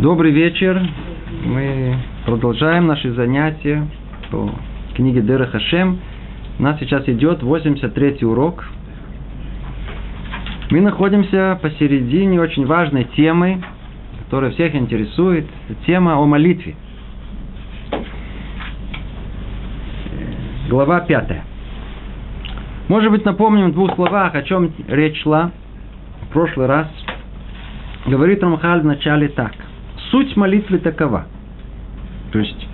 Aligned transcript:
Добрый 0.00 0.32
вечер. 0.32 0.80
Мы 1.44 1.94
продолжаем 2.24 2.86
наши 2.86 3.12
занятия 3.12 3.86
по 4.30 4.50
книге 4.94 5.20
Дера 5.20 5.44
Хашем. 5.44 6.00
У 6.58 6.62
нас 6.62 6.80
сейчас 6.80 7.06
идет 7.06 7.42
83 7.42 8.24
урок. 8.24 8.64
Мы 10.70 10.80
находимся 10.80 11.58
посередине 11.60 12.40
очень 12.40 12.64
важной 12.64 13.04
темы, 13.14 13.62
которая 14.24 14.52
всех 14.52 14.74
интересует. 14.74 15.46
Тема 15.84 16.16
о 16.16 16.24
молитве. 16.24 16.76
Глава 20.70 21.00
5. 21.00 21.42
Может 22.88 23.10
быть, 23.10 23.26
напомним 23.26 23.72
в 23.72 23.74
двух 23.74 23.94
словах, 23.96 24.34
о 24.34 24.42
чем 24.44 24.72
речь 24.88 25.20
шла 25.20 25.50
в 26.22 26.32
прошлый 26.32 26.68
раз. 26.68 26.88
Говорит 28.06 28.42
Рамхаль 28.42 28.80
в 28.80 28.86
начале 28.86 29.28
так– 29.28 29.52
Суть 30.10 30.36
молитвы 30.36 30.78
такова. 30.78 31.26
То 32.32 32.38
есть, 32.38 32.68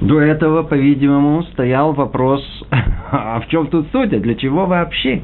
до 0.00 0.20
этого, 0.20 0.62
по-видимому, 0.62 1.42
стоял 1.44 1.92
вопрос, 1.92 2.42
а 2.70 3.40
в 3.40 3.48
чем 3.48 3.66
тут 3.66 3.88
суть, 3.92 4.12
а 4.12 4.20
для 4.20 4.34
чего 4.34 4.66
вообще? 4.66 5.22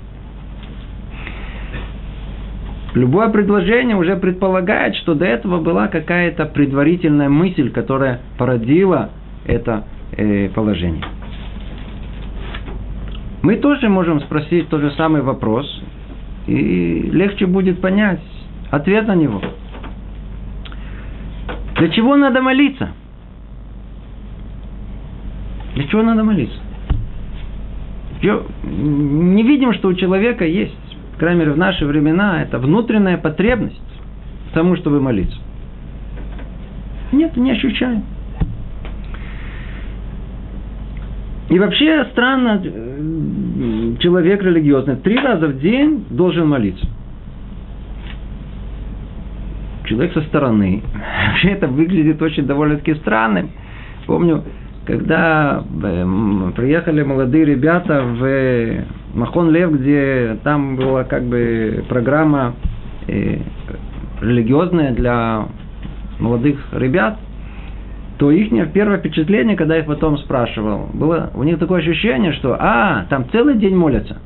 Любое 2.94 3.28
предложение 3.28 3.94
уже 3.94 4.16
предполагает, 4.16 4.96
что 4.96 5.14
до 5.14 5.26
этого 5.26 5.60
была 5.60 5.88
какая-то 5.88 6.46
предварительная 6.46 7.28
мысль, 7.28 7.70
которая 7.70 8.20
породила 8.38 9.10
это 9.44 9.84
э, 10.12 10.48
положение. 10.48 11.04
Мы 13.42 13.56
тоже 13.56 13.88
можем 13.88 14.20
спросить 14.20 14.68
тот 14.70 14.80
же 14.80 14.90
самый 14.92 15.20
вопрос, 15.22 15.66
и 16.46 17.10
легче 17.12 17.46
будет 17.46 17.80
понять 17.80 18.20
ответ 18.70 19.06
на 19.06 19.14
него. 19.14 19.42
Для 21.78 21.88
чего 21.90 22.16
надо 22.16 22.40
молиться? 22.40 22.90
Для 25.74 25.84
чего 25.88 26.02
надо 26.02 26.24
молиться? 26.24 26.58
Не 28.22 29.42
видим, 29.42 29.74
что 29.74 29.88
у 29.88 29.94
человека 29.94 30.46
есть, 30.46 30.74
по 31.12 31.20
крайней 31.20 31.40
мере, 31.40 31.52
в 31.52 31.58
наши 31.58 31.84
времена, 31.84 32.42
это 32.42 32.58
внутренняя 32.58 33.18
потребность 33.18 33.80
к 34.50 34.54
тому, 34.54 34.76
чтобы 34.76 35.00
молиться. 35.00 35.38
Нет, 37.12 37.36
не 37.36 37.52
ощущаем. 37.52 38.04
И 41.50 41.58
вообще 41.58 42.06
странно, 42.10 42.60
э, 42.64 43.94
человек 44.00 44.42
религиозный 44.42 44.96
три 44.96 45.16
раза 45.16 45.46
в 45.46 45.60
день 45.60 46.04
должен 46.10 46.48
молиться 46.48 46.86
человек 49.86 50.12
со 50.12 50.22
стороны. 50.22 50.82
Вообще 51.28 51.50
это 51.50 51.66
выглядит 51.66 52.20
очень 52.20 52.46
довольно-таки 52.46 52.94
странным. 52.96 53.50
Помню, 54.06 54.44
когда 54.86 55.64
эм, 55.82 56.52
приехали 56.54 57.02
молодые 57.02 57.44
ребята 57.44 58.02
в 58.02 59.18
Махон 59.18 59.50
Лев, 59.50 59.72
где 59.72 60.38
там 60.44 60.76
была 60.76 61.04
как 61.04 61.24
бы 61.24 61.84
программа 61.88 62.54
э, 63.08 63.38
религиозная 64.20 64.92
для 64.92 65.46
молодых 66.20 66.58
ребят, 66.72 67.18
то 68.18 68.30
их 68.30 68.50
первое 68.72 68.98
впечатление, 68.98 69.56
когда 69.56 69.74
я 69.74 69.80
их 69.80 69.86
потом 69.86 70.16
спрашивал, 70.18 70.88
было 70.94 71.30
у 71.34 71.42
них 71.42 71.58
такое 71.58 71.80
ощущение, 71.80 72.32
что 72.32 72.56
а, 72.58 73.06
там 73.10 73.26
целый 73.30 73.56
день 73.56 73.76
молятся. 73.76 74.18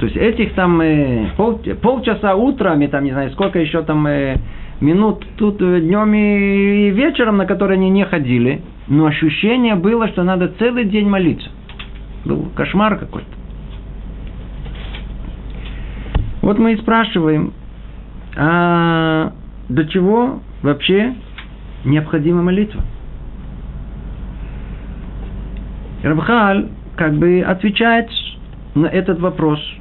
То 0.00 0.06
есть 0.06 0.16
этих 0.16 0.54
там 0.54 0.80
э, 0.80 1.26
пол, 1.36 1.60
полчаса 1.82 2.34
утром 2.34 2.80
и 2.80 2.88
там 2.88 3.04
не 3.04 3.12
знаю 3.12 3.30
сколько 3.32 3.58
еще 3.58 3.82
там 3.82 4.06
э, 4.06 4.38
минут 4.80 5.26
тут 5.36 5.60
э, 5.60 5.80
днем 5.82 6.14
и 6.14 6.88
вечером, 6.88 7.36
на 7.36 7.44
которые 7.44 7.76
они 7.76 7.90
не 7.90 8.06
ходили, 8.06 8.62
но 8.88 9.04
ощущение 9.04 9.74
было, 9.74 10.08
что 10.08 10.22
надо 10.22 10.48
целый 10.58 10.86
день 10.86 11.06
молиться. 11.06 11.50
Был 12.24 12.48
кошмар 12.56 12.96
какой-то. 12.96 13.28
Вот 16.40 16.58
мы 16.58 16.72
и 16.72 16.76
спрашиваем, 16.78 17.52
а 18.38 19.34
до 19.68 19.86
чего 19.86 20.40
вообще 20.62 21.12
необходима 21.84 22.40
молитва? 22.40 22.80
Рабхаль 26.02 26.70
как 26.96 27.18
бы 27.18 27.42
отвечает 27.42 28.08
на 28.74 28.86
этот 28.86 29.20
вопрос– 29.20 29.60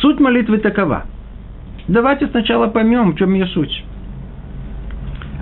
Суть 0.00 0.18
молитвы 0.18 0.58
такова. 0.58 1.04
Давайте 1.86 2.26
сначала 2.28 2.68
поймем, 2.68 3.12
в 3.12 3.16
чем 3.16 3.34
ее 3.34 3.46
суть. 3.46 3.84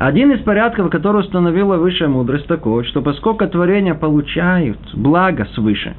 Один 0.00 0.32
из 0.32 0.40
порядков, 0.42 0.90
который 0.90 1.20
установила 1.20 1.76
высшая 1.76 2.08
мудрость, 2.08 2.46
такой, 2.46 2.84
что 2.84 3.00
поскольку 3.02 3.46
творения 3.46 3.94
получают 3.94 4.78
благо 4.94 5.44
свыше, 5.54 5.94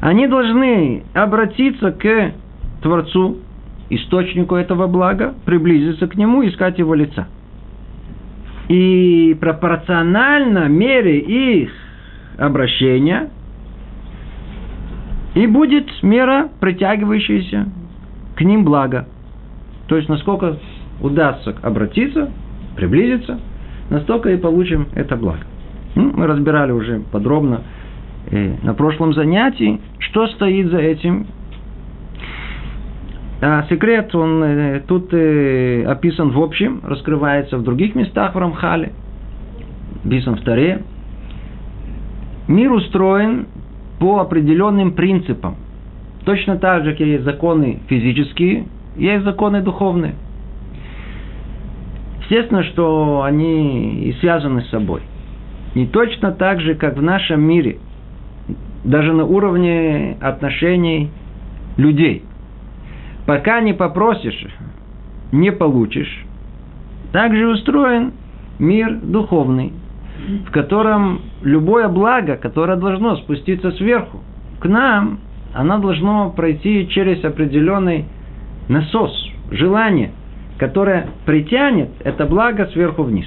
они 0.00 0.26
должны 0.26 1.04
обратиться 1.14 1.92
к 1.92 2.32
Творцу, 2.82 3.38
источнику 3.90 4.56
этого 4.56 4.88
блага, 4.88 5.34
приблизиться 5.44 6.08
к 6.08 6.16
нему, 6.16 6.44
искать 6.46 6.78
его 6.78 6.94
лица. 6.94 7.28
И 8.68 9.36
пропорционально 9.40 10.68
мере 10.68 11.18
их 11.18 11.70
обращения– 12.38 13.30
и 15.34 15.46
будет 15.46 15.90
мера, 16.02 16.48
притягивающаяся 16.60 17.68
к 18.36 18.40
ним 18.42 18.64
благо. 18.64 19.06
То 19.88 19.96
есть, 19.96 20.08
насколько 20.08 20.58
удастся 21.00 21.54
обратиться, 21.62 22.30
приблизиться, 22.76 23.40
настолько 23.90 24.30
и 24.30 24.36
получим 24.36 24.88
это 24.94 25.16
благо. 25.16 25.44
Ну, 25.94 26.12
мы 26.14 26.26
разбирали 26.26 26.72
уже 26.72 27.00
подробно 27.10 27.62
э, 28.30 28.54
на 28.62 28.74
прошлом 28.74 29.12
занятии, 29.12 29.80
что 29.98 30.26
стоит 30.28 30.70
за 30.70 30.78
этим. 30.78 31.26
А 33.40 33.66
секрет, 33.68 34.14
он 34.14 34.42
э, 34.42 34.82
тут 34.86 35.12
э, 35.12 35.84
описан 35.84 36.30
в 36.30 36.40
общем, 36.40 36.80
раскрывается 36.84 37.58
в 37.58 37.62
других 37.62 37.94
местах 37.94 38.34
в 38.34 38.38
Рамхале, 38.38 38.92
описан 40.04 40.36
в 40.36 40.42
Таре. 40.42 40.82
Мир 42.48 42.72
устроен 42.72 43.46
по 44.02 44.18
определенным 44.18 44.94
принципам. 44.94 45.54
Точно 46.24 46.56
так 46.56 46.82
же, 46.82 46.90
как 46.90 47.06
есть 47.06 47.22
законы 47.22 47.78
физические, 47.86 48.66
есть 48.96 49.22
законы 49.22 49.62
духовные. 49.62 50.16
Естественно, 52.22 52.64
что 52.64 53.22
они 53.22 54.06
и 54.06 54.12
связаны 54.14 54.62
с 54.62 54.70
собой. 54.70 55.02
Не 55.76 55.86
точно 55.86 56.32
так 56.32 56.60
же, 56.60 56.74
как 56.74 56.96
в 56.96 57.02
нашем 57.02 57.42
мире, 57.42 57.78
даже 58.82 59.12
на 59.12 59.24
уровне 59.24 60.16
отношений 60.20 61.10
людей. 61.76 62.24
Пока 63.24 63.60
не 63.60 63.72
попросишь, 63.72 64.48
не 65.30 65.52
получишь. 65.52 66.24
Также 67.12 67.46
устроен 67.46 68.14
мир 68.58 68.98
духовный 69.00 69.72
в 70.46 70.50
котором 70.50 71.22
любое 71.42 71.88
благо, 71.88 72.36
которое 72.36 72.76
должно 72.76 73.16
спуститься 73.16 73.72
сверху 73.72 74.20
к 74.60 74.66
нам, 74.66 75.20
оно 75.54 75.78
должно 75.78 76.30
пройти 76.30 76.88
через 76.88 77.24
определенный 77.24 78.06
насос, 78.68 79.12
желание, 79.50 80.12
которое 80.58 81.08
притянет 81.26 81.90
это 82.04 82.26
благо 82.26 82.66
сверху 82.66 83.02
вниз. 83.02 83.26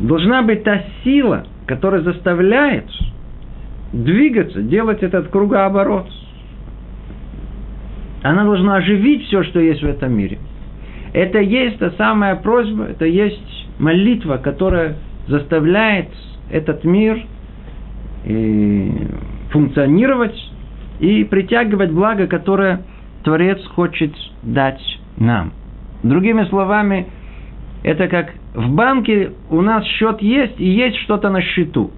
Должна 0.00 0.42
быть 0.42 0.62
та 0.64 0.82
сила, 1.04 1.46
которая 1.66 2.02
заставляет 2.02 2.86
двигаться, 3.92 4.62
делать 4.62 5.02
этот 5.02 5.28
кругооборот. 5.28 6.06
Она 8.22 8.44
должна 8.44 8.76
оживить 8.76 9.24
все, 9.26 9.42
что 9.44 9.60
есть 9.60 9.82
в 9.82 9.86
этом 9.86 10.12
мире. 10.12 10.38
Это 11.12 11.40
есть 11.40 11.78
та 11.78 11.90
самая 11.92 12.36
просьба, 12.36 12.84
это 12.84 13.04
есть 13.04 13.59
молитва, 13.80 14.36
которая 14.36 14.96
заставляет 15.26 16.08
этот 16.50 16.84
мир 16.84 17.24
э, 18.24 18.90
функционировать 19.50 20.36
и 21.00 21.24
притягивать 21.24 21.90
благо, 21.90 22.26
которое 22.26 22.82
Творец 23.24 23.64
хочет 23.74 24.12
дать 24.42 24.80
нам. 25.16 25.52
Другими 26.02 26.44
словами, 26.44 27.06
это 27.82 28.08
как 28.08 28.32
в 28.54 28.70
банке 28.70 29.32
у 29.48 29.62
нас 29.62 29.84
счет 29.84 30.20
есть 30.20 30.60
и 30.60 30.66
есть 30.66 30.96
что-то 30.98 31.30
на 31.30 31.40
счету. 31.40 31.90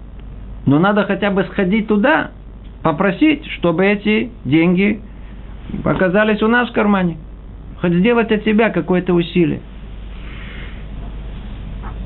Но 0.66 0.78
надо 0.78 1.04
хотя 1.04 1.30
бы 1.30 1.44
сходить 1.44 1.88
туда, 1.88 2.30
попросить, 2.82 3.44
чтобы 3.58 3.84
эти 3.84 4.30
деньги 4.44 5.00
оказались 5.84 6.42
у 6.42 6.48
нас 6.48 6.68
в 6.68 6.72
кармане. 6.72 7.16
Хоть 7.80 7.94
сделать 7.94 8.30
от 8.30 8.44
себя 8.44 8.70
какое-то 8.70 9.14
усилие. 9.14 9.60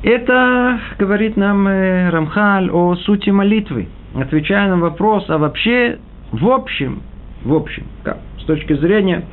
Это 0.03 0.79
говорит 0.99 1.37
нам 1.37 1.67
э, 1.67 2.09
Рамхаль 2.09 2.69
о 2.69 2.95
сути 2.95 3.29
молитвы, 3.31 3.87
отвечая 4.15 4.69
на 4.69 4.77
вопрос, 4.77 5.25
а 5.29 5.37
вообще 5.37 5.97
в 6.31 6.47
общем, 6.49 7.01
в 7.43 7.53
общем, 7.53 7.83
как, 8.03 8.19
с 8.39 8.43
точки 8.43 8.73
зрения 8.73 9.23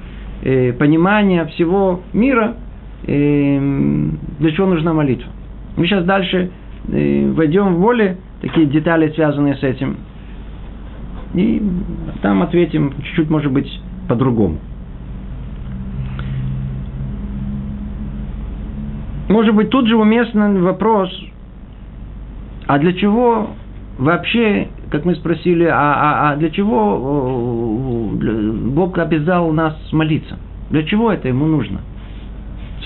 э, 0.43 0.72
понимания 0.72 1.44
всего 1.46 2.02
мира, 2.12 2.55
э, 3.06 3.58
для 4.38 4.50
чего 4.52 4.66
нужна 4.66 4.93
молитва. 4.93 5.31
Мы 5.76 5.87
сейчас 5.87 6.05
дальше 6.05 6.50
э, 6.88 7.31
войдем 7.32 7.75
в 7.75 7.81
более 7.81 8.17
такие 8.40 8.67
детали, 8.67 9.12
связанные 9.14 9.56
с 9.56 9.62
этим. 9.62 9.96
И 11.34 11.60
там 12.22 12.43
ответим 12.43 12.94
чуть-чуть, 13.02 13.28
может 13.28 13.50
быть, 13.50 13.69
по-другому. 14.08 14.58
Может 19.34 19.52
быть, 19.52 19.69
тут 19.70 19.88
же 19.88 19.96
уместный 19.96 20.60
вопрос, 20.60 21.10
а 22.69 22.78
для 22.78 22.92
чего 22.92 23.48
вообще, 23.98 24.69
как 24.92 25.04
мы 25.04 25.16
спросили, 25.16 25.64
а, 25.64 25.75
а, 25.75 26.31
а 26.31 26.36
для 26.36 26.50
чего 26.50 28.12
Бог 28.12 28.96
обязал 28.96 29.50
нас 29.50 29.75
молиться? 29.90 30.38
Для 30.70 30.84
чего 30.84 31.10
это 31.10 31.26
ему 31.26 31.46
нужно? 31.46 31.81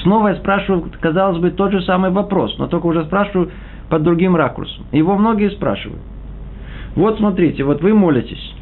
Снова 0.03 0.29
я 0.29 0.37
спрашиваю, 0.37 0.91
казалось 0.99 1.37
бы, 1.37 1.51
тот 1.51 1.73
же 1.73 1.83
самый 1.83 2.11
вопрос, 2.13 2.57
но 2.59 2.67
только 2.67 2.87
уже 2.87 3.05
спрашиваю 3.05 3.51
под 3.91 4.03
другим 4.03 4.35
ракурсом. 4.35 4.87
Его 4.91 5.19
многие 5.19 5.51
спрашивают. 5.51 6.01
Вот 6.97 7.19
смотрите, 7.19 7.63
вот 7.63 7.83
вы 7.83 7.93
молитесь. 7.93 8.55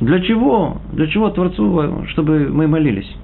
Для 0.00 0.18
чего? 0.22 0.78
Для 0.92 1.06
чего 1.06 1.30
Творцу, 1.30 2.04
чтобы 2.08 2.48
мы 2.50 2.66
молились? 2.66 3.16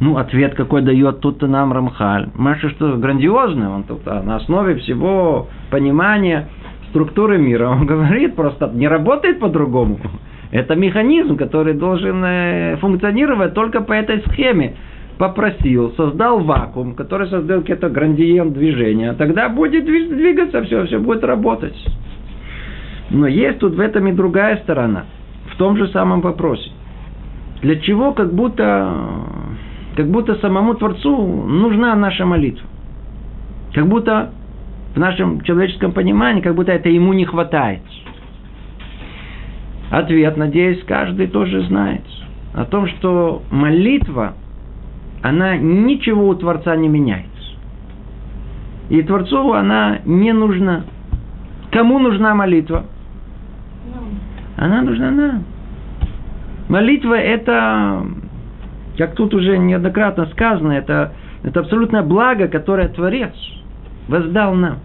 Ну, 0.00 0.16
ответ 0.16 0.54
какой 0.54 0.80
дает 0.80 1.20
тут 1.20 1.42
нам 1.42 1.74
Рамхаль. 1.74 2.30
Маша, 2.34 2.70
что 2.70 2.96
грандиозный, 2.96 3.68
он 3.68 3.82
тут 3.84 4.00
а, 4.06 4.22
на 4.22 4.36
основе 4.36 4.76
всего 4.76 5.48
понимания 5.70 6.48
структуры 6.88 7.36
мира. 7.36 7.68
Он 7.68 7.84
говорит 7.86 8.34
просто, 8.34 8.70
не 8.72 8.88
работает 8.88 9.40
по-другому. 9.40 10.00
Это 10.52 10.74
механизм, 10.74 11.36
который 11.36 11.74
должен 11.74 12.24
э, 12.24 12.76
функционировать 12.80 13.54
только 13.54 13.82
по 13.82 13.92
этой 13.92 14.20
схеме. 14.30 14.74
Попросил, 15.18 15.92
создал 15.96 16.40
вакуум, 16.40 16.94
который 16.94 17.28
создал 17.28 17.60
какое-то 17.60 17.90
грандиент 17.90 18.54
движения. 18.54 19.12
Тогда 19.12 19.50
будет 19.50 19.84
двигаться 19.84 20.62
все, 20.62 20.86
все 20.86 20.98
будет 20.98 21.22
работать. 21.24 21.76
Но 23.10 23.26
есть 23.26 23.58
тут 23.58 23.74
в 23.74 23.80
этом 23.80 24.08
и 24.08 24.12
другая 24.12 24.56
сторона. 24.62 25.04
В 25.52 25.56
том 25.56 25.76
же 25.76 25.88
самом 25.88 26.22
вопросе. 26.22 26.70
Для 27.60 27.76
чего 27.80 28.12
как 28.12 28.32
будто 28.32 28.90
как 29.96 30.08
будто 30.10 30.36
самому 30.36 30.74
Творцу 30.74 31.16
нужна 31.16 31.94
наша 31.94 32.24
молитва. 32.24 32.66
Как 33.74 33.86
будто 33.86 34.30
в 34.94 34.98
нашем 34.98 35.40
человеческом 35.42 35.92
понимании, 35.92 36.40
как 36.40 36.54
будто 36.54 36.72
это 36.72 36.88
ему 36.88 37.12
не 37.12 37.24
хватает. 37.24 37.82
Ответ, 39.90 40.36
надеюсь, 40.36 40.82
каждый 40.84 41.26
тоже 41.26 41.62
знает. 41.62 42.02
О 42.54 42.64
том, 42.64 42.86
что 42.86 43.42
молитва, 43.50 44.34
она 45.22 45.56
ничего 45.56 46.28
у 46.28 46.34
Творца 46.34 46.74
не 46.76 46.88
меняет. 46.88 47.26
И 48.88 49.02
Творцу 49.02 49.52
она 49.52 49.98
не 50.04 50.32
нужна. 50.32 50.84
Кому 51.70 51.98
нужна 52.00 52.34
молитва? 52.34 52.86
Она 54.56 54.82
нужна 54.82 55.10
нам. 55.10 55.44
Молитва– 56.68 57.14
это 57.18 58.04
как 59.00 59.14
тут 59.14 59.32
уже 59.32 59.56
неоднократно 59.56 60.26
сказано, 60.26 60.72
это, 60.72 61.14
это 61.42 61.60
абсолютное 61.60 62.02
благо, 62.02 62.48
которое 62.48 62.86
Творец 62.88 63.32
воздал 64.08 64.52
нам. 64.52 64.80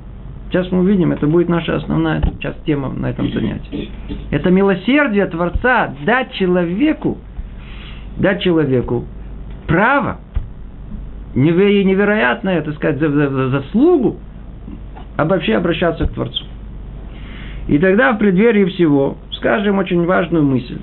Сейчас 0.47 0.71
мы 0.71 0.79
увидим, 0.79 1.11
это 1.11 1.27
будет 1.27 1.49
наша 1.49 1.75
основная 1.75 2.21
часть 2.39 2.63
тема 2.63 2.87
на 2.93 3.07
этом 3.07 3.29
занятии. 3.33 3.91
Это 4.31 4.51
милосердие 4.51 5.25
Творца 5.25 5.93
дать 6.05 6.31
человеку, 6.31 7.17
дать 8.15 8.41
человеку 8.41 9.03
право, 9.67 10.21
невероятное, 11.35 12.61
так 12.61 12.73
сказать, 12.75 12.99
за, 12.99 13.09
за, 13.09 13.29
за 13.29 13.49
заслугу, 13.49 14.15
вообще 15.17 15.55
обращаться 15.55 16.07
к 16.07 16.13
Творцу. 16.13 16.45
И 17.67 17.77
тогда 17.79 18.13
в 18.13 18.17
преддверии 18.17 18.63
всего 18.63 19.17
скажем 19.33 19.77
очень 19.77 20.05
важную 20.05 20.45
мысль. 20.45 20.79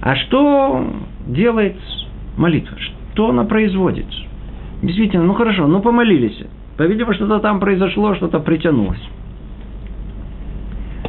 А 0.00 0.16
что 0.16 0.90
делает 1.28 1.76
молитва. 2.36 2.76
Что 3.12 3.30
она 3.30 3.44
производит? 3.44 4.06
Действительно, 4.82 5.24
ну 5.24 5.34
хорошо, 5.34 5.66
ну 5.66 5.80
помолились. 5.80 6.44
По-видимому, 6.76 7.14
что-то 7.14 7.38
там 7.40 7.60
произошло, 7.60 8.14
что-то 8.14 8.40
притянулось. 8.40 9.00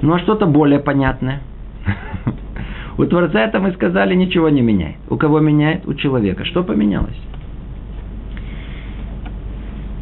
Ну 0.01 0.13
а 0.13 0.19
что-то 0.19 0.45
более 0.45 0.79
понятное. 0.79 1.41
У 2.97 3.05
Творца 3.05 3.41
это 3.41 3.59
мы 3.59 3.71
сказали, 3.73 4.15
ничего 4.15 4.49
не 4.49 4.61
меняет. 4.61 4.97
У 5.09 5.17
кого 5.17 5.39
меняет? 5.39 5.85
У 5.85 5.93
человека. 5.93 6.45
Что 6.45 6.63
поменялось? 6.63 7.17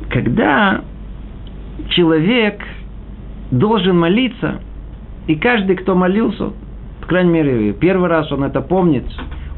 Когда 0.09 0.81
человек 1.89 2.61
должен 3.51 3.97
молиться, 3.97 4.61
и 5.27 5.35
каждый, 5.35 5.75
кто 5.75 5.95
молился, 5.95 6.51
по 7.01 7.07
крайней 7.07 7.31
мере, 7.31 7.73
первый 7.73 8.09
раз 8.09 8.31
он 8.31 8.43
это 8.43 8.61
помнит, 8.61 9.05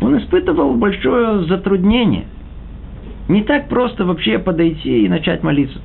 он 0.02 0.18
испытывал 0.18 0.76
большое 0.76 1.46
затруднение. 1.46 2.26
Не 3.28 3.44
так 3.44 3.68
просто 3.68 4.06
вообще 4.06 4.40
подойти 4.40 5.06
и 5.06 5.10
начать 5.10 5.44
молиться. 5.44 5.80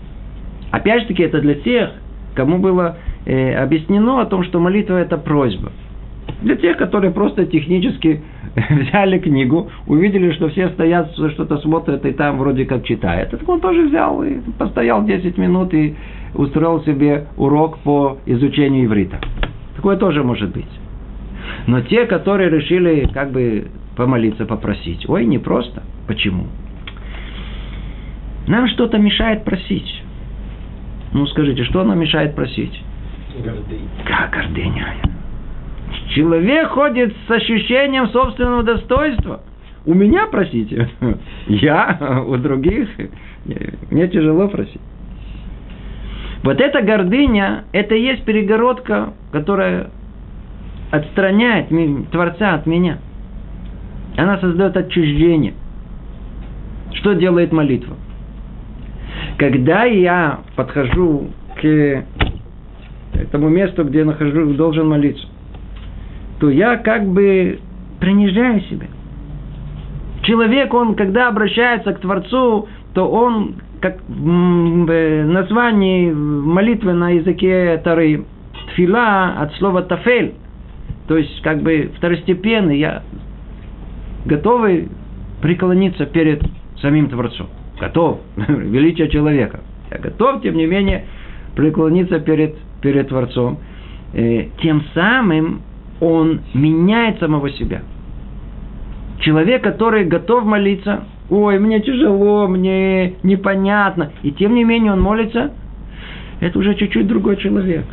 Опять 0.70 1.02
же 1.02 1.08
таки, 1.08 1.22
это 1.22 1.40
для 1.40 1.54
тех, 1.54 1.90
кому 2.34 2.58
было 2.58 2.96
э, 3.26 3.54
объяснено 3.54 4.20
о 4.20 4.26
том, 4.26 4.44
что 4.44 4.60
молитва– 4.60 4.96
это 4.98 5.18
просьба. 5.18 5.72
Для 6.40 6.56
тех, 6.56 6.76
которые 6.76 7.10
просто 7.10 7.46
технически 7.46 8.22
взяли 8.70 9.18
книгу, 9.18 9.70
увидели, 9.86 10.32
что 10.32 10.48
все 10.48 10.68
стоят, 10.70 11.12
что-то 11.14 11.58
смотрят 11.58 12.04
и 12.06 12.12
там 12.12 12.38
вроде 12.38 12.64
как 12.64 12.84
читают. 12.84 13.30
Так 13.30 13.48
он 13.48 13.60
тоже 13.60 13.86
взял 13.88 14.22
и 14.22 14.38
постоял 14.58 15.04
10 15.04 15.36
минут 15.38 15.74
и 15.74 15.94
устроил 16.34 16.82
себе 16.84 17.26
урок 17.36 17.78
по 17.78 18.18
изучению 18.26 18.86
иврита. 18.86 19.18
Такое 19.76 19.96
тоже 19.96 20.22
может 20.22 20.52
быть. 20.52 20.66
Но 21.66 21.80
те, 21.82 22.06
которые 22.06 22.50
решили 22.50 23.08
как 23.12 23.30
бы 23.30 23.66
помолиться, 23.96 24.46
попросить. 24.46 25.08
Ой, 25.08 25.24
не 25.24 25.38
просто. 25.38 25.82
Почему? 26.06 26.46
Нам 28.46 28.68
что-то 28.68 28.98
мешает 28.98 29.44
просить. 29.44 30.02
Ну, 31.12 31.26
скажите, 31.26 31.64
что 31.64 31.84
нам 31.84 31.98
мешает 31.98 32.34
просить? 32.34 32.82
Гордыня. 33.34 33.88
Как 34.04 34.30
гордыня? 34.30 34.86
Человек 36.14 36.68
ходит 36.68 37.14
с 37.26 37.30
ощущением 37.30 38.08
собственного 38.08 38.62
достоинства. 38.62 39.42
У 39.84 39.94
меня 39.94 40.26
просите. 40.26 40.88
Я, 41.46 42.22
у 42.26 42.36
других. 42.36 42.88
Мне 43.90 44.08
тяжело 44.08 44.48
просить. 44.48 44.80
Вот 46.42 46.60
эта 46.60 46.82
гордыня, 46.82 47.64
это 47.72 47.94
и 47.94 48.02
есть 48.02 48.24
перегородка, 48.24 49.12
которая 49.30 49.90
отстраняет 50.90 51.68
Творца 52.10 52.54
от 52.54 52.66
меня– 52.66 52.98
она 54.16 54.38
создает 54.38 54.76
отчуждение. 54.76 55.54
Что 56.94 57.14
делает 57.14 57.52
молитва? 57.52 57.96
Когда 59.38 59.84
я 59.84 60.40
подхожу 60.56 61.28
к 61.60 62.04
этому 63.14 63.48
месту, 63.48 63.84
где 63.84 64.00
я 64.00 64.04
нахожу, 64.04 64.54
должен 64.54 64.88
молиться, 64.88 65.26
то 66.38 66.50
я 66.50 66.76
как 66.76 67.06
бы 67.06 67.58
принижаю 68.00 68.60
себя. 68.62 68.86
Человек, 70.22 70.72
он, 70.74 70.94
когда 70.94 71.28
обращается 71.28 71.92
к 71.92 72.00
Творцу, 72.00 72.68
то 72.94 73.08
он, 73.08 73.56
как 73.80 74.00
в 74.08 75.24
названии 75.24 76.10
молитвы 76.12 76.92
на 76.92 77.10
языке 77.10 77.80
Тары, 77.82 78.24
тфила 78.68 79.34
от 79.40 79.54
слова 79.54 79.82
тафель, 79.82 80.34
то 81.08 81.16
есть 81.16 81.42
как 81.42 81.62
бы 81.62 81.90
второстепенный, 81.96 82.78
я 82.78 83.02
готовы 84.24 84.88
преклониться 85.40 86.06
перед 86.06 86.42
самим 86.80 87.08
Творцом. 87.08 87.48
Готов. 87.80 88.20
Величие 88.36 89.08
человека. 89.08 89.60
Я 89.90 89.98
готов, 89.98 90.42
тем 90.42 90.56
не 90.56 90.66
менее, 90.66 91.04
преклониться 91.56 92.20
перед, 92.20 92.56
перед 92.80 93.08
Творцом. 93.08 93.58
Э, 94.14 94.46
тем 94.62 94.84
самым 94.94 95.62
он 96.00 96.40
меняет 96.54 97.18
самого 97.18 97.50
себя. 97.50 97.82
Человек, 99.20 99.62
который 99.62 100.04
готов 100.04 100.44
молиться, 100.44 101.04
ой, 101.30 101.58
мне 101.58 101.80
тяжело, 101.80 102.48
мне 102.48 103.14
непонятно, 103.22 104.10
и 104.22 104.32
тем 104.32 104.54
не 104.54 104.64
менее 104.64 104.92
он 104.92 105.00
молится, 105.00 105.52
это 106.40 106.58
уже 106.58 106.74
чуть-чуть 106.74 107.06
другой 107.06 107.36
человек. 107.36 107.84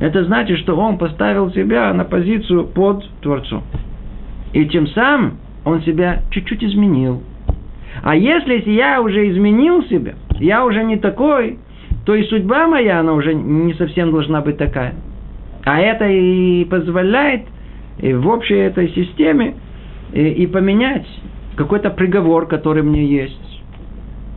Это 0.00 0.24
значит, 0.24 0.58
что 0.58 0.76
он 0.76 0.98
поставил 0.98 1.50
себя 1.52 1.92
на 1.92 2.04
позицию 2.04 2.66
под 2.66 3.04
Творцом. 3.20 3.64
И 4.52 4.64
тем 4.66 4.86
самым 4.88 5.38
он 5.66 5.82
себя 5.82 6.22
чуть-чуть 6.30 6.62
изменил. 6.62 7.22
А 8.02 8.14
если 8.14 8.70
я 8.70 9.02
уже 9.02 9.28
изменил 9.30 9.82
себя, 9.84 10.14
я 10.38 10.64
уже 10.64 10.84
не 10.84 10.96
такой, 10.96 11.58
то 12.04 12.14
и 12.14 12.22
судьба 12.24 12.68
моя, 12.68 13.00
она 13.00 13.12
уже 13.14 13.34
не 13.34 13.74
совсем 13.74 14.12
должна 14.12 14.40
быть 14.40 14.58
такая. 14.58 14.94
А 15.64 15.80
это 15.80 16.06
и 16.06 16.64
позволяет 16.66 17.42
в 17.98 18.28
общей 18.28 18.54
этой 18.54 18.90
системе 18.90 19.54
и 20.12 20.46
поменять 20.46 21.06
какой-то 21.56 21.90
приговор, 21.90 22.46
который 22.46 22.84
мне 22.84 23.04
есть. 23.04 23.62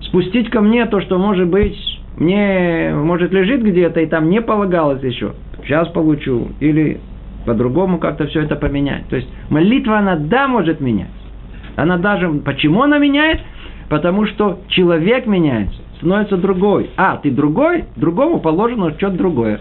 Спустить 0.01 0.49
ко 0.49 0.61
мне 0.61 0.87
то, 0.87 0.99
что 0.99 1.19
может 1.19 1.47
быть, 1.47 1.77
мне, 2.17 2.91
может, 2.95 3.31
лежит 3.31 3.61
где-то 3.61 3.99
и 3.99 4.07
там 4.07 4.29
не 4.29 4.41
полагалось 4.41 5.03
еще. 5.03 5.33
Сейчас 5.61 5.89
получу. 5.89 6.47
Или 6.59 6.99
по-другому 7.45 7.99
как-то 7.99 8.25
все 8.25 8.41
это 8.41 8.55
поменять. 8.55 9.05
То 9.09 9.15
есть 9.15 9.29
молитва, 9.49 9.99
она 9.99 10.15
да, 10.15 10.47
может 10.47 10.81
менять. 10.81 11.09
Она 11.81 11.97
даже... 11.97 12.29
Почему 12.29 12.83
она 12.83 12.97
меняет? 12.97 13.39
Потому 13.89 14.25
что 14.27 14.59
человек 14.67 15.25
меняется, 15.25 15.81
становится 15.97 16.37
другой. 16.37 16.89
А, 16.97 17.17
ты 17.17 17.31
другой, 17.31 17.85
другому 17.95 18.39
положено 18.39 18.91
что-то 18.91 19.17
другое. 19.17 19.59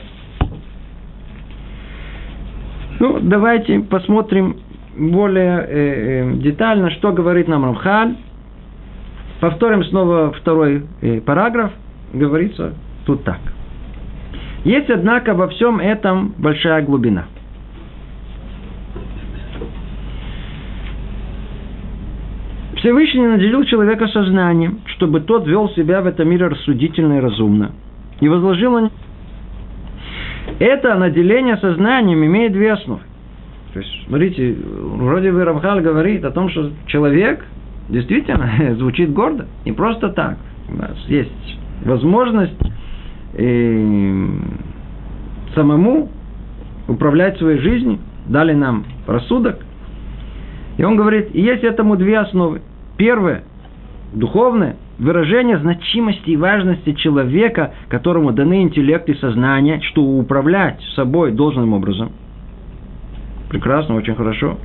Ну, 3.01 3.21
давайте 3.21 3.81
посмотрим 3.81 4.57
более 4.99 5.61
э, 5.61 5.67
э, 5.69 6.33
детально, 6.39 6.91
что 6.91 7.13
говорит 7.13 7.47
нам 7.47 7.65
Рамхаль. 7.65 8.17
Повторим 9.41 9.85
снова 9.85 10.33
второй 10.33 10.85
э, 11.01 11.21
параграф. 11.21 11.71
Говорится 12.13 12.75
тут 13.07 13.23
так. 13.25 13.39
Есть, 14.65 14.91
однако, 14.91 15.35
во 15.35 15.49
всем 15.49 15.79
этом 15.79 16.35
большая 16.37 16.83
глубина. 16.83 17.27
Всевышний 22.79 23.27
наделил 23.27 23.65
человека 23.65 24.07
сознанием, 24.09 24.81
чтобы 24.87 25.21
тот 25.21 25.47
вел 25.47 25.69
себя 25.71 26.01
в 26.01 26.07
этом 26.07 26.29
мире 26.29 26.47
рассудительно 26.47 27.19
и 27.19 27.21
разумно. 27.21 27.73
И 28.21 28.29
возложил 28.29 28.79
на 28.79 28.91
это 30.61 30.95
наделение 30.95 31.57
сознанием 31.57 32.25
имеет 32.25 32.53
две 32.53 32.73
основы. 32.73 33.01
То 33.73 33.81
есть, 33.81 34.07
смотрите, 34.07 34.57
вроде 34.65 35.33
бы 35.33 35.45
Рамхаль 35.45 35.81
говорит 35.81 36.25
о 36.25 36.31
том, 36.31 36.49
что 36.51 36.71
человек 36.87 37.45
действительно 37.89 38.75
звучит 38.79 39.13
гордо, 39.13 39.47
не 39.65 39.73
просто 39.73 40.11
так. 40.11 40.39
У 40.69 40.77
нас 40.77 40.97
есть 41.09 41.59
возможность 41.85 42.61
э, 43.35 44.27
самому 45.55 46.11
управлять 46.87 47.39
своей 47.39 47.59
жизнью, 47.59 47.99
дали 48.27 48.55
нам 48.55 48.85
рассудок. 49.07 49.59
И 50.77 50.85
он 50.85 50.97
говорит, 50.97 51.35
есть 51.35 51.65
этому 51.65 51.97
две 51.97 52.19
основы. 52.19 52.63
Первое, 52.99 53.45
духовное, 54.13 54.77
выражение 54.99 55.57
значимости 55.59 56.31
и 56.31 56.37
важности 56.37 56.93
человека, 56.95 57.73
которому 57.89 58.33
даны 58.33 58.63
интеллект 58.63 59.09
и 59.09 59.15
сознание, 59.15 59.81
что 59.83 60.03
управлять 60.03 60.83
собой 60.97 61.31
должным 61.31 61.73
образом. 61.73 62.11
Прекрасно, 63.49 63.95
очень 63.95 64.17
хорошо. 64.17 64.59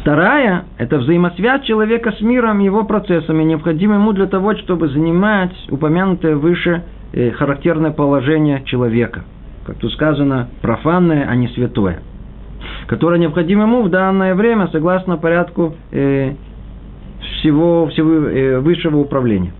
Вторая– 0.00 0.64
это 0.78 0.98
взаимосвязь 0.98 1.64
человека 1.64 2.12
с 2.12 2.20
миром, 2.20 2.60
его 2.60 2.84
процессами, 2.84 3.42
необходимым 3.42 4.02
ему 4.02 4.12
для 4.12 4.26
того, 4.26 4.54
чтобы 4.54 4.88
занимать 4.88 5.52
упомянутое 5.70 6.36
выше 6.36 6.84
э, 7.12 7.32
характерное 7.32 7.90
положение 7.90 8.62
человека. 8.64 9.24
Как 9.66 9.78
тут 9.78 9.92
сказано, 9.92 10.48
профанное, 10.62 11.26
а 11.28 11.34
не 11.34 11.48
святое. 11.48 12.00
Которое 12.86 13.18
необходимо 13.18 13.62
ему 13.62 13.82
в 13.82 13.90
данное 13.90 14.34
время, 14.34 14.68
согласно 14.72 15.16
порядку 15.16 15.74
э, 15.90 16.34
всего, 17.20 17.86
всего 17.88 18.10
э, 18.10 18.60
высшего 18.60 18.98
управления. 18.98 19.52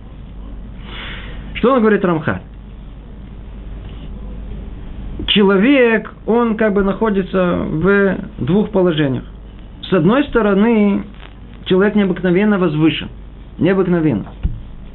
Что 1.55 1.73
он 1.73 1.81
говорит 1.81 2.05
Рамхаль? 2.05 2.41
Человек, 5.27 6.13
он 6.25 6.55
как 6.55 6.73
бы 6.73 6.83
находится 6.83 7.57
в 7.67 8.17
двух 8.39 8.69
положениях. 8.71 9.23
С 9.89 9.93
одной 9.93 10.23
стороны, 10.25 11.03
человек 11.65 11.95
необыкновенно 11.95 12.59
возвышен. 12.59 13.09
Необыкновенно. 13.57 14.27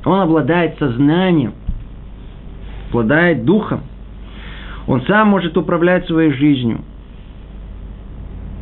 Он 0.05 0.21
обладает 0.21 0.79
сознанием, 0.79 1.55
обладает 2.91 3.45
духом. 3.45 3.83
Он 4.87 5.03
сам 5.03 5.29
может 5.29 5.57
управлять 5.57 6.07
своей 6.07 6.33
жизнью. 6.33 6.81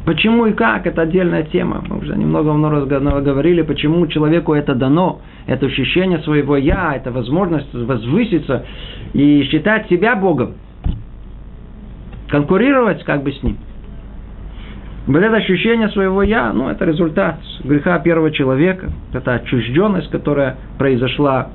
Почему 0.05 0.47
и 0.47 0.53
как, 0.53 0.87
это 0.87 1.03
отдельная 1.03 1.43
тема. 1.43 1.85
Мы 1.87 1.99
уже 1.99 2.17
немного 2.17 2.53
много 2.53 2.87
говорили, 2.87 3.63
почему 3.63 4.07
человеку 4.07 4.55
это 4.55 4.75
дано, 4.75 5.21
это 5.47 5.67
ощущение 5.67 6.21
своего 6.21 6.57
«я», 6.57 6.95
это 6.97 7.13
возможность 7.13 7.73
возвыситься 7.75 8.65
и 9.13 9.43
считать 9.51 9.89
себя 9.89 10.17
Богом. 10.17 10.55
Конкурировать 12.29 13.05
как 13.05 13.23
бы 13.23 13.33
с 13.33 13.43
Ним. 13.43 13.59
Вот 15.07 15.19
это 15.19 15.37
ощущение 15.37 15.91
своего 15.91 16.23
«я», 16.23 16.53
ну, 16.53 16.71
это 16.71 16.85
результат 16.87 17.41
греха 17.63 17.99
первого 17.99 18.31
человека, 18.31 18.91
это 19.13 19.35
отчужденность, 19.35 20.11
которая 20.11 20.57
произошла 20.79 21.49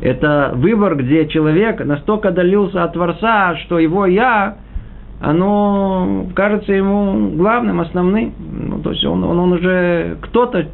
это 0.00 0.50
выбор, 0.54 0.96
где 0.96 1.28
человек 1.28 1.84
настолько 1.84 2.30
отдалился 2.30 2.82
от 2.82 2.92
Творца, 2.92 3.56
что 3.64 3.78
его 3.78 4.04
«я» 4.06 4.56
оно 5.22 6.26
кажется 6.34 6.72
ему 6.72 7.30
главным, 7.36 7.80
основным. 7.80 8.32
Ну, 8.38 8.80
то 8.80 8.90
есть 8.90 9.04
он, 9.04 9.22
он, 9.22 9.38
он 9.38 9.52
уже 9.52 10.16
кто-то, 10.20 10.66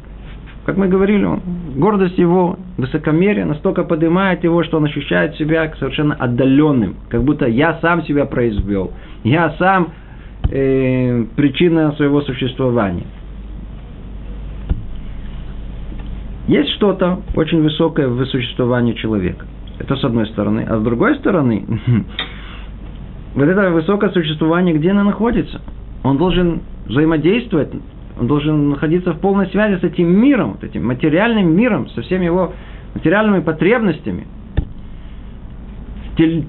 как 0.65 0.75
мы 0.75 0.87
говорили, 0.87 1.23
он, 1.23 1.41
гордость 1.75 2.17
его, 2.17 2.57
высокомерие 2.77 3.45
настолько 3.45 3.83
поднимает 3.83 4.43
его, 4.43 4.63
что 4.63 4.77
он 4.77 4.85
ощущает 4.85 5.35
себя 5.35 5.71
совершенно 5.77 6.15
отдаленным, 6.15 6.95
как 7.09 7.23
будто 7.23 7.47
я 7.47 7.77
сам 7.81 8.03
себя 8.05 8.25
произвел, 8.25 8.91
я 9.23 9.51
сам 9.59 9.89
э, 10.49 11.25
причина 11.35 11.91
своего 11.91 12.21
существования. 12.21 13.05
Есть 16.47 16.71
что-то 16.71 17.19
очень 17.35 17.61
высокое 17.61 18.07
в 18.07 18.25
существовании 18.25 18.93
человека. 18.93 19.45
Это 19.77 19.95
с 19.95 20.03
одной 20.03 20.25
стороны. 20.25 20.65
А 20.67 20.79
с 20.79 20.81
другой 20.81 21.15
стороны, 21.17 21.63
вот 23.35 23.47
это 23.47 23.69
высокое 23.69 24.09
существование, 24.09 24.75
где 24.75 24.91
оно 24.91 25.03
находится? 25.03 25.61
Он 26.03 26.17
должен 26.17 26.61
взаимодействовать, 26.87 27.69
он 28.19 28.27
должен 28.27 28.69
находиться 28.69 29.13
в 29.13 29.19
полной 29.19 29.47
связи 29.47 29.79
с 29.79 29.83
этим 29.83 30.09
миром, 30.09 30.53
вот 30.53 30.63
этим 30.63 30.85
материальным 30.85 31.55
миром, 31.55 31.89
со 31.89 32.01
всеми 32.01 32.25
его 32.25 32.53
материальными 32.95 33.41
потребностями. 33.41 34.25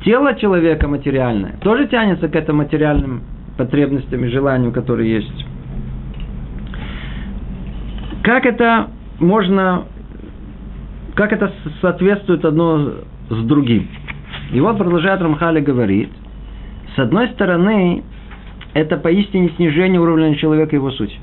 Тело 0.05 0.35
человека 0.35 0.89
материальное 0.89 1.57
тоже 1.61 1.87
тянется 1.87 2.29
к 2.29 2.35
этим 2.35 2.57
материальным 2.57 3.23
потребностям 3.57 4.25
и 4.25 4.29
желаниям, 4.29 4.73
которые 4.73 5.15
есть. 5.15 5.47
Как 8.23 8.47
это 8.47 8.89
можно, 9.21 9.85
как 11.15 11.33
это 11.33 11.53
соответствует 11.81 12.45
одно 12.45 12.95
с 13.29 13.43
другим? 13.45 13.87
И 14.53 14.61
вот 14.61 14.77
продолжает 14.77 15.21
Рамхали 15.23 15.61
говорит, 15.61 16.11
с 16.97 16.99
одной 16.99 17.29
стороны, 17.29 18.03
это 18.75 18.97
поистине 18.97 19.51
снижение 19.57 20.01
уровня 20.01 20.35
человека 20.37 20.77
его 20.77 20.91
суть. 20.91 21.19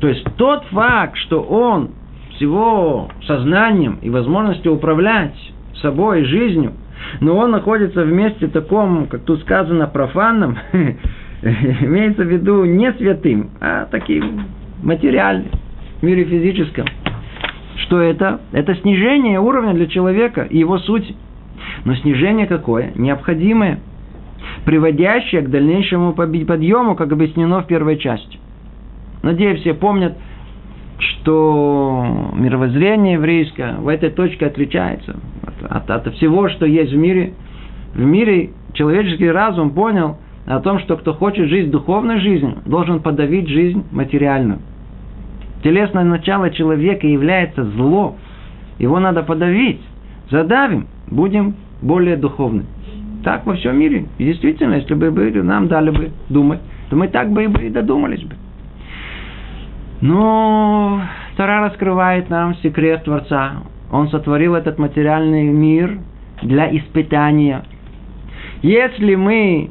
То 0.00 0.08
есть 0.08 0.24
тот 0.36 0.64
факт, 0.66 1.16
что 1.16 1.40
он 1.40 1.90
с 2.36 2.40
его 2.40 3.08
сознанием 3.26 3.98
и 4.00 4.10
возможностью 4.10 4.74
управлять 4.74 5.34
собой, 5.82 6.24
жизнью, 6.24 6.72
но 7.20 7.36
он 7.36 7.50
находится 7.50 8.02
в 8.02 8.12
месте 8.12 8.48
таком, 8.48 9.06
как 9.06 9.22
тут 9.22 9.40
сказано, 9.40 9.86
профанном, 9.86 10.58
имеется 11.42 12.22
в 12.22 12.28
виду 12.28 12.64
не 12.64 12.92
святым, 12.92 13.50
а 13.60 13.86
таким 13.90 14.42
материальным, 14.82 15.50
в 16.00 16.02
мире 16.02 16.24
физическом. 16.24 16.86
Что 17.76 18.00
это? 18.00 18.40
Это 18.52 18.74
снижение 18.76 19.40
уровня 19.40 19.72
для 19.72 19.86
человека 19.86 20.42
и 20.42 20.58
его 20.58 20.78
сути. 20.78 21.16
Но 21.84 21.94
снижение 21.94 22.46
какое? 22.46 22.92
Необходимое 22.96 23.80
приводящее 24.64 25.42
к 25.42 25.50
дальнейшему 25.50 26.12
подъему, 26.12 26.94
как 26.94 27.12
объяснено 27.12 27.62
в 27.62 27.66
первой 27.66 27.98
части. 27.98 28.38
Надеюсь, 29.22 29.60
все 29.60 29.74
помнят, 29.74 30.16
что 30.98 32.30
мировоззрение 32.34 33.14
еврейское 33.14 33.76
в 33.76 33.88
этой 33.88 34.10
точке 34.10 34.46
отличается 34.46 35.16
от, 35.42 35.88
от, 35.90 36.06
от 36.06 36.14
всего, 36.14 36.48
что 36.48 36.66
есть 36.66 36.92
в 36.92 36.96
мире. 36.96 37.34
В 37.94 38.00
мире 38.00 38.50
человеческий 38.74 39.30
разум 39.30 39.70
понял 39.70 40.18
о 40.46 40.60
том, 40.60 40.78
что 40.80 40.96
кто 40.96 41.14
хочет 41.14 41.48
жить 41.48 41.70
духовной 41.70 42.20
жизнью, 42.20 42.58
должен 42.64 43.00
подавить 43.00 43.48
жизнь 43.48 43.84
материальную. 43.90 44.60
Телесное 45.62 46.04
начало 46.04 46.50
человека 46.50 47.06
является 47.06 47.64
зло. 47.64 48.16
Его 48.78 49.00
надо 49.00 49.22
подавить. 49.22 49.80
Задавим, 50.30 50.86
будем 51.10 51.56
более 51.82 52.16
духовны. 52.16 52.64
Так 53.24 53.46
во 53.46 53.54
всем 53.54 53.78
мире. 53.78 54.06
И 54.18 54.24
действительно, 54.24 54.74
если 54.74 54.94
бы 54.94 55.10
были, 55.10 55.40
нам 55.40 55.68
дали 55.68 55.90
бы 55.90 56.10
думать, 56.28 56.60
то 56.88 56.96
мы 56.96 57.08
так 57.08 57.30
бы 57.30 57.44
и 57.44 57.68
додумались 57.68 58.22
бы. 58.22 58.34
Но 60.00 61.02
Тара 61.36 61.60
раскрывает 61.60 62.30
нам 62.30 62.54
секрет 62.56 63.04
Творца. 63.04 63.62
Он 63.90 64.08
сотворил 64.08 64.54
этот 64.54 64.78
материальный 64.78 65.44
мир 65.44 65.98
для 66.42 66.74
испытания. 66.76 67.64
Если 68.62 69.14
мы 69.14 69.70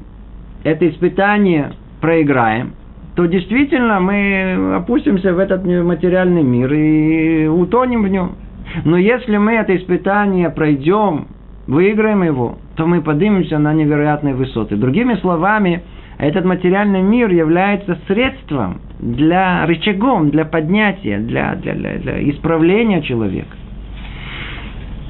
это 0.64 0.90
испытание 0.90 1.72
проиграем, 2.02 2.74
то 3.16 3.26
действительно 3.26 4.00
мы 4.00 4.76
опустимся 4.76 5.34
в 5.34 5.40
этот 5.40 5.66
материальный 5.66 6.44
мир 6.44 6.72
и 6.74 7.48
утонем 7.48 8.04
в 8.04 8.08
нем. 8.10 8.36
Но 8.84 8.98
если 8.98 9.38
мы 9.38 9.54
это 9.54 9.76
испытание 9.76 10.50
пройдем, 10.50 11.28
выиграем 11.68 12.24
его, 12.24 12.58
то 12.76 12.88
мы 12.88 13.02
поднимемся 13.02 13.60
на 13.60 13.74
невероятные 13.74 14.34
высоты. 14.34 14.76
Другими 14.76 15.16
словами, 15.16 15.84
этот 16.18 16.46
материальный 16.46 17.02
мир 17.02 17.30
является 17.30 17.98
средством 18.08 18.82
для 19.00 19.66
рычагом, 19.66 20.32
для 20.32 20.46
поднятия, 20.46 21.20
для, 21.20 21.56
для, 21.56 21.74
для, 21.76 21.98
для 21.98 22.30
исправления 22.32 23.02
человека. 23.02 23.56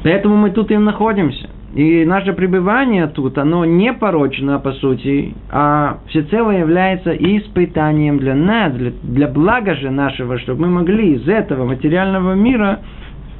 Поэтому 0.04 0.36
мы 0.36 0.52
тут 0.52 0.72
и 0.72 0.78
находимся. 0.78 1.50
И 1.76 2.06
наше 2.06 2.34
пребывание 2.34 3.08
тут, 3.08 3.38
оно 3.38 3.66
не 3.66 3.94
порочно, 3.94 4.58
по 4.58 4.72
сути, 4.72 5.36
а 5.52 6.00
всецело 6.08 6.52
является 6.52 7.12
испытанием 7.12 8.18
для 8.18 8.36
нас, 8.36 8.74
для, 8.74 8.92
для 9.04 9.28
блага 9.28 9.76
же 9.76 9.92
нашего, 9.92 10.40
чтобы 10.40 10.62
мы 10.62 10.70
могли 10.70 11.14
из 11.16 11.28
этого 11.28 11.66
материального 11.66 12.34
мира 12.34 12.80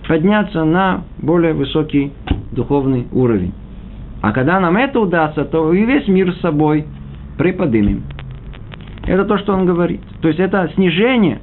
подняться 0.08 0.64
на 0.64 1.04
более 1.20 1.54
высокий 1.54 2.12
духовный 2.52 3.08
уровень. 3.12 3.54
А 4.22 4.32
когда 4.32 4.60
нам 4.60 4.78
это 4.78 5.00
удастся, 5.00 5.46
то 5.46 5.74
и 5.74 5.86
весь 5.86 6.08
мир 6.08 6.34
с 6.34 6.40
собой 6.40 6.86
приподнимем. 7.38 8.04
Это 9.06 9.26
то, 9.26 9.38
что 9.38 9.54
он 9.54 9.66
говорит. 9.66 10.02
То 10.22 10.28
есть 10.28 10.40
это 10.40 10.70
снижение 10.76 11.40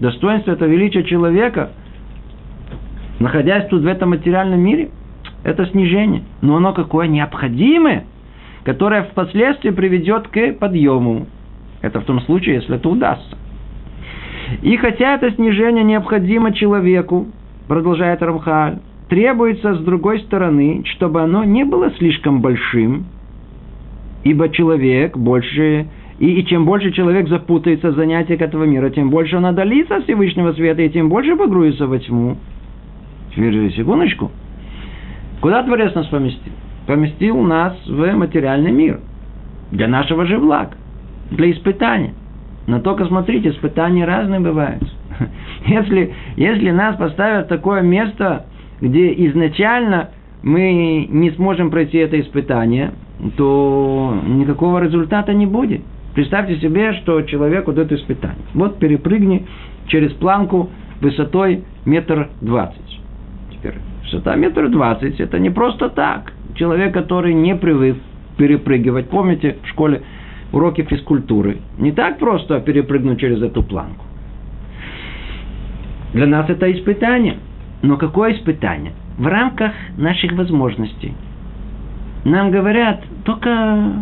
достоинства, 0.00 0.52
это 0.52 0.66
величия 0.66 1.04
человека, 1.04 1.70
находясь 3.20 3.68
тут 3.68 3.82
в 3.82 3.86
этом 3.86 4.10
материальном 4.10 4.60
мире, 4.60 4.90
это 5.44 5.66
снижение. 5.66 6.22
Но 6.40 6.56
оно 6.56 6.72
какое 6.72 7.06
необходимое, 7.06 8.04
которое 8.64 9.02
впоследствии 9.04 9.70
приведет 9.70 10.28
к 10.28 10.54
подъему. 10.54 11.26
Это 11.82 12.00
в 12.00 12.04
том 12.04 12.20
случае, 12.22 12.56
если 12.56 12.76
это 12.76 12.88
удастся. 12.88 13.36
И 14.62 14.76
хотя 14.76 15.14
это 15.14 15.30
снижение 15.32 15.84
необходимо 15.84 16.52
человеку, 16.52 17.28
продолжает 17.68 18.22
Рамхаль, 18.22 18.78
требуется 19.08 19.74
с 19.74 19.78
другой 19.80 20.20
стороны, 20.20 20.82
чтобы 20.86 21.22
оно 21.22 21.44
не 21.44 21.64
было 21.64 21.90
слишком 21.98 22.40
большим, 22.40 23.06
ибо 24.22 24.48
человек 24.48 25.16
больше 25.16 25.86
и, 26.18 26.40
и 26.40 26.46
чем 26.46 26.64
больше 26.64 26.92
человек 26.92 27.28
запутается 27.28 27.90
в 27.90 27.96
занятиях 27.96 28.40
этого 28.40 28.64
мира, 28.64 28.90
тем 28.90 29.10
больше 29.10 29.36
он 29.36 29.46
отдалится 29.46 29.96
от 29.96 30.04
Всевышнего 30.04 30.52
света, 30.52 30.82
и 30.82 30.88
тем 30.88 31.08
больше 31.08 31.36
погрузится 31.36 31.86
во 31.86 31.98
тьму. 31.98 32.36
Теперь, 33.34 33.72
секундочку. 33.74 34.30
Куда 35.40 35.62
Творец 35.64 35.94
нас 35.94 36.06
поместил? 36.06 36.52
Поместил 36.86 37.40
нас 37.42 37.76
в 37.86 38.12
материальный 38.14 38.70
мир. 38.70 39.00
Для 39.72 39.88
нашего 39.88 40.24
же 40.24 40.38
блага. 40.38 40.72
Для 41.30 41.50
испытания. 41.50 42.14
Но 42.66 42.80
только 42.80 43.06
смотрите, 43.06 43.50
испытания 43.50 44.04
разные 44.04 44.40
бывают. 44.40 44.82
Если, 45.66 46.14
если 46.36 46.70
нас 46.70 46.96
поставят 46.96 47.46
в 47.46 47.48
такое 47.48 47.82
место, 47.82 48.46
где 48.80 49.12
изначально 49.28 50.10
мы 50.42 51.06
не 51.08 51.30
сможем 51.32 51.70
пройти 51.70 51.98
это 51.98 52.20
испытание, 52.20 52.92
то 53.36 54.14
никакого 54.26 54.78
результата 54.82 55.32
не 55.32 55.46
будет. 55.46 55.80
Представьте 56.14 56.56
себе, 56.56 56.92
что 56.94 57.22
человек 57.22 57.66
вот 57.66 57.78
это 57.78 57.94
испытание. 57.94 58.44
Вот 58.52 58.78
перепрыгни 58.78 59.46
через 59.86 60.12
планку 60.12 60.68
высотой 61.00 61.64
метр 61.86 62.28
двадцать. 62.40 63.00
Теперь 63.52 63.74
высота 64.02 64.36
метр 64.36 64.68
двадцать, 64.68 65.18
это 65.18 65.38
не 65.38 65.50
просто 65.50 65.88
так. 65.88 66.32
Человек, 66.54 66.92
который 66.92 67.34
не 67.34 67.56
привык 67.56 67.96
перепрыгивать. 68.36 69.08
Помните 69.08 69.56
в 69.62 69.68
школе 69.68 70.02
уроки 70.52 70.82
физкультуры? 70.82 71.58
Не 71.78 71.92
так 71.92 72.18
просто 72.18 72.60
перепрыгнуть 72.60 73.18
через 73.18 73.42
эту 73.42 73.62
планку. 73.62 74.03
Для 76.14 76.26
нас 76.26 76.48
это 76.48 76.72
испытание. 76.72 77.36
Но 77.82 77.98
какое 77.98 78.32
испытание? 78.32 78.92
В 79.18 79.26
рамках 79.26 79.72
наших 79.98 80.32
возможностей. 80.32 81.12
Нам 82.24 82.50
говорят, 82.50 83.02
только 83.24 83.92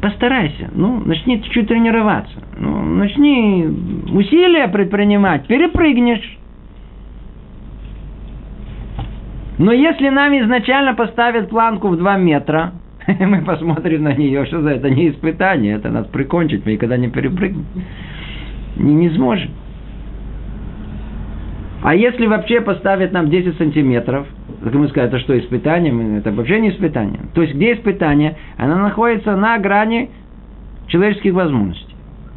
постарайся, 0.00 0.70
ну, 0.74 1.00
начни 1.04 1.42
чуть-чуть 1.42 1.68
тренироваться, 1.68 2.36
ну, 2.58 2.82
начни 2.82 3.66
усилия 4.12 4.68
предпринимать, 4.68 5.46
перепрыгнешь. 5.46 6.38
Но 9.58 9.72
если 9.72 10.08
нам 10.08 10.32
изначально 10.40 10.94
поставят 10.94 11.48
планку 11.50 11.88
в 11.88 11.96
2 11.96 12.16
метра, 12.18 12.72
мы 13.06 13.42
посмотрим 13.42 14.04
на 14.04 14.12
нее, 14.12 14.46
что 14.46 14.60
за 14.60 14.70
это 14.70 14.90
не 14.90 15.10
испытание, 15.10 15.76
это 15.76 15.88
нас 15.88 16.06
прикончить, 16.06 16.64
мы 16.64 16.72
никогда 16.72 16.96
не 16.96 17.08
перепрыгнем. 17.08 17.64
Не, 18.76 18.94
не 18.94 19.10
сможем. 19.10 19.50
А 21.82 21.94
если 21.94 22.26
вообще 22.26 22.60
поставят 22.60 23.12
нам 23.12 23.30
10 23.30 23.56
сантиметров, 23.56 24.26
так 24.62 24.74
мы 24.74 24.88
скажем, 24.88 25.08
это 25.08 25.18
что, 25.20 25.38
испытание? 25.38 26.18
Это 26.18 26.32
вообще 26.32 26.60
не 26.60 26.70
испытание. 26.70 27.20
То 27.34 27.42
есть, 27.42 27.54
где 27.54 27.74
испытание? 27.74 28.36
Она 28.56 28.76
находится 28.76 29.36
на 29.36 29.58
грани 29.58 30.10
человеческих 30.88 31.34
возможностей. 31.34 31.94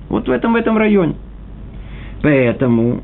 Вот 0.10 0.27
в 0.27 0.32
этом, 0.32 0.54
в 0.54 0.56
этом 0.56 0.77
районе. 0.77 1.15
Поэтому 2.21 3.01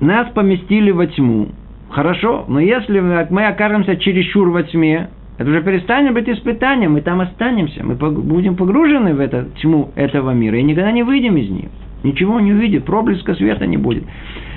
нас 0.00 0.28
поместили 0.30 0.90
во 0.90 1.06
тьму. 1.06 1.48
Хорошо, 1.90 2.44
но 2.48 2.60
если 2.60 3.00
мы 3.00 3.46
окажемся 3.46 3.96
чересчур 3.96 4.50
во 4.50 4.62
тьме, 4.62 5.08
это 5.38 5.50
уже 5.50 5.62
перестанет 5.62 6.14
быть 6.14 6.28
испытанием, 6.28 6.92
мы 6.92 7.00
там 7.00 7.20
останемся, 7.20 7.84
мы 7.84 7.94
будем 7.94 8.56
погружены 8.56 9.14
в 9.14 9.20
эту 9.20 9.50
тьму 9.60 9.90
этого 9.94 10.32
мира 10.32 10.58
и 10.58 10.62
никогда 10.62 10.92
не 10.92 11.02
выйдем 11.02 11.36
из 11.36 11.48
нее. 11.48 11.68
Ничего 12.02 12.40
не 12.40 12.52
увидит, 12.52 12.84
проблеска 12.84 13.34
света 13.34 13.66
не 13.66 13.76
будет. 13.76 14.04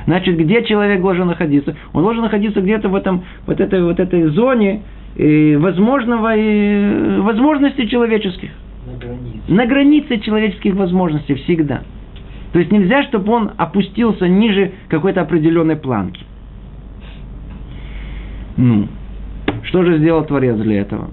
Значит, 0.06 0.38
где 0.38 0.64
человек 0.64 1.02
должен 1.02 1.28
находиться? 1.28 1.76
Он 1.94 2.04
должен 2.04 2.24
находиться 2.24 2.62
где-то 2.62 2.90
в 2.90 2.96
этом, 2.96 3.24
вот 3.46 3.60
этой, 3.60 3.84
вот 3.84 4.00
этой 4.00 4.24
зоне 4.30 4.82
э, 5.16 5.58
возможного, 5.58 6.36
э, 6.36 7.22
возможностей 7.22 7.88
человеческих. 7.88 8.50
На 8.86 8.98
границе. 8.98 9.40
На 9.48 9.66
границе 9.66 10.18
человеческих 10.20 10.76
возможностей 10.76 11.36
всегда. 11.36 11.82
То 12.54 12.60
есть 12.60 12.72
нельзя, 12.72 13.04
чтобы 13.04 13.32
он 13.32 13.52
опустился 13.58 14.28
ниже 14.28 14.72
какой-то 14.90 15.22
определенной 15.22 15.78
планки. 15.78 16.26
Ну, 18.58 18.88
что 19.64 19.84
же 19.84 20.00
сделал 20.00 20.26
Творец 20.26 20.58
для 20.58 20.82
этого? 20.82 21.10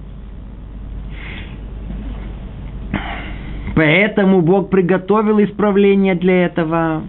Поэтому 3.75 4.41
Бог 4.41 4.69
приготовил 4.69 5.41
исправление 5.41 6.15
для 6.15 6.45
этого 6.47 7.03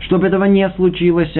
чтобы 0.00 0.26
этого 0.26 0.44
не 0.44 0.68
случилось. 0.70 1.34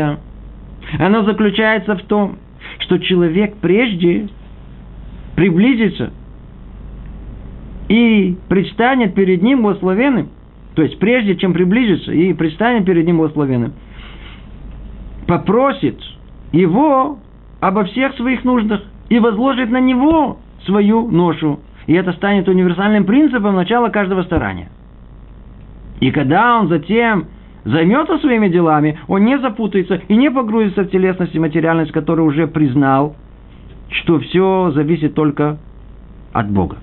Оно 0.98 1.22
заключается 1.24 1.96
в 1.96 2.02
том, 2.02 2.38
что 2.80 2.98
человек 2.98 3.56
прежде 3.60 4.28
приблизится 5.36 6.12
и 7.88 8.36
предстанет 8.48 9.14
перед 9.14 9.42
ним 9.42 9.62
благословенным, 9.62 10.30
то 10.74 10.82
есть 10.82 10.98
прежде 10.98 11.36
чем 11.36 11.52
приблизиться 11.52 12.12
и 12.12 12.32
предстанет 12.34 12.84
перед 12.84 13.06
ним 13.06 13.18
благословенным, 13.18 13.72
попросит 15.26 16.00
его 16.52 17.18
обо 17.60 17.84
всех 17.84 18.14
своих 18.16 18.44
нуждах 18.44 18.82
и 19.08 19.18
возложит 19.18 19.70
на 19.70 19.80
него 19.80 20.38
свою 20.64 21.10
ношу. 21.10 21.60
И 21.86 21.94
это 21.94 22.12
станет 22.12 22.48
универсальным 22.48 23.04
принципом 23.04 23.54
начала 23.54 23.88
каждого 23.88 24.22
старания. 24.22 24.68
И 26.00 26.10
когда 26.10 26.58
он 26.60 26.68
затем 26.68 27.26
займется 27.68 28.18
своими 28.18 28.48
делами, 28.48 28.98
он 29.08 29.24
не 29.24 29.38
запутается 29.38 30.00
и 30.08 30.16
не 30.16 30.30
погрузится 30.30 30.84
в 30.84 30.90
телесность 30.90 31.34
и 31.34 31.38
материальность, 31.38 31.92
который 31.92 32.20
уже 32.20 32.46
признал, 32.46 33.14
что 33.90 34.18
все 34.20 34.72
зависит 34.74 35.14
только 35.14 35.58
от 36.32 36.50
Бога. 36.50 36.78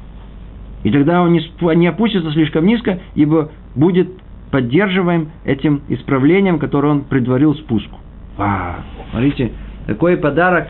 И 0.84 0.92
тогда 0.92 1.24
он 1.24 1.34
не 1.34 1.88
опустится 1.88 2.32
слишком 2.32 2.66
низко, 2.66 3.00
ибо 3.16 3.50
будет 3.74 4.10
поддерживаем 4.52 5.30
этим 5.44 5.82
исправлением, 5.90 6.60
которое 6.60 6.90
он 6.90 7.02
предварил 7.02 7.56
спуску. 7.56 8.00
А, 8.38 8.82
смотрите, 9.12 9.52
такой 9.88 10.18
подарок. 10.18 10.68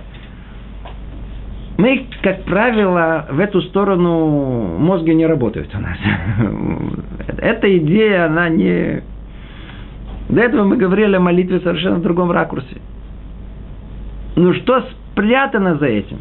Мы, 1.78 2.06
как 2.22 2.46
правило, 2.46 3.28
в 3.30 3.40
эту 3.40 3.62
сторону 3.64 4.78
мозги 4.80 5.14
не 5.14 5.26
работают 5.26 5.76
у 5.76 5.80
нас. 5.80 5.98
Эта 7.38 7.78
идея, 7.78 8.28
она 8.28 8.48
не, 8.48 9.04
до 10.30 10.42
этого 10.42 10.64
мы 10.64 10.78
говорили 10.78 11.16
о 11.16 11.20
молитве 11.20 11.60
совершенно 11.60 11.98
в 11.98 12.02
другом 12.02 12.32
ракурсе. 12.32 12.78
Ну 14.36 14.54
что 14.54 14.84
спрятано 15.12 15.76
за 15.76 15.86
этим? 15.86 16.18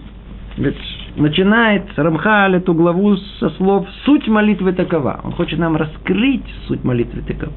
Ведь 0.56 0.76
начинает 1.16 1.84
Рамхаль 1.96 2.56
эту 2.56 2.74
главу 2.74 3.16
со 3.16 3.50
слов 3.50 3.86
«суть 4.04 4.28
молитвы 4.28 4.72
такова». 4.72 5.20
Он 5.24 5.32
хочет 5.32 5.58
нам 5.58 5.76
раскрыть 5.76 6.44
суть 6.66 6.84
молитвы 6.84 7.22
такова. 7.22 7.52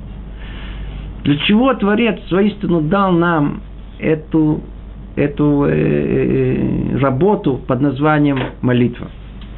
Для 1.23 1.37
чего 1.39 1.73
Творец 1.73 2.19
воистину 2.31 2.81
дал 2.81 3.11
нам 3.11 3.61
эту, 3.99 4.61
эту 5.15 5.65
э, 5.65 5.71
э, 5.73 6.97
работу 6.97 7.59
под 7.67 7.81
названием 7.81 8.39
молитва? 8.61 9.07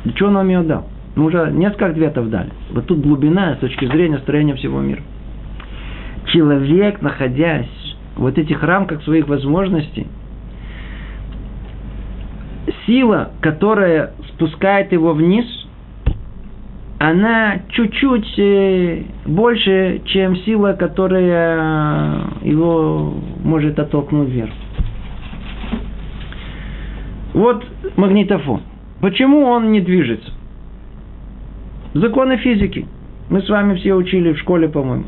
Для 0.03 0.13
чего 0.13 0.29
он 0.29 0.35
нам 0.35 0.49
ее 0.49 0.61
дал? 0.61 0.87
Мы 1.15 1.25
уже 1.25 1.51
несколько 1.51 1.87
ответов 1.87 2.29
дали. 2.29 2.49
Вот 2.71 2.87
тут 2.87 3.01
глубина 3.01 3.55
с 3.55 3.59
точки 3.59 3.85
зрения 3.85 4.17
строения 4.19 4.55
всего 4.55 4.79
мира. 4.81 5.01
Человек, 6.31 7.01
находясь 7.01 7.67
в 8.15 8.21
вот 8.21 8.37
этих 8.37 8.63
рамках 8.63 9.03
своих 9.03 9.27
возможностей, 9.27 10.07
сила, 12.85 13.31
которая 13.41 14.13
спускает 14.29 14.91
его 14.91 15.13
вниз, 15.13 15.45
она 16.99 17.59
чуть-чуть 17.69 18.37
э, 18.37 19.03
больше, 19.25 20.01
чем 20.05 20.35
сила, 20.37 20.73
которая 20.73 22.25
его 22.41 23.13
может 23.43 23.79
оттолкнуть 23.79 24.29
вверх. 24.29 24.51
Вот 27.33 27.63
магнитофон. 27.95 28.63
Почему 28.99 29.43
он 29.45 29.71
не 29.71 29.79
движется? 29.79 30.31
Законы 31.93 32.37
физики. 32.37 32.85
Мы 33.29 33.41
с 33.41 33.49
вами 33.49 33.75
все 33.75 33.93
учили 33.93 34.33
в 34.33 34.39
школе, 34.39 34.67
по-моему. 34.67 35.05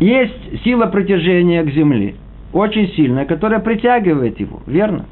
Есть 0.00 0.62
сила 0.62 0.86
притяжения 0.86 1.64
к 1.64 1.70
Земле, 1.70 2.14
очень 2.52 2.88
сильная, 2.94 3.24
которая 3.24 3.58
притягивает 3.58 4.38
его, 4.38 4.60
верно? 4.66 5.06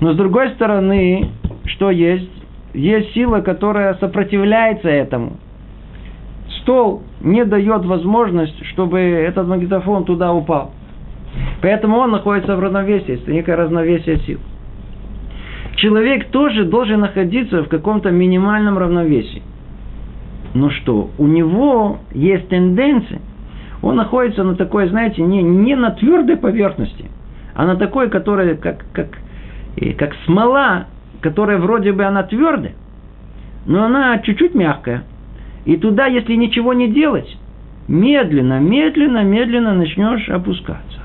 Но 0.00 0.14
с 0.14 0.16
другой 0.16 0.50
стороны, 0.50 1.28
что 1.66 1.90
есть? 1.90 2.30
Есть 2.72 3.12
сила, 3.12 3.40
которая 3.40 3.94
сопротивляется 3.94 4.88
этому. 4.88 5.36
Стол 6.60 7.02
не 7.20 7.44
дает 7.44 7.84
возможность, 7.84 8.64
чтобы 8.66 8.98
этот 8.98 9.46
магнитофон 9.46 10.04
туда 10.04 10.32
упал. 10.32 10.72
Поэтому 11.60 11.98
он 11.98 12.12
находится 12.12 12.56
в 12.56 12.60
равновесии, 12.60 13.14
это 13.14 13.30
некое 13.30 13.56
равновесие 13.56 14.18
сил. 14.20 14.40
Человек 15.76 16.28
тоже 16.28 16.64
должен 16.64 17.00
находиться 17.00 17.62
в 17.62 17.68
каком-то 17.68 18.10
минимальном 18.10 18.78
равновесии. 18.78 19.42
Но 20.54 20.70
что? 20.70 21.10
У 21.18 21.26
него 21.26 21.98
есть 22.12 22.48
тенденция. 22.48 23.20
Он 23.84 23.96
находится 23.96 24.42
на 24.44 24.54
такой, 24.54 24.88
знаете, 24.88 25.20
не, 25.20 25.42
не 25.42 25.76
на 25.76 25.90
твердой 25.90 26.38
поверхности, 26.38 27.04
а 27.54 27.66
на 27.66 27.76
такой, 27.76 28.08
которая 28.08 28.54
как, 28.54 28.82
как, 28.94 29.08
как 29.98 30.14
смола, 30.24 30.86
которая 31.20 31.58
вроде 31.58 31.92
бы 31.92 32.02
она 32.02 32.22
твердая, 32.22 32.72
но 33.66 33.84
она 33.84 34.18
чуть-чуть 34.20 34.54
мягкая. 34.54 35.04
И 35.66 35.76
туда, 35.76 36.06
если 36.06 36.34
ничего 36.34 36.72
не 36.72 36.88
делать, 36.88 37.28
медленно, 37.86 38.58
медленно, 38.58 39.22
медленно 39.22 39.74
начнешь 39.74 40.30
опускаться. 40.30 41.00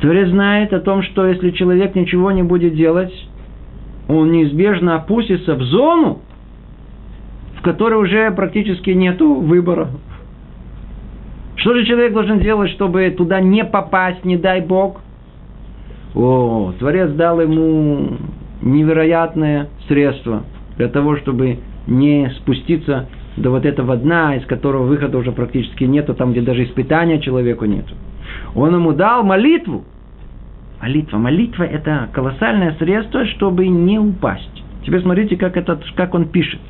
Творец 0.00 0.28
знает 0.28 0.72
о 0.72 0.78
том, 0.78 1.02
что 1.02 1.26
если 1.26 1.50
человек 1.50 1.96
ничего 1.96 2.30
не 2.30 2.44
будет 2.44 2.76
делать, 2.76 3.12
он 4.06 4.30
неизбежно 4.30 4.94
опустится 4.94 5.56
в 5.56 5.62
зону, 5.62 6.20
которой 7.64 7.94
уже 7.94 8.30
практически 8.30 8.90
нет 8.90 9.20
выбора. 9.20 9.88
Что 11.56 11.74
же 11.74 11.84
человек 11.84 12.12
должен 12.12 12.40
делать, 12.40 12.70
чтобы 12.72 13.10
туда 13.16 13.40
не 13.40 13.64
попасть, 13.64 14.24
не 14.24 14.36
дай 14.36 14.60
Бог? 14.60 15.00
О, 16.14 16.72
Творец 16.78 17.10
дал 17.12 17.40
ему 17.40 18.18
невероятное 18.60 19.68
средство 19.88 20.44
для 20.76 20.88
того, 20.88 21.16
чтобы 21.16 21.58
не 21.86 22.30
спуститься 22.38 23.08
до 23.36 23.50
вот 23.50 23.64
этого 23.64 23.96
дна, 23.96 24.36
из 24.36 24.46
которого 24.46 24.84
выхода 24.84 25.18
уже 25.18 25.32
практически 25.32 25.84
нету, 25.84 26.14
там, 26.14 26.32
где 26.32 26.40
даже 26.40 26.64
испытания 26.64 27.20
человеку 27.20 27.64
нету. 27.64 27.94
Он 28.54 28.74
ему 28.74 28.92
дал 28.92 29.24
молитву, 29.24 29.84
Молитва. 30.84 31.16
Молитва– 31.16 31.62
это 31.64 32.10
колоссальное 32.12 32.76
средство, 32.78 33.24
чтобы 33.24 33.66
не 33.66 33.98
упасть. 33.98 34.62
Теперь 34.84 35.00
смотрите, 35.00 35.34
как, 35.38 35.56
этот, 35.56 35.82
как 35.96 36.12
он 36.12 36.28
пишет. 36.28 36.60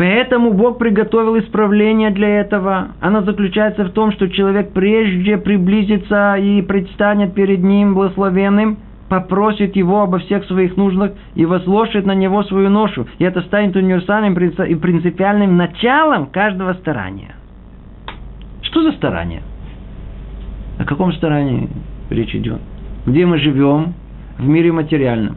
Поэтому 0.00 0.54
Бог 0.54 0.78
приготовил 0.78 1.38
исправление 1.38 2.10
для 2.10 2.40
этого. 2.40 2.92
Оно 3.02 3.20
заключается 3.20 3.84
в 3.84 3.90
том, 3.90 4.12
что 4.12 4.30
человек 4.30 4.72
прежде 4.72 5.36
приблизится 5.36 6.36
и 6.36 6.62
предстанет 6.62 7.34
перед 7.34 7.62
ним 7.62 7.92
благословенным, 7.92 8.78
попросит 9.10 9.76
его 9.76 10.00
обо 10.00 10.18
всех 10.20 10.46
своих 10.46 10.78
нуждах 10.78 11.12
и 11.34 11.44
возложит 11.44 12.06
на 12.06 12.14
него 12.14 12.42
свою 12.44 12.70
ношу. 12.70 13.08
И 13.18 13.24
это 13.24 13.42
станет 13.42 13.76
универсальным 13.76 14.32
и 14.32 14.74
принципиальным 14.74 15.58
началом 15.58 16.28
каждого 16.28 16.72
старания. 16.72 17.34
Что 18.62 18.82
за 18.82 18.92
старание? 18.92 19.42
О 20.78 20.86
каком 20.86 21.12
старании 21.12 21.68
речь 22.08 22.34
идет? 22.34 22.62
Где 23.04 23.26
мы 23.26 23.36
живем? 23.36 23.92
В 24.38 24.48
мире 24.48 24.72
материальном. 24.72 25.36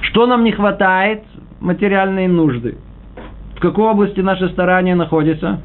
Что 0.00 0.26
нам 0.26 0.42
не 0.42 0.52
хватает? 0.52 1.22
Материальные 1.60 2.30
нужды. 2.30 2.78
В 3.58 3.60
какой 3.60 3.86
области 3.86 4.20
наше 4.20 4.50
старание 4.50 4.94
находится? 4.94 5.60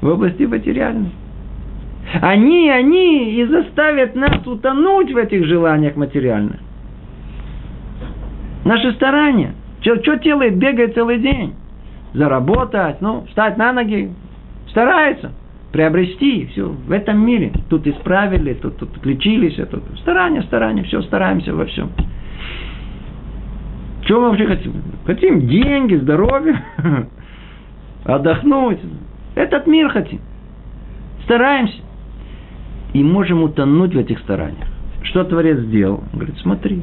В 0.00 0.08
области 0.08 0.44
материальной. 0.44 1.10
Они, 2.22 2.70
они 2.70 3.34
и 3.34 3.44
заставят 3.44 4.14
нас 4.14 4.46
утонуть 4.46 5.12
в 5.12 5.16
этих 5.18 5.44
желаниях 5.44 5.96
материальных. 5.96 6.56
Наши 8.64 8.92
старания. 8.92 9.54
Что, 9.82 10.16
делает? 10.16 10.56
Бегает 10.56 10.94
целый 10.94 11.18
день. 11.18 11.54
Заработать, 12.14 13.02
ну, 13.02 13.26
встать 13.28 13.58
на 13.58 13.74
ноги. 13.74 14.10
Старается 14.70 15.32
приобрести 15.72 16.46
все 16.52 16.68
в 16.68 16.90
этом 16.90 17.18
мире. 17.18 17.52
Тут 17.68 17.86
исправили, 17.86 18.54
тут, 18.54 18.78
тут 18.78 19.04
лечились, 19.04 19.56
тут 19.56 19.82
старание, 19.98 20.42
старание, 20.44 20.84
все, 20.84 21.02
стараемся 21.02 21.54
во 21.54 21.66
всем. 21.66 21.90
Чего 24.06 24.20
мы 24.20 24.28
вообще 24.30 24.46
хотим? 24.46 24.72
Хотим 25.06 25.46
деньги, 25.48 25.94
здоровье, 25.96 26.62
отдохнуть. 28.04 28.80
Этот 29.34 29.66
мир 29.66 29.88
хотим. 29.88 30.20
Стараемся. 31.24 31.80
И 32.92 33.02
можем 33.02 33.42
утонуть 33.42 33.94
в 33.94 33.98
этих 33.98 34.18
стараниях. 34.20 34.68
Что 35.02 35.24
Творец 35.24 35.58
сделал? 35.58 36.04
Он 36.12 36.18
говорит, 36.18 36.38
смотри. 36.38 36.82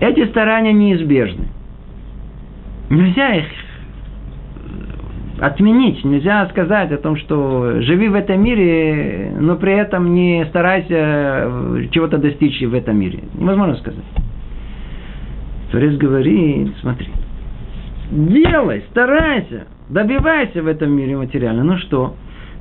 Эти 0.00 0.26
старания 0.26 0.72
неизбежны. 0.72 1.46
Нельзя 2.90 3.34
их 3.36 3.46
отменить. 5.40 6.04
Нельзя 6.04 6.46
сказать 6.50 6.92
о 6.92 6.98
том, 6.98 7.16
что 7.16 7.80
живи 7.80 8.08
в 8.08 8.14
этом 8.14 8.42
мире, 8.42 9.32
но 9.38 9.56
при 9.56 9.72
этом 9.72 10.14
не 10.14 10.44
старайся 10.46 11.48
чего-то 11.92 12.18
достичь 12.18 12.60
в 12.60 12.74
этом 12.74 12.98
мире. 12.98 13.20
Невозможно 13.34 13.76
сказать. 13.76 14.04
Творец 15.74 15.96
говорит, 15.96 16.72
смотри, 16.82 17.08
делай, 18.12 18.84
старайся, 18.90 19.66
добивайся 19.88 20.62
в 20.62 20.68
этом 20.68 20.92
мире 20.92 21.16
материально. 21.16 21.64
Ну 21.64 21.78
что? 21.78 22.14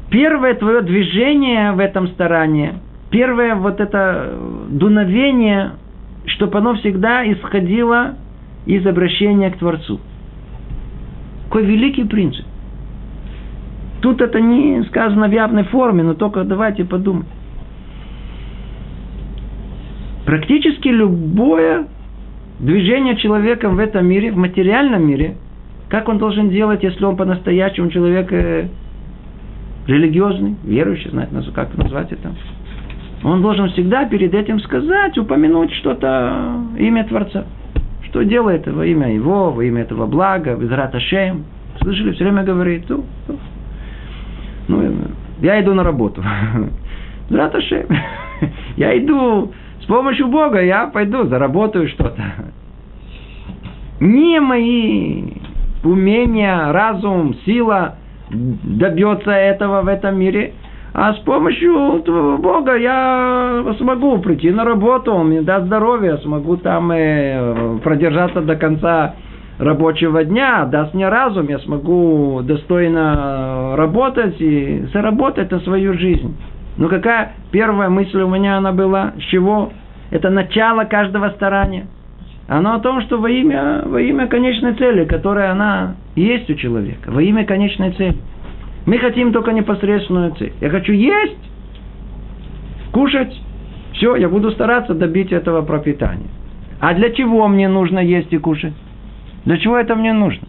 Первое 0.10 0.56
твое 0.56 0.82
движение 0.82 1.74
в 1.74 1.80
этом 1.80 2.08
старании, 2.08 2.74
первое 3.12 3.54
вот 3.54 3.80
это 3.80 4.34
дуновение, 4.68 5.74
чтобы 6.26 6.58
оно 6.58 6.74
всегда 6.74 7.24
исходило 7.32 8.16
из 8.66 8.84
обращения 8.88 9.52
к 9.52 9.60
Творцу. 9.60 10.00
Какой 11.46 11.66
великий 11.66 12.06
принцип. 12.06 12.48
Тут 14.02 14.22
это 14.22 14.42
не 14.42 14.82
сказано 14.86 15.28
в 15.28 15.32
явной 15.32 15.66
форме, 15.66 16.02
но 16.02 16.16
только 16.16 16.44
давайте 16.46 16.84
подумаем. 16.84 17.28
Практически 20.26 20.88
любое 20.88 21.86
движение 22.60 23.18
человека 23.18 23.70
в 23.70 23.80
этом 23.80 24.06
мире, 24.06 24.32
в 24.32 24.38
материальном 24.38 25.08
мире, 25.08 25.36
как 25.90 26.10
он 26.10 26.18
должен 26.18 26.50
делать, 26.50 26.84
если 26.84 27.04
он 27.06 27.18
по-настоящему 27.18 27.90
человек 27.90 28.32
э, 28.32 28.68
религиозный, 29.88 30.56
верующий, 30.64 31.10
знает, 31.12 31.30
как 31.54 31.76
назвать 31.78 32.12
это. 32.12 32.32
Он 33.24 33.42
должен 33.42 33.70
всегда 33.70 34.06
перед 34.06 34.34
этим 34.34 34.60
сказать, 34.60 35.18
упомянуть 35.18 35.72
что-то, 35.74 36.58
имя 36.78 37.06
Творца. 37.06 37.46
Что 38.10 38.24
делает 38.24 38.68
во 38.68 38.86
имя 38.86 39.14
Его, 39.14 39.52
во 39.52 39.64
имя 39.64 39.82
этого 39.84 40.06
блага, 40.06 40.56
Безрат 40.56 40.94
Ашем. 40.94 41.46
Слышали, 41.82 42.12
все 42.12 42.26
время 42.26 42.44
говорит, 42.44 42.86
ну, 42.90 43.06
ну, 44.68 44.94
я 45.42 45.62
иду 45.62 45.74
на 45.74 45.84
работу. 45.84 46.24
Раташем. 47.30 47.88
Я 48.78 48.98
иду 48.98 49.52
с 49.84 49.86
помощью 49.86 50.30
Бога, 50.30 50.62
я 50.62 50.88
пойду, 50.88 51.26
заработаю 51.26 51.90
что-то. 51.90 52.22
Не 54.00 54.40
мои 54.40 55.24
умения, 55.84 56.72
разум, 56.72 57.36
сила 57.46 57.96
добьется 58.30 59.32
этого 59.32 59.82
в 59.82 59.88
этом 59.90 60.18
мире, 60.18 60.54
а 60.94 61.14
с 61.14 61.20
помощью 61.20 62.02
Бога 62.40 62.76
я 62.78 63.64
смогу 63.78 64.20
прийти 64.20 64.52
на 64.52 64.64
работу, 64.64 65.12
он 65.12 65.28
мне 65.30 65.42
даст 65.42 65.66
здоровье, 65.66 66.18
смогу 66.20 66.56
там 66.58 66.90
э, 66.92 67.80
продержаться 67.84 68.42
до 68.42 68.56
конца 68.56 69.16
рабочего 69.60 70.24
дня, 70.24 70.66
даст 70.66 70.94
мне 70.94 71.10
разум, 71.10 71.48
я 71.50 71.60
смогу 71.60 72.42
достойно 72.44 73.76
работать 73.76 74.40
и 74.40 74.86
заработать 74.94 75.52
на 75.52 75.60
свою 75.60 75.94
жизнь. 75.94 76.36
Ну 76.78 76.90
какая 76.90 77.34
первая 77.52 77.90
мысль 77.90 78.22
у 78.22 78.28
меня 78.28 78.58
она 78.58 78.72
была? 78.72 79.14
С 79.18 79.24
чего? 79.24 79.72
Это 80.12 80.30
начало 80.30 80.86
каждого 80.86 81.30
старания. 81.30 81.88
Оно 82.48 82.76
о 82.76 82.80
том, 82.80 83.02
что 83.02 83.18
во 83.20 83.30
имя, 83.30 83.84
во 83.86 84.02
имя 84.02 84.28
конечной 84.28 84.74
цели, 84.74 85.06
которая 85.06 85.52
она 85.52 85.96
есть 86.16 86.50
у 86.50 86.56
человека, 86.56 87.10
во 87.12 87.22
имя 87.22 87.46
конечной 87.46 87.92
цели. 87.92 88.18
Мы 88.86 88.98
хотим 88.98 89.32
только 89.32 89.54
непосредственную 89.54 90.36
цель. 90.36 90.54
Я 90.60 90.70
хочу 90.70 90.92
есть, 90.92 91.38
кушать, 92.92 93.34
все, 93.94 94.16
я 94.16 94.28
буду 94.28 94.52
стараться 94.52 94.94
добить 94.94 95.32
этого 95.32 95.62
пропитания. 95.62 96.28
А 96.80 96.94
для 96.94 97.12
чего 97.12 97.48
мне 97.48 97.70
нужно 97.70 98.00
есть 98.00 98.34
и 98.34 98.38
кушать? 98.38 98.74
Для 99.46 99.58
чего 99.58 99.78
это 99.78 99.96
мне 99.96 100.12
нужно? 100.12 100.48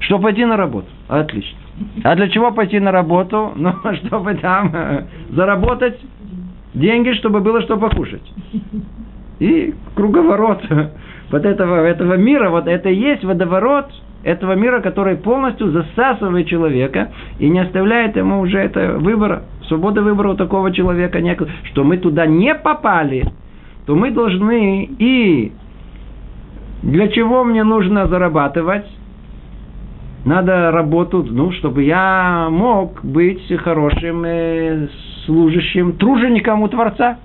Чтобы 0.00 0.24
пойти 0.24 0.44
на 0.44 0.56
работу. 0.56 0.88
Отлично. 1.06 1.58
А 2.04 2.14
для 2.16 2.28
чего 2.28 2.50
пойти 2.52 2.80
на 2.80 2.92
работу? 2.92 3.52
Ну, 3.56 3.72
чтобы 4.06 4.34
там 4.34 4.70
э, 4.74 5.04
заработать 5.30 5.98
деньги, 6.74 7.12
чтобы 7.12 7.40
было 7.40 7.62
что 7.62 7.76
покушать. 7.76 8.22
И 9.38 9.74
круговорот 9.94 10.62
вот 11.30 11.44
этого, 11.44 11.84
этого 11.84 12.14
мира, 12.14 12.50
вот 12.50 12.66
это 12.66 12.88
и 12.88 12.94
есть 12.94 13.24
водоворот 13.24 13.86
этого 14.24 14.54
мира, 14.54 14.80
который 14.80 15.16
полностью 15.16 15.70
засасывает 15.70 16.48
человека 16.48 17.12
и 17.38 17.48
не 17.48 17.60
оставляет 17.60 18.16
ему 18.16 18.40
уже 18.40 18.58
это 18.58 18.98
выбора, 18.98 19.44
свободы 19.68 20.00
выбора 20.02 20.30
у 20.30 20.34
такого 20.34 20.72
человека 20.72 21.20
нет, 21.20 21.40
что 21.64 21.84
мы 21.84 21.98
туда 21.98 22.26
не 22.26 22.54
попали, 22.54 23.24
то 23.86 23.94
мы 23.94 24.10
должны 24.10 24.84
и 24.98 25.52
для 26.82 27.08
чего 27.08 27.44
мне 27.44 27.64
нужно 27.64 28.06
зарабатывать, 28.06 28.86
надо 30.28 30.70
работу, 30.70 31.26
ну, 31.28 31.50
чтобы 31.52 31.82
я 31.84 32.48
мог 32.50 33.02
быть 33.02 33.50
хорошим 33.62 34.24
э, 34.24 34.88
служащим, 35.24 35.94
тружеником 35.94 36.62
у 36.62 36.68
Творца. 36.68 37.18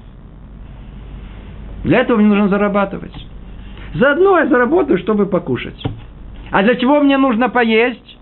Для 1.84 2.00
этого 2.00 2.18
мне 2.18 2.28
нужно 2.28 2.48
зарабатывать. 2.48 3.14
Заодно 3.94 4.40
я 4.40 4.48
заработаю, 4.48 4.98
чтобы 5.00 5.26
покушать. 5.26 5.84
А 6.52 6.64
для 6.64 6.76
чего 6.76 7.02
мне 7.02 7.18
нужно 7.18 7.50
поесть? 7.50 8.18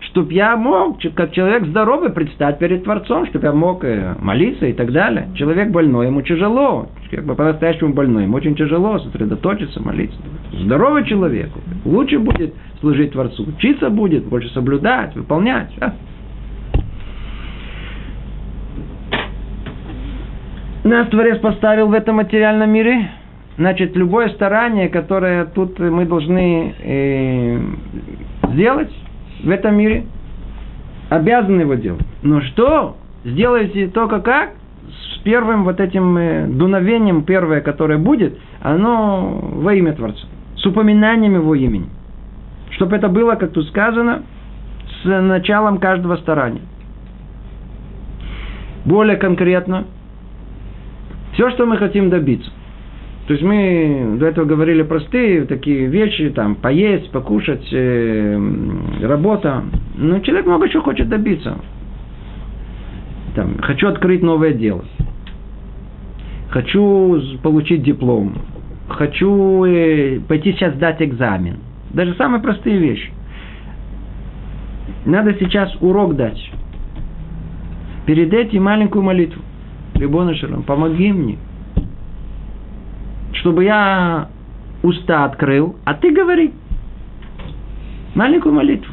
Чтоб 0.00 0.30
я 0.30 0.56
мог, 0.56 0.98
как 1.14 1.32
человек 1.32 1.66
здоровый, 1.66 2.10
предстать 2.10 2.58
перед 2.58 2.84
Творцом, 2.84 3.26
чтобы 3.26 3.46
я 3.46 3.52
мог 3.52 3.84
э, 3.84 4.14
молиться 4.20 4.66
и 4.66 4.72
так 4.72 4.92
далее. 4.92 5.28
Человек 5.34 5.70
больной, 5.70 6.06
ему 6.06 6.22
тяжело. 6.22 6.88
Как 7.10 7.24
бы 7.24 7.34
по-настоящему 7.34 7.92
больной, 7.94 8.24
ему 8.24 8.36
очень 8.36 8.54
тяжело 8.54 8.98
сосредоточиться, 8.98 9.82
молиться. 9.82 10.18
Здоровый 10.52 11.04
человек 11.04 11.50
лучше 11.84 12.18
будет 12.18 12.54
служить 12.80 13.12
Творцу, 13.12 13.44
учиться 13.44 13.90
будет, 13.90 14.24
больше 14.24 14.48
соблюдать, 14.50 15.14
выполнять. 15.16 15.70
А? 15.80 15.94
Нас 20.84 21.08
Творец 21.08 21.38
поставил 21.40 21.88
в 21.88 21.92
этом 21.92 22.16
материальном 22.16 22.70
мире. 22.70 23.10
Значит, 23.56 23.96
любое 23.96 24.28
старание, 24.30 24.88
которое 24.88 25.44
тут 25.46 25.78
мы 25.80 26.06
должны 26.06 26.74
э, 26.78 27.58
сделать 28.52 28.90
в 29.42 29.50
этом 29.50 29.76
мире, 29.76 30.04
обязаны 31.08 31.62
его 31.62 31.74
делать. 31.74 32.02
Но 32.22 32.40
что? 32.40 32.96
Сделайте 33.24 33.88
только 33.88 34.20
как? 34.20 34.52
С 34.88 35.18
первым 35.18 35.64
вот 35.64 35.80
этим 35.80 36.16
э, 36.16 36.46
дуновением, 36.46 37.24
первое, 37.24 37.60
которое 37.60 37.98
будет, 37.98 38.38
оно 38.60 39.38
во 39.54 39.74
имя 39.74 39.92
Творца. 39.92 40.26
С 40.56 40.66
упоминанием 40.66 41.34
его 41.34 41.54
имени. 41.54 41.88
Чтобы 42.70 42.96
это 42.96 43.08
было, 43.08 43.34
как 43.34 43.52
тут 43.52 43.66
сказано, 43.68 44.22
с 45.02 45.04
началом 45.04 45.78
каждого 45.78 46.16
старания. 46.16 46.62
Более 48.84 49.16
конкретно, 49.16 49.84
все, 51.32 51.50
что 51.50 51.66
мы 51.66 51.76
хотим 51.76 52.10
добиться. 52.10 52.50
То 53.28 53.34
есть 53.34 53.44
мы 53.44 54.16
до 54.18 54.24
этого 54.24 54.46
говорили 54.46 54.82
простые 54.82 55.44
такие 55.44 55.86
вещи, 55.86 56.30
там, 56.30 56.54
поесть, 56.54 57.10
покушать, 57.10 57.68
э, 57.70 58.40
работа. 59.02 59.64
Но 59.96 60.20
человек 60.20 60.46
много 60.46 60.66
чего 60.70 60.82
хочет 60.82 61.10
добиться. 61.10 61.58
Там, 63.34 63.58
хочу 63.60 63.88
открыть 63.88 64.22
новое 64.22 64.54
дело. 64.54 64.82
Хочу 66.48 67.20
получить 67.42 67.82
диплом. 67.82 68.32
Хочу 68.88 69.62
э, 69.66 70.20
пойти 70.20 70.52
сейчас 70.52 70.74
сдать 70.76 71.02
экзамен. 71.02 71.58
Даже 71.90 72.14
самые 72.14 72.40
простые 72.40 72.78
вещи. 72.78 73.12
Надо 75.04 75.34
сейчас 75.38 75.76
урок 75.82 76.16
дать. 76.16 76.50
Перед 78.06 78.32
этим 78.32 78.62
маленькую 78.62 79.02
молитву. 79.02 79.42
Рибона 79.94 80.34
Шалом, 80.34 80.62
помоги 80.62 81.12
мне, 81.12 81.36
чтобы 83.32 83.64
я 83.64 84.28
уста 84.82 85.24
открыл, 85.24 85.76
а 85.84 85.94
ты 85.94 86.12
говори. 86.12 86.52
Маленькую 88.14 88.54
молитву. 88.54 88.92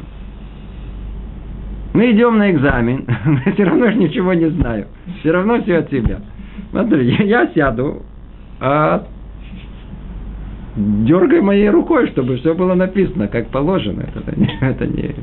Мы 1.94 2.12
идем 2.12 2.36
на 2.38 2.50
экзамен, 2.50 3.06
все 3.54 3.64
равно 3.64 3.90
же 3.90 3.96
ничего 3.96 4.34
не 4.34 4.50
знаю. 4.50 4.88
Все 5.20 5.32
равно 5.32 5.62
все 5.62 5.78
от 5.78 5.90
себя. 5.90 6.20
Смотри, 6.70 7.06
я 7.26 7.48
сяду, 7.54 8.02
а 8.60 9.06
дергай 10.76 11.40
моей 11.40 11.70
рукой, 11.70 12.08
чтобы 12.08 12.36
все 12.36 12.54
было 12.54 12.74
написано, 12.74 13.28
как 13.28 13.48
положено. 13.48 14.04
Это 14.14 14.38
не, 14.38 14.58
это 14.60 14.86
не, 14.86 15.14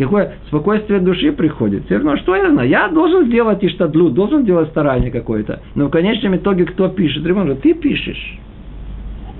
какое 0.00 0.32
спокойствие 0.48 1.00
души 1.00 1.32
приходит. 1.32 1.84
Все 1.84 1.96
равно, 1.96 2.16
что 2.16 2.34
я 2.34 2.50
знаю? 2.50 2.68
Я 2.68 2.88
должен 2.88 3.26
сделать 3.26 3.62
иштадлю, 3.62 4.10
должен 4.10 4.44
делать 4.44 4.68
старание 4.70 5.10
какое-то. 5.10 5.60
Но 5.74 5.86
в 5.86 5.90
конечном 5.90 6.36
итоге 6.36 6.64
кто 6.64 6.88
пишет? 6.88 7.24
Ремон, 7.24 7.56
ты 7.56 7.74
пишешь. 7.74 8.38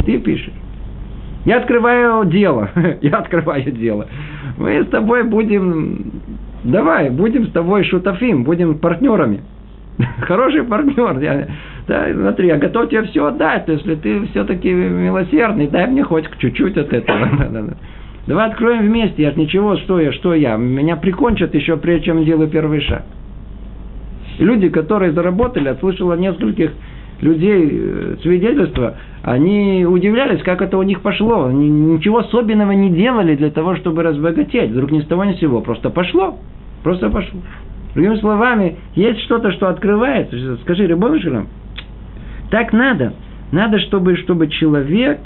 Ты 0.05 0.19
пишешь. 0.19 0.53
Я 1.45 1.59
открываю 1.59 2.25
дело. 2.27 2.71
я 3.01 3.17
открываю 3.17 3.71
дело. 3.73 4.07
Мы 4.59 4.83
с 4.85 4.89
тобой 4.89 5.25
будем... 5.25 6.13
Давай, 6.63 7.09
будем 7.09 7.47
с 7.47 7.53
тобой 7.53 7.85
шутафим, 7.85 8.45
будем 8.45 8.79
партнерами. 8.79 9.41
Хороший 10.21 10.65
партнер. 10.65 11.19
Я, 11.21 11.49
да, 11.89 12.07
смотри, 12.13 12.49
я 12.49 12.59
готов 12.59 12.91
тебе 12.91 13.03
все 13.05 13.27
отдать, 13.27 13.65
если 13.67 13.95
ты 13.95 14.27
все-таки 14.29 14.71
милосердный, 14.71 15.69
дай 15.69 15.87
мне 15.87 16.05
хоть 16.05 16.27
чуть-чуть 16.39 16.77
от 16.77 16.93
этого. 16.93 17.75
Давай 18.27 18.49
откроем 18.49 18.87
вместе, 18.87 19.23
я 19.23 19.33
ничего, 19.33 19.77
что 19.79 20.13
что 20.13 20.35
я. 20.35 20.57
Меня 20.57 20.97
прикончат 20.97 21.55
еще 21.55 21.77
прежде, 21.77 22.07
чем 22.07 22.25
делаю 22.25 22.49
первый 22.49 22.81
шаг. 22.83 23.03
Люди, 24.39 24.69
которые 24.69 25.13
заработали, 25.13 25.69
я 25.69 25.75
слышал 25.77 26.15
нескольких 26.15 26.73
людей 27.21 27.69
э, 27.71 28.17
свидетельства, 28.23 28.97
они 29.23 29.85
удивлялись, 29.87 30.43
как 30.43 30.63
это 30.63 30.79
у 30.79 30.83
них 30.83 31.03
пошло. 31.03 31.45
Они 31.47 31.69
ничего 31.69 32.19
особенного 32.19 32.73
не 32.73 32.91
делали 32.91 33.37
для 33.37 33.51
того, 33.51 33.77
чтобы 33.77 34.03
разбогатеть. 34.03 34.71
Вдруг 34.71 34.91
ни 34.91 35.01
с 35.01 35.07
того 35.07 35.25
ни 35.25 35.35
с 35.35 35.41
сего. 35.41 35.61
Просто 35.61 35.91
пошло. 35.91 36.39
Просто 36.83 37.11
пошло. 37.11 37.41
Другими 37.95 38.17
словами, 38.17 38.77
есть 38.95 39.21
что-то, 39.23 39.51
что 39.53 39.69
открывается. 39.69 40.57
Скажи, 40.63 40.87
Рыбоншилам, 40.87 41.49
так 42.51 42.73
надо. 42.73 43.15
Надо, 43.53 43.79
чтобы, 43.81 44.17
чтобы 44.17 44.49
человек 44.49 45.19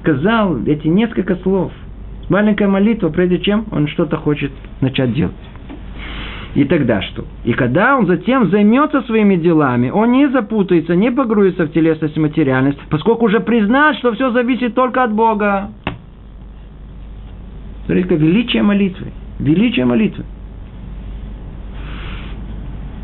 сказал 0.00 0.58
эти 0.66 0.88
несколько 0.88 1.36
слов– 1.36 1.72
Маленькая 2.28 2.68
молитва, 2.68 3.10
прежде 3.10 3.38
чем 3.38 3.66
он 3.70 3.86
что-то 3.88 4.16
хочет 4.16 4.50
начать 4.80 5.12
делать. 5.12 5.34
И 6.54 6.64
тогда 6.64 7.02
что? 7.02 7.24
И 7.44 7.52
когда 7.52 7.96
он 7.96 8.06
затем 8.06 8.48
займется 8.48 9.02
своими 9.02 9.34
делами, 9.34 9.90
он 9.90 10.12
не 10.12 10.28
запутается, 10.28 10.94
не 10.94 11.10
погрузится 11.10 11.64
в 11.64 11.72
телесность 11.72 12.16
и 12.16 12.20
материальность, 12.20 12.78
поскольку 12.90 13.26
уже 13.26 13.40
признает, 13.40 13.96
что 13.98 14.12
все 14.12 14.30
зависит 14.30 14.74
только 14.74 15.02
от 15.02 15.12
Бога. 15.12 15.70
Смотрите, 17.86 18.16
величие 18.16 18.62
молитвы. 18.62 19.08
Величие 19.40 19.84
молитвы. 19.84 20.24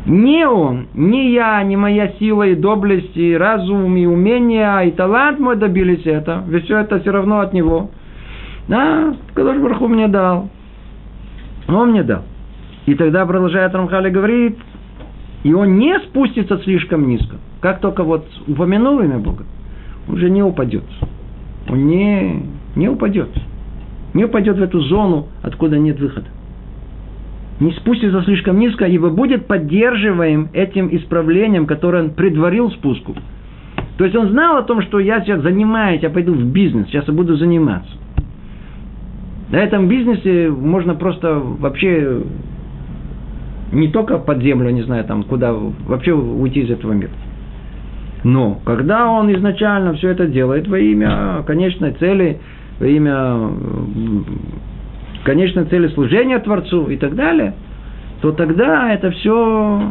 Не 0.05 0.47
он, 0.47 0.87
не 0.95 1.31
я, 1.31 1.61
не 1.61 1.77
моя 1.77 2.13
сила 2.17 2.47
и 2.47 2.55
доблесть, 2.55 3.15
и 3.15 3.35
разум, 3.35 3.95
и 3.97 4.05
умение, 4.05 4.87
и 4.87 4.91
талант 4.91 5.39
мой 5.39 5.57
добились 5.57 6.05
это. 6.05 6.43
Ведь 6.47 6.63
все 6.65 6.79
это 6.79 6.99
все 7.01 7.11
равно 7.11 7.41
от 7.41 7.53
него. 7.53 7.91
Да, 8.67 9.15
Кадош 9.33 9.57
Барху 9.57 9.87
мне 9.87 10.07
дал. 10.07 10.49
Он 11.67 11.91
мне 11.91 12.03
дал. 12.03 12.23
И 12.85 12.95
тогда 12.95 13.25
продолжает 13.25 13.73
Рамхали 13.73 14.09
говорит, 14.09 14.57
и 15.43 15.53
он 15.53 15.77
не 15.77 15.97
спустится 15.99 16.57
слишком 16.59 17.07
низко. 17.07 17.37
Как 17.61 17.79
только 17.79 18.03
вот 18.03 18.25
упомянул 18.47 18.99
имя 18.99 19.19
Бога, 19.19 19.45
уже 20.07 20.29
не 20.29 20.43
упадет. 20.43 20.83
Он 21.69 21.87
не, 21.87 22.43
не 22.75 22.89
упадет. 22.89 23.29
Не 24.13 24.25
упадет 24.25 24.57
в 24.57 24.61
эту 24.61 24.81
зону, 24.81 25.27
откуда 25.41 25.77
нет 25.77 25.99
выхода. 25.99 26.27
Не 27.59 27.71
спустится 27.73 28.23
слишком 28.23 28.59
низко, 28.59 28.85
ибо 28.85 29.09
будет 29.09 29.45
поддерживаем 29.45 30.49
этим 30.53 30.89
исправлением, 30.95 31.67
которое 31.67 32.03
он 32.03 32.09
предварил 32.09 32.71
спуску. 32.71 33.15
То 33.97 34.03
есть 34.03 34.15
он 34.15 34.29
знал 34.29 34.57
о 34.57 34.63
том, 34.63 34.81
что 34.81 34.99
я 34.99 35.21
сейчас 35.21 35.41
занимаюсь, 35.41 36.01
я 36.01 36.09
пойду 36.09 36.33
в 36.33 36.43
бизнес, 36.43 36.87
сейчас 36.87 37.07
я 37.07 37.13
буду 37.13 37.37
заниматься. 37.37 37.91
На 39.51 39.57
этом 39.57 39.87
бизнесе 39.87 40.49
можно 40.49 40.95
просто 40.95 41.35
вообще 41.35 42.21
не 43.73 43.89
только 43.89 44.17
под 44.17 44.41
землю, 44.41 44.69
не 44.69 44.81
знаю, 44.83 45.03
там, 45.03 45.23
куда, 45.23 45.53
вообще 45.53 46.13
уйти 46.13 46.61
из 46.61 46.71
этого 46.71 46.93
мира. 46.93 47.11
Но 48.23 48.59
когда 48.65 49.09
он 49.09 49.33
изначально 49.33 49.93
все 49.93 50.09
это 50.09 50.27
делает 50.27 50.67
во 50.67 50.79
имя 50.79 51.43
конечной 51.45 51.93
цели, 51.93 52.39
во 52.79 52.87
имя 52.87 53.49
конечной 55.23 55.65
цели 55.65 55.87
служения 55.89 56.39
Творцу 56.39 56.87
и 56.87 56.97
так 56.97 57.15
далее, 57.15 57.53
то 58.21 58.31
тогда 58.31 58.93
это 58.93 59.11
все 59.11 59.81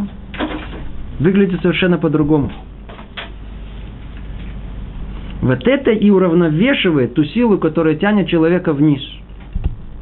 выглядит 1.18 1.60
совершенно 1.60 1.98
по-другому. 1.98 2.50
Вот 5.42 5.66
это 5.66 5.90
и 5.90 6.10
уравновешивает 6.10 7.14
ту 7.14 7.24
силу, 7.24 7.58
которая 7.58 7.96
тянет 7.96 8.28
человека 8.28 8.72
вниз. 8.72 9.02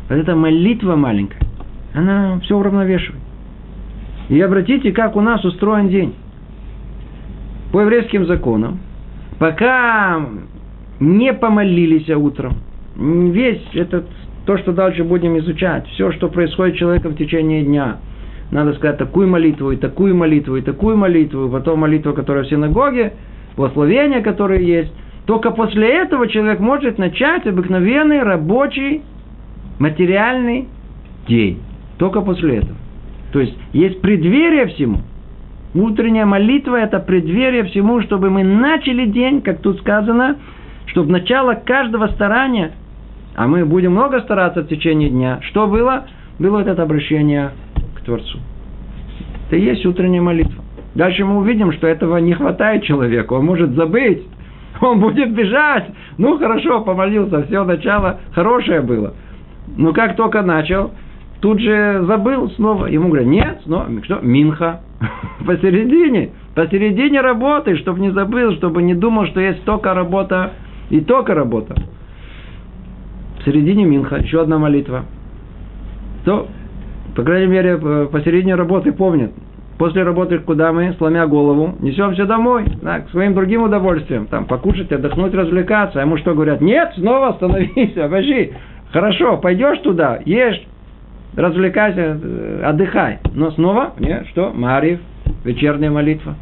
Вот 0.09 0.17
эта 0.17 0.35
молитва 0.35 0.97
маленькая, 0.97 1.41
она 1.95 2.41
все 2.41 2.57
уравновешивает. 2.57 3.23
И 4.29 4.41
обратите, 4.41 4.93
как 4.93 5.17
у 5.17 5.21
нас 5.21 5.45
устроен 5.45 5.89
день. 5.89 6.15
По 7.73 7.81
еврейским 7.81 8.27
законам, 8.27 8.79
пока 9.39 10.21
не 11.01 11.33
помолились 11.35 12.09
утром, 12.09 12.55
весь 12.97 13.63
этот, 13.75 14.07
то, 14.47 14.57
что 14.59 14.73
дальше 14.73 15.05
будем 15.05 15.39
изучать, 15.39 15.87
все, 15.89 16.11
что 16.13 16.29
происходит 16.29 16.77
с 16.77 16.79
человеком 16.79 17.13
в 17.13 17.17
течение 17.17 17.63
дня, 17.63 17.99
надо 18.51 18.73
сказать 18.75 18.97
такую 18.97 19.29
молитву, 19.29 19.71
и 19.73 19.77
такую 19.77 20.17
молитву, 20.17 20.57
и 20.57 20.63
такую 20.63 20.97
молитву, 20.97 21.51
потом 21.51 21.81
молитва, 21.81 22.13
которая 22.13 22.45
в 22.45 22.49
синагоге, 22.49 23.13
благословения, 23.57 24.23
которые 24.23 24.67
есть, 24.67 24.93
только 25.27 25.51
после 25.51 25.89
этого 25.89 26.27
человек 26.29 26.59
может 26.59 26.97
начать 26.97 27.47
обыкновенный 27.47 28.23
рабочий 28.23 29.03
материальный 29.79 30.69
день. 31.27 31.61
Только 31.99 32.21
после 32.21 32.59
этого. 32.59 32.77
То 33.33 33.41
есть 33.41 33.57
есть 33.73 34.01
преддверие 34.01 34.67
всему. 34.69 35.01
Утренняя 35.75 36.25
молитва– 36.25 36.77
это 36.81 36.99
преддверие 36.99 37.65
всему, 37.65 38.01
чтобы 38.01 38.31
мы 38.31 38.43
начали 38.43 39.07
день, 39.07 39.43
как 39.43 39.61
тут 39.61 39.79
сказано, 39.81 40.37
чтобы 40.87 41.13
начало 41.13 41.55
каждого 41.55 42.09
старания, 42.09 42.73
а 43.35 43.47
мы 43.47 43.65
будем 43.65 43.93
много 43.93 44.21
стараться 44.21 44.63
в 44.63 44.69
течение 44.69 45.11
дня, 45.11 45.41
что 45.43 45.67
было? 45.67 46.07
Было 46.39 46.61
это 46.61 46.83
обращение 46.83 47.51
к 47.97 48.01
Творцу. 48.01 48.39
Это 49.47 49.57
и 49.57 49.61
есть 49.61 49.85
утренняя 49.85 50.23
молитва. 50.23 50.65
Дальше 50.95 51.25
мы 51.25 51.39
увидим, 51.39 51.73
что 51.73 51.87
этого 51.87 52.17
не 52.17 52.33
хватает 52.33 52.83
человеку. 52.85 53.37
Он 53.37 53.45
может 53.45 53.71
забыть, 53.73 54.25
он 54.81 55.01
будет 55.01 55.33
бежать. 55.35 55.87
Ну, 56.17 56.39
хорошо, 56.39 56.81
помолился, 56.81 57.45
все 57.45 57.65
начало 57.65 58.19
хорошее 58.33 58.81
было. 58.81 59.15
Но 59.79 59.93
как 59.93 60.17
только 60.17 60.43
начал, 60.43 60.91
тут 61.41 61.61
же 61.61 62.03
забыл 62.05 62.51
снова. 62.51 62.87
Ему 62.87 63.09
говорят, 63.09 63.29
нет, 63.29 63.61
снова, 63.65 63.87
что? 64.03 64.19
Минха. 64.21 64.81
Посередине, 65.47 66.31
посередине 66.57 67.21
работы, 67.21 67.77
чтобы 67.77 68.01
не 68.01 68.11
забыл, 68.11 68.53
чтобы 68.55 68.83
не 68.83 68.95
думал, 68.95 69.27
что 69.27 69.41
есть 69.41 69.65
только 69.65 69.95
работа 69.95 70.55
и 70.91 71.01
только 71.01 71.33
работа. 71.33 71.77
В 73.39 73.45
середине 73.45 73.85
Минха, 73.85 74.17
еще 74.17 74.43
одна 74.43 74.59
молитва. 74.59 75.05
То, 76.25 76.49
по 77.15 77.23
крайней 77.23 77.47
мере, 77.47 77.79
посередине 78.11 78.57
работы 78.57 78.91
помнят. 78.91 79.31
После 79.79 80.03
работы 80.03 80.41
куда 80.41 80.73
мы, 80.73 80.93
сломя 80.99 81.29
голову, 81.29 81.77
несемся 81.79 82.27
домой, 82.27 82.65
да, 82.83 82.99
к 82.99 83.11
своим 83.11 83.35
другим 83.35 83.63
удовольствиям. 83.63 84.27
Там 84.27 84.47
покушать, 84.47 84.91
отдохнуть, 84.91 85.33
развлекаться. 85.33 86.01
А 86.01 86.03
ему 86.03 86.17
что 86.17 86.35
говорят? 86.35 86.61
Нет, 86.61 86.95
снова 86.97 87.29
остановись, 87.29 87.97
обожди. 87.97 88.55
Хорошо, 88.93 89.37
пойдешь 89.37 89.79
туда, 89.81 90.21
ешь, 90.25 90.61
развлекайся, 91.37 92.19
э, 92.23 92.63
отдыхай. 92.65 93.19
Но 93.35 93.51
снова, 93.51 93.93
нет, 93.99 94.27
что? 94.29 94.53
Марьев, 94.53 95.01
вечерняя 95.45 95.91
молитва. 95.91 96.37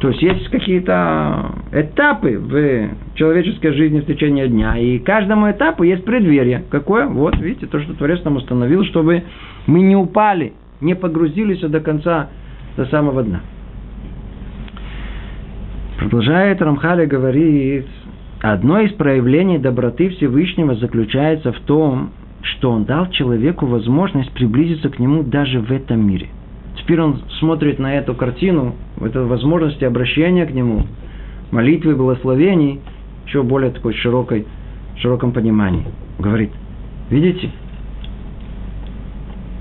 То 0.00 0.08
есть 0.10 0.20
есть 0.20 0.48
какие-то 0.50 1.52
этапы 1.72 2.38
в 2.38 3.16
человеческой 3.16 3.72
жизни 3.72 4.00
в 4.00 4.06
течение 4.06 4.46
дня. 4.46 4.76
И 4.76 4.98
каждому 4.98 5.50
этапу 5.50 5.84
есть 5.84 6.04
преддверие. 6.04 6.64
Какое? 6.70 7.06
Вот, 7.06 7.38
видите, 7.38 7.66
то, 7.66 7.80
что 7.80 7.94
Творец 7.94 8.22
нам 8.22 8.36
установил, 8.36 8.84
чтобы 8.84 9.22
мы 9.66 9.80
не 9.80 9.96
упали, 9.96 10.52
не 10.80 10.94
погрузились 10.94 11.60
до 11.60 11.80
конца, 11.80 12.28
до 12.76 12.84
самого 12.86 13.22
дна. 13.22 13.40
Продолжает 15.98 16.60
Рамхали 16.60 17.06
говорит, 17.06 17.86
одно 18.52 18.80
из 18.80 18.92
проявлений 18.92 19.58
доброты 19.58 20.10
Всевышнего 20.10 20.74
заключается 20.74 21.52
в 21.52 21.60
том, 21.60 22.10
что 22.42 22.70
он 22.70 22.84
дал 22.84 23.10
человеку 23.10 23.66
возможность 23.66 24.30
приблизиться 24.32 24.88
к 24.88 24.98
нему 24.98 25.22
даже 25.22 25.60
в 25.60 25.72
этом 25.72 26.06
мире. 26.06 26.28
Теперь 26.76 27.00
он 27.00 27.22
смотрит 27.40 27.78
на 27.78 27.94
эту 27.94 28.14
картину, 28.14 28.76
эту 29.00 29.26
возможность 29.26 29.82
обращения 29.82 30.46
к 30.46 30.52
нему, 30.52 30.86
молитвы 31.50 31.96
благословений, 31.96 32.80
еще 33.26 33.42
более 33.42 33.70
такой 33.70 33.94
широкой, 33.94 34.46
широком 34.98 35.32
понимании. 35.32 35.84
Говорит, 36.18 36.52
видите, 37.10 37.50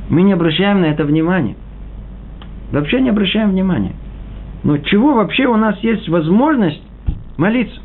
мы 0.10 0.22
не 0.22 0.34
обращаем 0.34 0.82
на 0.82 0.86
это 0.86 1.04
внимания. 1.06 1.56
Вообще 2.72 3.02
не 3.02 3.10
обращаем 3.10 3.52
внимания. 3.52 3.94
Но 4.64 4.78
чего 4.78 5.14
вообще 5.14 5.48
у 5.48 5.56
нас 5.56 5.80
есть 5.80 6.08
возможность 6.10 6.82
молиться? 7.38 7.82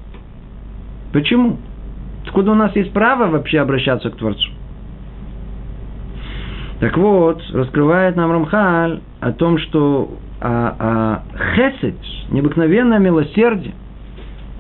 Почему? 1.12 1.58
Откуда 2.26 2.52
у 2.52 2.54
нас 2.54 2.74
есть 2.76 2.92
право 2.92 3.26
вообще 3.26 3.58
обращаться 3.58 4.10
к 4.10 4.16
Творцу? 4.16 4.50
Так 6.80 6.96
вот, 6.96 7.42
раскрывает 7.52 8.16
нам 8.16 8.32
Рамхаль 8.32 9.00
о 9.20 9.32
том, 9.32 9.58
что 9.58 10.16
а, 10.40 10.76
а, 10.78 11.22
хесед, 11.54 11.96
необыкновенное 12.30 12.98
милосердие, 12.98 13.74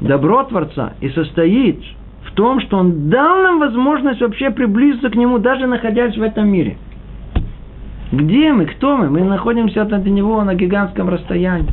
добро 0.00 0.44
Творца 0.44 0.92
и 1.00 1.08
состоит 1.10 1.82
в 2.26 2.34
том, 2.34 2.60
что 2.60 2.78
Он 2.78 3.08
дал 3.08 3.42
нам 3.42 3.58
возможность 3.58 4.20
вообще 4.20 4.50
приблизиться 4.50 5.08
к 5.08 5.14
Нему, 5.14 5.38
даже 5.38 5.66
находясь 5.66 6.16
в 6.16 6.22
этом 6.22 6.48
мире. 6.48 6.76
Где 8.12 8.52
мы? 8.52 8.66
Кто 8.66 8.96
мы? 8.96 9.08
Мы 9.08 9.20
находимся 9.22 9.82
от 9.82 10.04
Него 10.04 10.42
на 10.42 10.54
гигантском 10.54 11.08
расстоянии. 11.08 11.70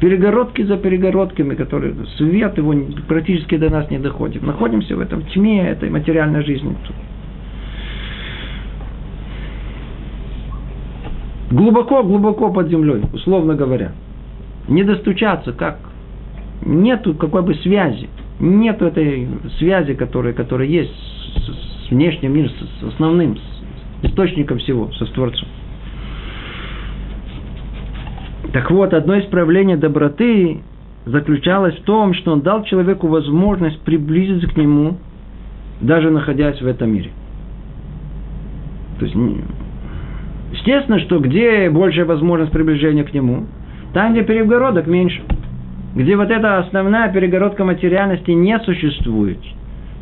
Перегородки 0.00 0.62
за 0.62 0.76
перегородками, 0.76 1.54
которые 1.54 1.94
свет 2.18 2.58
его 2.58 2.74
практически 3.08 3.56
до 3.56 3.70
нас 3.70 3.90
не 3.90 3.98
доходит. 3.98 4.42
Находимся 4.42 4.94
в 4.94 5.00
этом 5.00 5.22
тьме 5.22 5.66
этой 5.66 5.88
материальной 5.88 6.44
жизни. 6.44 6.76
Глубоко-глубоко 11.50 12.52
под 12.52 12.68
землей, 12.68 13.02
условно 13.14 13.54
говоря. 13.54 13.92
Не 14.68 14.84
достучаться, 14.84 15.52
как? 15.52 15.78
Нету 16.64 17.14
какой 17.14 17.42
бы 17.42 17.54
связи. 17.54 18.08
Нету 18.38 18.84
этой 18.84 19.28
связи, 19.58 19.94
которая, 19.94 20.34
которая 20.34 20.68
есть 20.68 20.92
с, 20.92 21.86
с 21.86 21.90
внешним 21.90 22.34
миром, 22.34 22.50
с, 22.50 22.84
основным, 22.84 23.38
с 23.38 24.06
источником 24.06 24.58
всего, 24.58 24.90
со 24.92 25.06
Творцом. 25.06 25.48
Так 28.56 28.70
вот, 28.70 28.94
одно 28.94 29.16
из 29.16 29.26
проявлений 29.26 29.76
доброты 29.76 30.62
заключалось 31.04 31.76
в 31.76 31.82
том, 31.82 32.14
что 32.14 32.32
он 32.32 32.40
дал 32.40 32.64
человеку 32.64 33.06
возможность 33.06 33.78
приблизиться 33.82 34.48
к 34.48 34.56
нему, 34.56 34.96
даже 35.82 36.10
находясь 36.10 36.58
в 36.62 36.66
этом 36.66 36.90
мире. 36.90 37.10
То 38.98 39.04
есть 39.04 39.14
Естественно, 40.52 40.98
что 41.00 41.18
где 41.18 41.68
большая 41.68 42.06
возможность 42.06 42.50
приближения 42.50 43.04
к 43.04 43.12
нему? 43.12 43.44
Там, 43.92 44.12
где 44.12 44.22
перегородок 44.22 44.86
меньше. 44.86 45.20
Где 45.94 46.16
вот 46.16 46.30
эта 46.30 46.56
основная 46.56 47.12
перегородка 47.12 47.62
материальности 47.62 48.30
не 48.30 48.58
существует. 48.60 49.38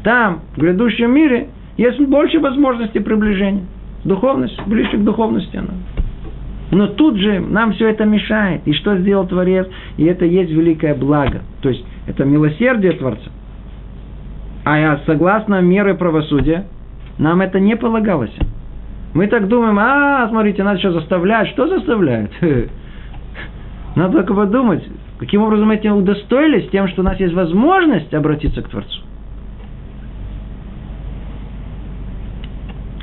Там, 0.04 0.42
в 0.54 0.60
грядущем 0.60 1.12
мире, 1.12 1.48
есть 1.76 1.98
больше 1.98 2.38
возможностей 2.38 3.00
приближения. 3.00 3.64
Духовность, 4.04 4.64
ближе 4.64 4.96
к 4.96 5.02
духовности 5.02 5.56
она. 5.56 5.74
Но 6.74 6.88
тут 6.88 7.16
же 7.16 7.38
нам 7.40 7.72
все 7.72 7.88
это 7.88 8.04
мешает. 8.04 8.62
И 8.64 8.72
что 8.72 8.96
сделал 8.98 9.26
Творец? 9.26 9.68
И 9.96 10.04
это 10.04 10.24
есть 10.24 10.50
великое 10.50 10.94
благо. 10.94 11.42
То 11.62 11.68
есть, 11.68 11.84
это 12.06 12.24
милосердие 12.24 12.92
Творца. 12.92 13.30
А 14.64 14.98
согласно 15.06 15.60
меры 15.60 15.94
правосудия, 15.94 16.66
нам 17.18 17.42
это 17.42 17.60
не 17.60 17.76
полагалось. 17.76 18.34
Мы 19.12 19.28
так 19.28 19.46
думаем, 19.46 19.78
а, 19.78 20.26
смотрите, 20.28 20.64
нас 20.64 20.78
еще 20.78 20.90
заставляют. 20.90 21.50
Что 21.50 21.68
заставляют? 21.68 22.32
Надо 23.94 24.18
только 24.18 24.34
подумать, 24.34 24.82
каким 25.20 25.42
образом 25.42 25.70
этим 25.70 25.96
удостоились, 25.96 26.68
тем, 26.70 26.88
что 26.88 27.02
у 27.02 27.04
нас 27.04 27.20
есть 27.20 27.34
возможность 27.34 28.12
обратиться 28.12 28.62
к 28.62 28.68
Творцу. 28.68 29.00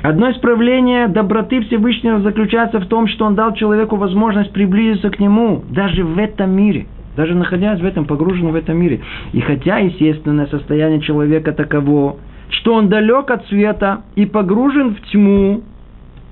Одно 0.02 0.30
из 0.30 0.36
проявлений 0.38 1.06
доброты 1.06 1.60
Всевышнего 1.62 2.20
заключается 2.20 2.80
в 2.80 2.86
том, 2.86 3.06
что 3.06 3.24
Он 3.24 3.36
дал 3.36 3.54
человеку 3.54 3.94
возможность 3.96 4.52
приблизиться 4.52 5.10
к 5.10 5.20
Нему 5.20 5.62
даже 5.70 6.04
в 6.04 6.18
этом 6.18 6.50
мире, 6.50 6.86
даже 7.16 7.36
находясь 7.36 7.80
в 7.80 7.84
этом, 7.84 8.04
погруженном 8.06 8.52
в 8.52 8.56
этом 8.56 8.76
мире. 8.78 9.00
И 9.32 9.40
хотя 9.40 9.78
естественное 9.78 10.46
состояние 10.46 11.00
человека 11.00 11.52
таково, 11.52 12.16
что 12.50 12.74
он 12.74 12.88
далек 12.88 13.30
от 13.30 13.46
света 13.46 14.02
и 14.16 14.26
погружен 14.26 14.96
в 14.96 15.00
тьму, 15.12 15.62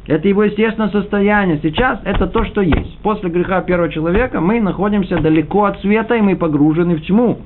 Это 0.07 0.27
его 0.27 0.43
естественное 0.43 0.89
состояние. 0.89 1.61
Сейчас 1.63 2.01
это 2.05 2.27
то, 2.27 2.45
что 2.45 2.63
есть. 2.63 2.99
После 2.99 3.31
греха 3.31 3.61
первого 3.61 3.91
человека 3.91 4.41
мы 4.41 4.61
находимся 4.61 5.21
далеко 5.21 5.67
от 5.67 5.81
света, 5.83 6.17
и 6.17 6.21
мы 6.21 6.35
погружены 6.35 6.97
в 6.97 7.03
тьму. 7.03 7.39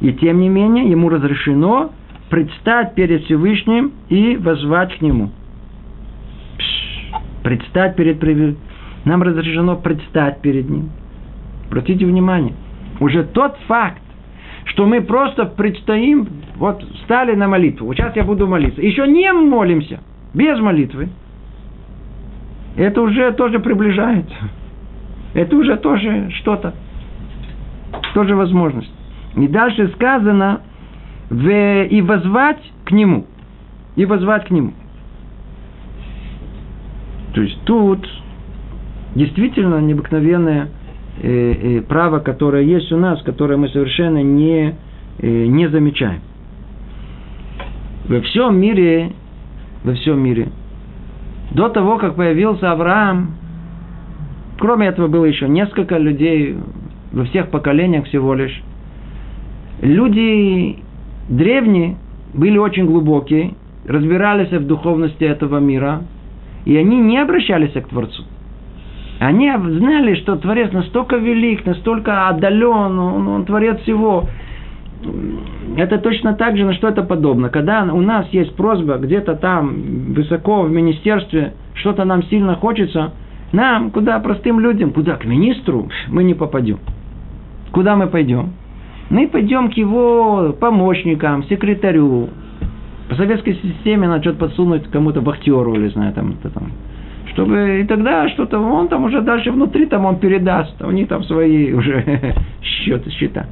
И 0.00 0.12
тем 0.12 0.38
не 0.40 0.48
менее, 0.48 0.88
ему 0.88 1.08
разрешено 1.08 1.90
предстать 2.30 2.94
перед 2.94 3.24
Всевышним 3.24 3.92
и 4.08 4.36
возвать 4.36 4.98
к 4.98 5.00
нему. 5.00 5.30
Предстать 7.42 7.96
перед... 7.96 8.56
Нам 9.04 9.22
разрешено 9.22 9.76
предстать 9.76 10.40
перед 10.40 10.68
ним. 10.68 10.90
Обратите 11.68 12.06
внимание. 12.06 12.54
Уже 13.00 13.24
тот 13.24 13.56
факт, 13.66 14.02
что 14.66 14.86
мы 14.86 15.02
просто 15.02 15.44
предстоим, 15.44 16.28
вот 16.56 16.82
встали 17.00 17.34
на 17.34 17.48
молитву, 17.48 17.86
вот 17.86 17.96
сейчас 17.96 18.16
я 18.16 18.24
буду 18.24 18.46
молиться, 18.46 18.80
еще 18.80 19.06
не 19.06 19.32
молимся, 19.32 20.00
без 20.32 20.58
молитвы, 20.58 21.10
это 22.76 23.02
уже 23.02 23.32
тоже 23.32 23.58
приближается. 23.60 24.34
Это 25.34 25.56
уже 25.56 25.76
тоже 25.76 26.30
что-то. 26.40 26.74
Тоже 28.14 28.34
возможность. 28.34 28.92
И 29.36 29.48
дальше 29.48 29.88
сказано, 29.94 30.60
и 31.30 32.02
возвать 32.02 32.60
к 32.84 32.92
нему. 32.92 33.26
И 33.96 34.04
возвать 34.04 34.46
к 34.46 34.50
нему. 34.50 34.72
То 37.34 37.42
есть 37.42 37.60
тут 37.64 38.06
действительно 39.14 39.80
необыкновенное 39.80 40.68
э, 41.20 41.28
э, 41.28 41.82
право, 41.82 42.20
которое 42.20 42.62
есть 42.62 42.92
у 42.92 42.96
нас, 42.96 43.22
которое 43.22 43.56
мы 43.56 43.68
совершенно 43.68 44.22
не, 44.22 44.74
э, 45.18 45.46
не 45.46 45.68
замечаем. 45.68 46.20
Во 48.08 48.20
всем 48.20 48.58
мире, 48.58 49.12
во 49.82 49.94
всем 49.94 50.20
мире, 50.20 50.48
до 51.52 51.68
того, 51.68 51.98
как 51.98 52.16
появился 52.16 52.70
Авраам, 52.70 53.36
кроме 54.58 54.88
этого 54.88 55.08
было 55.08 55.24
еще 55.24 55.48
несколько 55.48 55.98
людей 55.98 56.56
во 57.12 57.24
всех 57.24 57.50
поколениях 57.50 58.06
всего 58.06 58.34
лишь, 58.34 58.62
люди 59.80 60.83
древние 61.28 61.96
были 62.32 62.58
очень 62.58 62.86
глубокие, 62.86 63.54
разбирались 63.86 64.50
в 64.50 64.66
духовности 64.66 65.24
этого 65.24 65.58
мира, 65.58 66.02
и 66.64 66.76
они 66.76 66.98
не 66.98 67.18
обращались 67.18 67.72
к 67.72 67.88
Творцу. 67.88 68.24
Они 69.20 69.50
знали, 69.56 70.14
что 70.16 70.36
Творец 70.36 70.72
настолько 70.72 71.16
велик, 71.16 71.64
настолько 71.64 72.28
отдален, 72.28 72.98
он, 72.98 73.28
он 73.28 73.44
Творец 73.44 73.80
всего. 73.82 74.24
Это 75.76 75.98
точно 75.98 76.34
так 76.34 76.56
же, 76.56 76.64
на 76.64 76.72
что 76.74 76.88
это 76.88 77.02
подобно. 77.02 77.48
Когда 77.48 77.84
у 77.84 78.00
нас 78.00 78.26
есть 78.32 78.56
просьба 78.56 78.96
где-то 78.96 79.36
там, 79.36 80.14
высоко 80.14 80.62
в 80.62 80.70
министерстве, 80.70 81.52
что-то 81.74 82.04
нам 82.04 82.22
сильно 82.24 82.56
хочется, 82.56 83.12
нам, 83.52 83.90
куда 83.90 84.18
простым 84.18 84.58
людям, 84.58 84.90
куда 84.90 85.16
к 85.16 85.24
министру, 85.24 85.88
мы 86.08 86.24
не 86.24 86.34
попадем. 86.34 86.78
Куда 87.70 87.96
мы 87.96 88.08
пойдем? 88.08 88.52
Мы 89.10 89.28
пойдем 89.28 89.70
к 89.70 89.74
его 89.74 90.54
помощникам, 90.58 91.44
секретарю. 91.44 92.30
По 93.08 93.16
советской 93.16 93.54
системе 93.54 94.08
надо 94.08 94.22
что-то 94.22 94.38
подсунуть 94.38 94.90
кому-то 94.90 95.20
вахтеру 95.20 95.74
или 95.74 95.88
знаю, 95.88 96.12
там, 96.14 96.36
это, 96.40 96.50
там, 96.50 96.72
чтобы 97.32 97.80
и 97.80 97.84
тогда 97.84 98.28
что-то 98.30 98.58
он 98.58 98.88
там 98.88 99.04
уже 99.04 99.20
дальше 99.20 99.50
внутри 99.50 99.86
там 99.86 100.06
он 100.06 100.16
передаст, 100.16 100.80
у 100.82 100.90
них 100.90 101.08
там 101.08 101.22
свои 101.24 101.72
уже 101.74 102.34
счеты, 102.62 103.10
счета. 103.10 103.46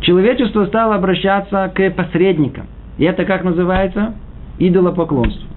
Человечество 0.00 0.64
стало 0.66 0.94
обращаться 0.94 1.70
к 1.74 1.90
посредникам. 1.90 2.66
И 2.96 3.04
это 3.04 3.24
как 3.26 3.44
называется? 3.44 4.14
Идолопоклонство. 4.58 5.49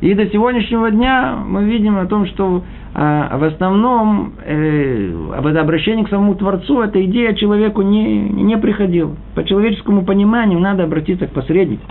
И 0.00 0.14
до 0.14 0.26
сегодняшнего 0.26 0.90
дня 0.90 1.36
мы 1.44 1.64
видим 1.64 1.98
о 1.98 2.06
том, 2.06 2.26
что 2.26 2.62
а, 2.94 3.36
в 3.36 3.44
основном 3.44 4.34
э, 4.44 5.12
обращение 5.40 6.04
к 6.04 6.08
самому 6.08 6.36
Творцу, 6.36 6.82
эта 6.82 7.04
идея 7.04 7.34
человеку 7.34 7.82
не, 7.82 8.20
не 8.28 8.56
приходила. 8.58 9.16
По 9.34 9.42
человеческому 9.44 10.04
пониманию 10.04 10.60
надо 10.60 10.84
обратиться 10.84 11.26
к 11.26 11.32
посреднику. 11.32 11.82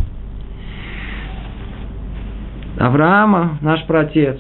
Авраама, 2.80 3.58
наш 3.62 3.86
праотец, 3.86 4.40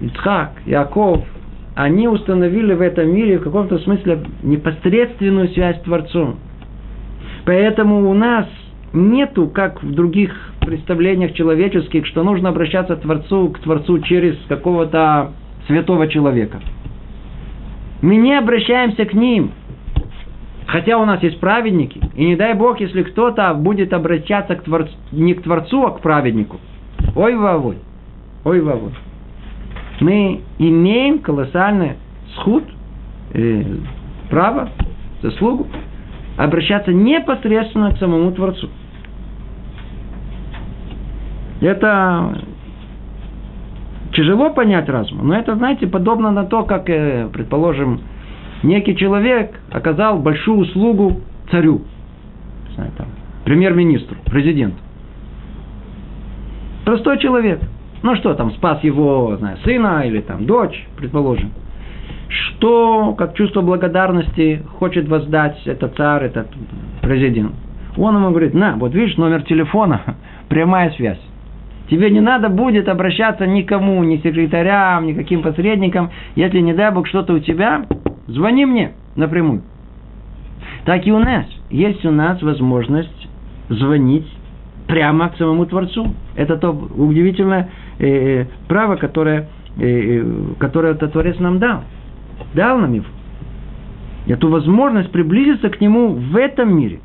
Ицхак, 0.00 0.52
Яков, 0.66 1.24
они 1.74 2.08
установили 2.08 2.74
в 2.74 2.82
этом 2.82 3.14
мире 3.14 3.38
в 3.38 3.44
каком-то 3.44 3.78
смысле 3.78 4.24
непосредственную 4.42 5.48
связь 5.48 5.78
с 5.78 5.82
Творцом. 5.82 6.36
Поэтому 7.46 8.10
у 8.10 8.14
нас 8.14 8.46
нету, 8.96 9.48
как 9.48 9.82
в 9.82 9.94
других 9.94 10.32
представлениях 10.60 11.34
человеческих, 11.34 12.06
что 12.06 12.24
нужно 12.24 12.48
обращаться 12.48 12.96
к 12.96 13.00
Творцу, 13.00 13.50
к 13.50 13.60
Творцу 13.60 14.00
через 14.00 14.36
какого-то 14.48 15.32
святого 15.66 16.08
человека. 16.08 16.60
Мы 18.02 18.16
не 18.16 18.34
обращаемся 18.34 19.04
к 19.04 19.14
ним. 19.14 19.52
Хотя 20.66 20.98
у 20.98 21.04
нас 21.04 21.22
есть 21.22 21.38
праведники. 21.38 22.00
И 22.16 22.24
не 22.26 22.34
дай 22.34 22.54
Бог, 22.54 22.80
если 22.80 23.04
кто-то 23.04 23.54
будет 23.54 23.92
обращаться 23.92 24.56
к 24.56 24.64
творцу, 24.64 24.90
не 25.12 25.34
к 25.34 25.42
Творцу, 25.42 25.86
а 25.86 25.92
к 25.92 26.00
праведнику. 26.00 26.56
Ой, 27.14 27.36
вовой. 27.36 27.76
Ой, 28.44 28.60
вовой. 28.60 28.90
Мы 30.00 30.40
имеем 30.58 31.20
колоссальный 31.20 31.92
сход, 32.34 32.64
э, 33.32 33.62
право, 34.28 34.70
заслугу 35.22 35.68
обращаться 36.36 36.92
непосредственно 36.92 37.92
к 37.92 37.98
самому 37.98 38.32
Творцу. 38.32 38.68
Это 41.60 42.38
тяжело 44.12 44.50
понять 44.50 44.88
разум, 44.88 45.26
но 45.26 45.36
это, 45.36 45.56
знаете, 45.56 45.86
подобно 45.86 46.30
на 46.30 46.44
то, 46.44 46.64
как, 46.64 46.88
э, 46.88 47.28
предположим, 47.32 48.00
некий 48.62 48.96
человек 48.96 49.58
оказал 49.70 50.18
большую 50.18 50.58
услугу 50.60 51.20
царю, 51.50 51.82
премьер-министру, 53.44 54.16
президенту. 54.24 54.78
Простой 56.84 57.18
человек. 57.18 57.60
Ну 58.02 58.14
что 58.16 58.34
там, 58.34 58.52
спас 58.52 58.82
его, 58.84 59.36
знаю, 59.38 59.56
сына 59.64 60.02
или 60.06 60.20
там 60.20 60.46
дочь, 60.46 60.86
предположим. 60.96 61.50
Что, 62.28 63.14
как 63.16 63.34
чувство 63.34 63.62
благодарности, 63.62 64.62
хочет 64.78 65.08
воздать 65.08 65.60
этот 65.66 65.96
царь, 65.96 66.24
этот 66.24 66.48
президент? 67.02 67.52
Он 67.96 68.16
ему 68.16 68.30
говорит, 68.30 68.52
на, 68.52 68.76
вот 68.76 68.94
видишь, 68.94 69.16
номер 69.16 69.42
телефона, 69.42 70.02
прямая 70.48 70.90
связь. 70.92 71.20
Тебе 71.88 72.10
не 72.10 72.20
надо 72.20 72.48
будет 72.48 72.88
обращаться 72.88 73.46
никому, 73.46 74.02
ни 74.02 74.16
секретарям, 74.16 75.06
никаким 75.06 75.42
посредникам. 75.42 76.10
Если, 76.34 76.58
не 76.60 76.74
дай 76.74 76.90
Бог, 76.90 77.06
что-то 77.06 77.34
у 77.34 77.38
тебя, 77.38 77.86
звони 78.26 78.66
мне 78.66 78.92
напрямую. 79.14 79.62
Так 80.84 81.06
и 81.06 81.12
у 81.12 81.18
нас. 81.18 81.46
Есть 81.70 82.04
у 82.04 82.10
нас 82.10 82.42
возможность 82.42 83.28
звонить 83.68 84.26
прямо 84.86 85.28
к 85.28 85.36
самому 85.36 85.66
Творцу. 85.66 86.14
Это 86.34 86.56
то 86.56 86.70
удивительное 86.70 87.70
э, 87.98 88.06
э 88.06 88.46
право, 88.68 88.96
которое, 88.96 89.48
э, 89.78 90.20
э, 90.20 90.24
которое 90.58 90.92
этот 90.94 91.12
Творец 91.12 91.38
нам 91.38 91.58
дал. 91.58 91.82
Дал 92.54 92.78
нам 92.78 92.92
его. 92.94 93.06
Эту 94.26 94.48
возможность 94.48 95.10
приблизиться 95.12 95.70
к 95.70 95.80
Нему 95.80 96.08
в 96.08 96.36
этом 96.36 96.76
мире. 96.76 97.00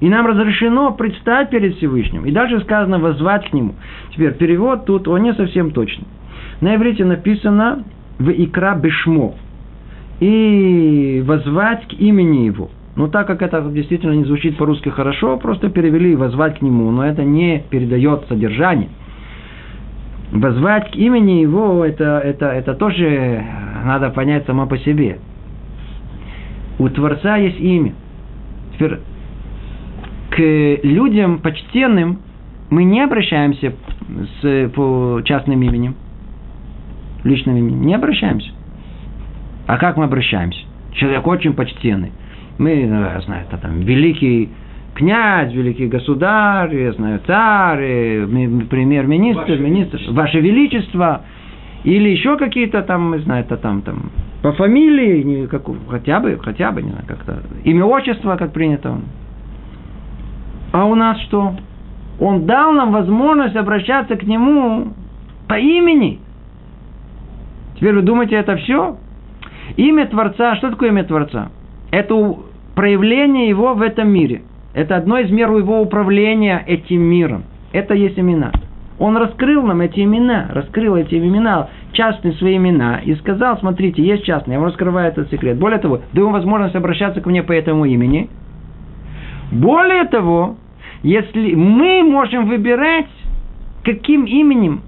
И 0.00 0.08
нам 0.08 0.26
разрешено 0.26 0.92
предстать 0.92 1.50
перед 1.50 1.76
Всевышним. 1.76 2.24
И 2.24 2.30
дальше 2.30 2.60
сказано 2.60 2.98
возвать 2.98 3.50
к 3.50 3.52
Нему. 3.52 3.74
Теперь 4.12 4.34
перевод 4.34 4.84
тут, 4.84 5.08
он 5.08 5.22
не 5.22 5.34
совсем 5.34 5.72
точный. 5.72 6.06
На 6.60 6.76
иврите 6.76 7.04
написано 7.04 7.84
в 8.18 8.30
икра 8.30 8.74
бешмо. 8.76 9.34
И 10.20 11.22
возвать 11.26 11.88
к 11.88 11.92
имени 11.94 12.46
Его. 12.46 12.70
Но 12.96 13.08
так 13.08 13.26
как 13.26 13.42
это 13.42 13.60
действительно 13.70 14.12
не 14.12 14.24
звучит 14.24 14.56
по-русски 14.56 14.88
хорошо, 14.88 15.36
просто 15.36 15.68
перевели 15.68 16.16
возвать 16.16 16.58
к 16.58 16.62
Нему. 16.62 16.90
Но 16.90 17.04
это 17.04 17.24
не 17.24 17.64
передает 17.70 18.26
содержание. 18.28 18.88
Возвать 20.30 20.92
к 20.92 20.96
имени 20.96 21.40
Его, 21.42 21.84
это, 21.84 22.20
это, 22.24 22.46
это 22.46 22.74
тоже 22.74 23.42
надо 23.84 24.10
понять 24.10 24.46
само 24.46 24.66
по 24.66 24.78
себе. 24.78 25.18
У 26.78 26.88
Творца 26.88 27.36
есть 27.36 27.58
имя. 27.60 27.94
Теперь 28.74 28.98
к 30.38 30.80
людям 30.84 31.38
почтенным 31.38 32.20
мы 32.70 32.84
не 32.84 33.02
обращаемся 33.02 33.72
с, 34.40 34.70
по 34.70 35.20
частным 35.24 35.60
именем, 35.60 35.96
личным 37.24 37.56
именем. 37.56 37.82
Не 37.82 37.94
обращаемся. 37.96 38.48
А 39.66 39.78
как 39.78 39.96
мы 39.96 40.04
обращаемся? 40.04 40.60
Человек 40.92 41.26
очень 41.26 41.54
почтенный. 41.54 42.12
Мы, 42.58 42.86
ну, 42.86 43.00
я 43.00 43.20
знаю, 43.22 43.46
это 43.48 43.58
там 43.58 43.80
великий 43.80 44.50
князь, 44.94 45.52
великий 45.52 45.88
государь, 45.88 46.74
я 46.74 46.92
знаю, 46.92 47.20
царь, 47.26 48.26
премьер-министр, 48.70 49.58
министр, 49.58 50.00
ваше 50.10 50.38
величество, 50.38 51.22
или 51.82 52.10
еще 52.10 52.36
какие-то 52.36 52.82
там, 52.82 53.12
не 53.12 53.22
знаю, 53.22 53.44
это 53.44 53.56
там, 53.56 53.82
там, 53.82 54.10
по 54.42 54.52
фамилии, 54.52 55.22
не, 55.22 55.46
как, 55.48 55.64
хотя 55.88 56.20
бы, 56.20 56.38
хотя 56.40 56.70
бы, 56.70 56.82
не 56.82 56.90
знаю, 56.90 57.04
как-то, 57.08 57.42
имя, 57.64 57.84
отчество, 57.84 58.36
как 58.36 58.52
принято. 58.52 58.98
А 60.72 60.84
у 60.84 60.94
нас 60.94 61.18
что? 61.22 61.54
Он 62.20 62.46
дал 62.46 62.72
нам 62.72 62.92
возможность 62.92 63.56
обращаться 63.56 64.16
к 64.16 64.24
нему 64.24 64.88
По 65.46 65.58
имени. 65.58 66.20
Теперь 67.76 67.94
вы 67.94 68.02
думаете, 68.02 68.36
это 68.36 68.56
все? 68.56 68.96
Имя 69.76 70.06
Творца, 70.06 70.56
что 70.56 70.70
такое 70.70 70.88
имя 70.88 71.04
Творца? 71.04 71.50
Это 71.90 72.36
проявление 72.74 73.48
его 73.48 73.74
в 73.74 73.82
этом 73.82 74.08
мире. 74.08 74.42
Это 74.74 74.96
одно 74.96 75.18
из 75.18 75.30
мер 75.30 75.50
его 75.50 75.80
управления 75.80 76.62
этим 76.66 77.00
миром. 77.00 77.44
Это 77.72 77.94
есть 77.94 78.18
имена. 78.18 78.52
Он 78.98 79.16
раскрыл 79.16 79.62
нам 79.62 79.80
эти 79.80 80.00
имена, 80.00 80.48
раскрыл 80.50 80.96
эти 80.96 81.14
имена, 81.14 81.68
частные 81.92 82.34
свои 82.34 82.56
имена, 82.56 82.98
и 83.04 83.14
сказал, 83.16 83.58
смотрите, 83.58 84.02
есть 84.02 84.24
частные, 84.24 84.54
я 84.54 84.60
вам 84.60 84.68
раскрываю 84.68 85.08
этот 85.08 85.30
секрет. 85.30 85.56
Более 85.58 85.78
того, 85.78 86.00
даю 86.12 86.30
возможность 86.30 86.74
обращаться 86.74 87.20
ко 87.20 87.28
мне 87.28 87.42
по 87.42 87.52
этому 87.52 87.84
имени. 87.84 88.28
Более 89.50 90.04
того, 90.04 90.56
если 91.02 91.54
мы 91.54 92.02
можем 92.02 92.46
выбирать, 92.46 93.06
каким 93.84 94.24
именем, 94.24 94.82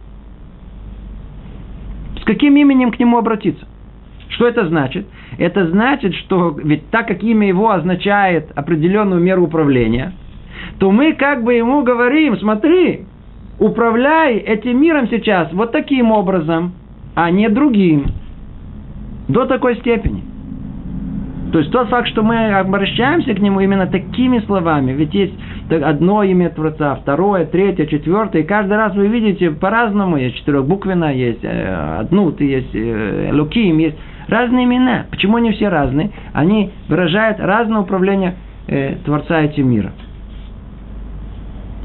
с 2.21 2.25
каким 2.25 2.57
именем 2.57 2.91
к 2.91 2.99
нему 2.99 3.19
обратиться. 3.19 3.67
Что 4.29 4.47
это 4.47 4.69
значит? 4.69 5.07
Это 5.39 5.69
значит, 5.69 6.15
что 6.15 6.57
ведь 6.63 6.89
так 6.91 7.09
как 7.09 7.23
имя 7.23 7.49
его 7.49 7.71
означает 7.71 8.51
определенную 8.55 9.21
меру 9.21 9.45
управления, 9.45 10.13
то 10.79 10.91
мы 10.91 11.15
как 11.15 11.43
бы 11.43 11.55
ему 11.55 11.83
говорим, 11.83 12.37
смотри, 12.39 13.07
управляй 13.59 14.37
этим 14.37 14.81
миром 14.81 15.09
сейчас 15.09 15.53
вот 15.53 15.73
таким 15.73 16.11
образом, 16.13 16.73
а 17.15 17.31
не 17.31 17.49
другим. 17.49 18.07
До 19.29 19.47
такой 19.47 19.77
степени. 19.77 20.30
То 21.53 21.59
есть 21.59 21.73
тот 21.73 21.89
факт, 21.89 22.09
что 22.09 22.23
мы 22.23 22.53
обращаемся 22.55 23.35
к 23.35 23.41
нему 23.41 23.61
именно 23.61 23.87
такими 23.87 24.39
словами, 24.41 24.93
ведь 24.93 25.15
есть 25.15 25.35
одно 25.71 26.23
имя 26.23 26.51
Творца, 26.51 26.95
второе, 26.97 27.45
третье, 27.45 27.87
четвертое, 27.87 28.43
и 28.43 28.47
каждый 28.47 28.77
раз 28.77 28.95
вы 28.95 29.09
видите 29.09 29.51
по-разному, 29.51 30.17
есть 30.17 30.37
четырехбуквенное, 30.37 31.13
есть 31.13 31.41
э, 31.43 31.99
однут, 32.01 32.41
есть 32.41 32.75
э, 32.75 33.31
луким, 33.33 33.79
есть 33.79 33.97
разные 34.29 34.65
имена. 34.65 35.07
Почему 35.11 35.39
они 35.39 35.51
все 35.53 35.69
разные? 35.69 36.11
Они 36.33 36.71
выражают 36.89 37.41
разное 37.41 37.81
управление 37.81 38.35
э, 38.69 38.97
Творца 39.05 39.41
этим 39.41 39.71
миром. 39.71 39.93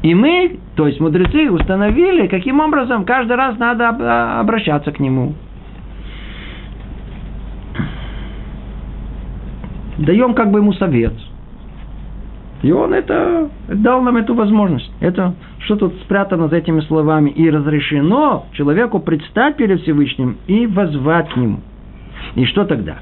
И 0.02 0.14
мы, 0.14 0.60
то 0.76 0.86
есть 0.86 1.00
мудрецы, 1.00 1.50
установили, 1.50 2.28
каким 2.28 2.60
образом 2.60 3.04
каждый 3.04 3.36
раз 3.36 3.58
надо 3.58 4.38
обращаться 4.38 4.92
к 4.92 5.00
нему. 5.00 5.34
Даем 9.98 10.34
как 10.34 10.50
бы 10.50 10.58
ему 10.58 10.72
совет. 10.74 11.14
И 12.62 12.72
он 12.72 12.94
это 12.94 13.48
дал 13.68 14.02
нам 14.02 14.16
эту 14.16 14.34
возможность. 14.34 14.90
Это 15.00 15.34
что 15.60 15.76
тут 15.76 15.94
спрятано 16.04 16.48
за 16.48 16.56
этими 16.56 16.80
словами? 16.80 17.30
И 17.30 17.50
разрешено 17.50 18.46
человеку 18.52 18.98
предстать 18.98 19.56
перед 19.56 19.82
Всевышним 19.82 20.36
и 20.46 20.66
возвать 20.66 21.30
к 21.30 21.36
нему. 21.36 21.60
И 22.34 22.44
что 22.46 22.64
тогда? 22.64 22.96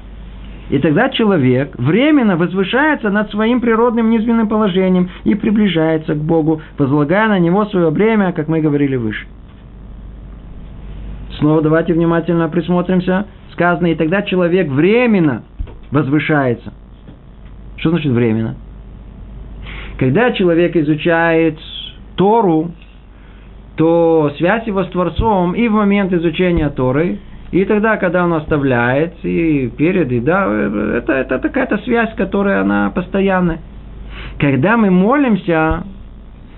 И 0.69 0.79
тогда 0.79 1.09
человек 1.09 1.75
временно 1.77 2.37
возвышается 2.37 3.09
над 3.09 3.29
своим 3.29 3.61
природным 3.61 4.09
низменным 4.09 4.47
положением 4.47 5.09
и 5.23 5.35
приближается 5.35 6.15
к 6.15 6.17
Богу, 6.17 6.61
возлагая 6.77 7.27
на 7.27 7.39
него 7.39 7.65
свое 7.65 7.91
бремя, 7.91 8.31
как 8.31 8.47
мы 8.47 8.61
говорили 8.61 8.95
выше. 8.95 9.27
Снова 11.39 11.61
давайте 11.61 11.93
внимательно 11.93 12.49
присмотримся. 12.49 13.27
Сказано, 13.51 13.87
и 13.87 13.95
тогда 13.95 14.21
человек 14.23 14.69
временно 14.69 15.43
возвышается. 15.91 16.73
Что 17.77 17.89
значит 17.91 18.11
временно? 18.11 18.55
Когда 19.97 20.31
человек 20.31 20.75
изучает 20.75 21.57
Тору, 22.15 22.71
то 23.75 24.31
связь 24.37 24.65
его 24.67 24.83
с 24.83 24.89
Творцом 24.89 25.53
и 25.53 25.67
в 25.67 25.73
момент 25.73 26.13
изучения 26.13 26.69
Торы– 26.69 27.19
и 27.55 27.63
тогда, 27.63 27.95
когда 27.95 28.25
он 28.25 28.33
оставляет, 28.33 29.13
и 29.23 29.71
перед, 29.77 30.11
и 30.11 30.19
да, 30.19 30.45
это, 30.97 31.13
это 31.13 31.39
такая-то 31.39 31.77
связь, 31.79 32.13
которая 32.15 32.61
она 32.61 32.89
постоянная. 32.89 33.59
Когда 34.39 34.75
мы 34.75 34.91
молимся, 34.91 35.83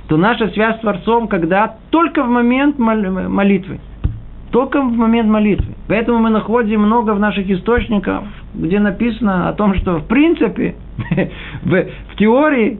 то 0.07 0.17
наша 0.17 0.47
связь 0.49 0.77
с 0.77 0.79
Творцом, 0.79 1.27
когда 1.27 1.75
только 1.91 2.23
в 2.23 2.27
момент 2.27 2.79
молитвы. 2.79 3.79
Только 4.51 4.81
в 4.81 4.93
момент 4.93 5.29
молитвы. 5.29 5.73
Поэтому 5.87 6.19
мы 6.19 6.29
находим 6.29 6.81
много 6.81 7.13
в 7.13 7.19
наших 7.19 7.49
источниках, 7.49 8.23
где 8.53 8.79
написано 8.79 9.49
о 9.49 9.53
том, 9.53 9.75
что 9.75 9.99
в 9.99 10.07
принципе, 10.07 10.75
в, 11.63 11.85
в 12.13 12.15
теории, 12.17 12.79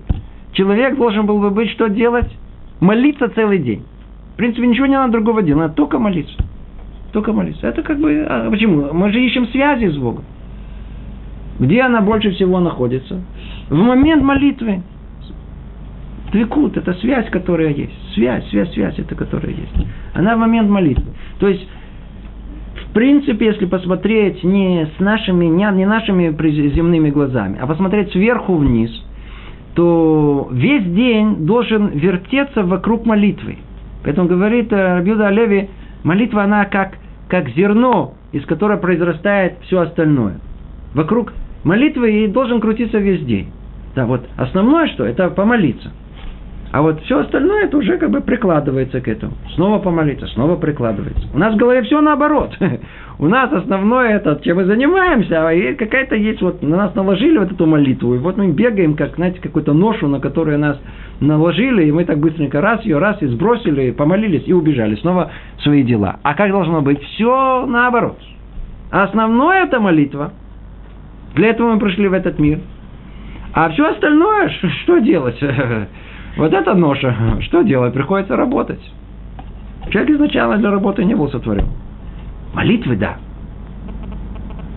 человек 0.54 0.98
должен 0.98 1.26
был 1.26 1.40
бы 1.40 1.50
быть 1.50 1.70
что 1.72 1.88
делать? 1.88 2.32
Молиться 2.80 3.28
целый 3.30 3.60
день. 3.60 3.84
В 4.34 4.38
принципе, 4.38 4.68
ничего 4.68 4.86
не 4.86 4.96
надо 4.96 5.14
другого 5.14 5.42
делать, 5.42 5.62
надо 5.62 5.74
только 5.74 6.00
молиться. 6.00 6.38
Только 7.12 7.34
молиться. 7.34 7.68
Это 7.68 7.82
как 7.82 8.00
бы... 8.00 8.26
А 8.30 8.50
почему? 8.50 8.94
Мы 8.94 9.12
же 9.12 9.20
ищем 9.20 9.48
связи 9.48 9.88
с 9.88 9.98
Богом. 9.98 10.24
Где 11.60 11.82
она 11.82 12.02
больше 12.02 12.32
всего 12.32 12.60
находится? 12.60 13.22
В 13.70 13.76
момент 13.76 14.24
молитвы. 14.24 14.84
Твикут– 16.32 16.78
это 16.78 16.94
связь, 16.96 17.30
которая 17.30 17.70
есть. 17.70 18.14
Связь, 18.14 18.48
связь, 18.50 18.72
связь– 18.74 18.96
это 19.00 19.16
которая 19.16 19.52
есть. 19.52 19.88
Она 20.18 20.36
в 20.36 20.40
момент 20.40 20.68
молитвы. 20.68 21.14
То 21.40 21.48
есть, 21.48 21.68
в 22.90 22.94
принципе, 22.94 23.46
если 23.46 23.66
посмотреть 23.66 24.44
не 24.44 24.90
с 24.98 25.00
нашими, 25.00 25.46
не, 25.46 25.86
нашими 25.86 26.32
земными 26.74 27.12
глазами, 27.12 27.60
а 27.62 27.68
посмотреть 27.68 28.12
сверху 28.12 28.56
вниз, 28.56 28.90
то 29.76 30.48
весь 30.52 30.86
день 30.86 31.46
должен 31.46 31.90
вертеться 31.90 32.64
вокруг 32.64 33.06
молитвы. 33.06 33.58
Поэтому 34.04 34.28
говорит 34.28 34.74
э, 34.74 34.96
Рабиуда 34.96 35.28
Олеви, 35.28 35.70
Молитва, 36.04 36.44
она 36.44 36.66
как, 36.66 36.98
как 37.28 37.50
зерно, 37.50 38.16
из 38.32 38.44
которого 38.46 38.78
произрастает 38.78 39.58
все 39.66 39.82
остальное. 39.82 40.40
Вокруг 40.96 41.34
молитвы 41.64 42.24
и 42.24 42.28
должен 42.28 42.60
крутиться 42.60 42.98
весь 42.98 43.24
день. 43.24 43.52
Да, 43.96 44.08
вот 44.08 44.28
основное 44.36 44.88
что? 44.88 45.06
Это 45.06 45.30
помолиться. 45.30 45.92
А 46.78 46.82
вот 46.84 47.02
все 47.06 47.22
остальное 47.22 47.64
это 47.64 47.76
уже 47.76 47.98
как 47.98 48.12
бы 48.12 48.22
прикладывается 48.22 49.02
к 49.02 49.08
этому. 49.08 49.34
Снова 49.56 49.80
помолиться, 49.80 50.28
снова 50.28 50.58
прикладывается. 50.58 51.28
У 51.34 51.40
нас 51.40 51.56
в 51.56 51.58
голове 51.58 51.82
все 51.82 52.02
наоборот. 52.02 52.56
У 53.18 53.28
нас 53.28 53.52
основное 53.52 54.18
это, 54.18 54.40
чем 54.44 54.58
мы 54.58 54.66
занимаемся, 54.66 55.50
а 55.50 55.74
какая-то 55.74 56.16
есть, 56.16 56.40
вот 56.44 56.62
на 56.62 56.78
нас 56.78 56.94
наложили 56.94 57.40
вот 57.40 57.52
эту 57.52 57.66
молитву, 57.66 58.14
и 58.14 58.20
вот 58.20 58.38
мы 58.38 58.50
бегаем, 58.50 58.96
как, 58.96 59.16
знаете, 59.16 59.40
какую-то 59.42 59.74
ношу, 59.74 60.08
на 60.08 60.20
которую 60.20 60.60
нас 60.60 60.80
наложили, 61.20 61.86
и 61.86 61.92
мы 61.92 62.06
так 62.06 62.20
быстренько 62.20 62.62
раз 62.62 62.86
ее, 62.86 63.00
раз 63.00 63.20
и 63.24 63.26
сбросили, 63.26 63.90
помолились 63.90 64.44
и 64.46 64.54
убежали 64.54 64.94
снова 64.98 65.32
свои 65.64 65.82
дела. 65.82 66.20
А 66.22 66.36
как 66.36 66.52
должно 66.52 66.84
быть? 66.84 67.02
Все 67.02 67.66
наоборот. 67.66 68.20
А 68.92 69.06
основное 69.06 69.64
это 69.64 69.80
молитва. 69.80 70.32
Для 71.34 71.48
этого 71.48 71.74
мы 71.74 71.80
пришли 71.80 72.08
в 72.08 72.14
этот 72.14 72.38
мир. 72.38 72.60
А 73.52 73.70
все 73.70 73.90
остальное, 73.90 74.52
что 74.84 75.00
делать? 75.00 75.42
Вот 76.38 76.54
это 76.54 76.74
ноша. 76.76 77.16
Что 77.42 77.64
делать? 77.64 77.94
Приходится 77.94 78.36
работать. 78.36 78.80
Человек 79.90 80.12
изначально 80.12 80.58
для 80.58 80.72
работы 80.72 81.04
не 81.04 81.16
был 81.16 81.30
сотворен. 81.30 81.68
Молитвы, 82.54 82.96
да. 82.96 83.18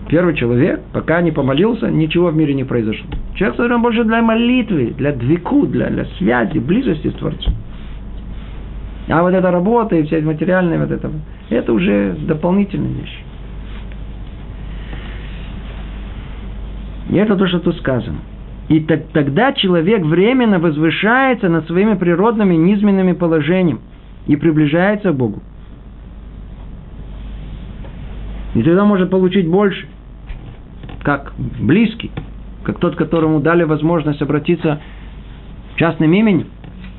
Первый 0.09 0.35
человек, 0.35 0.81
пока 0.91 1.21
не 1.21 1.31
помолился, 1.31 1.89
ничего 1.89 2.29
в 2.29 2.35
мире 2.35 2.53
не 2.53 2.63
произошло. 2.63 3.05
Человек 3.35 3.55
сотворен 3.57 3.81
больше 3.81 4.03
для 4.03 4.21
молитвы, 4.21 4.93
для 4.97 5.13
двику, 5.13 5.67
для, 5.67 5.89
для 5.89 6.05
связи, 6.17 6.57
близости 6.57 7.09
с 7.09 7.13
Творцом. 7.13 7.53
А 9.07 9.21
вот 9.21 9.33
эта 9.33 9.51
работа 9.51 9.95
и 9.95 10.03
вся 10.03 10.19
материальная 10.21 10.79
вот 10.79 10.91
это, 10.91 11.11
это 11.49 11.73
уже 11.73 12.15
дополнительная 12.27 12.91
вещь. 12.91 13.23
И 17.09 17.15
это 17.15 17.35
то, 17.35 17.47
что 17.47 17.59
тут 17.59 17.77
сказано. 17.77 18.17
И 18.71 18.79
так, 18.79 19.07
тогда 19.11 19.51
человек 19.51 20.01
временно 20.05 20.57
возвышается 20.57 21.49
над 21.49 21.67
своими 21.67 21.95
природными 21.95 22.55
низменными 22.55 23.11
положениями 23.11 23.81
и 24.27 24.37
приближается 24.37 25.11
к 25.11 25.15
Богу. 25.15 25.41
И 28.55 28.63
тогда 28.63 28.85
может 28.85 29.09
получить 29.09 29.45
больше, 29.45 29.87
как 31.03 31.33
близкий, 31.59 32.11
как 32.63 32.79
тот, 32.79 32.95
которому 32.95 33.41
дали 33.41 33.63
возможность 33.63 34.21
обратиться 34.21 34.79
частным 35.75 36.13
именем, 36.13 36.47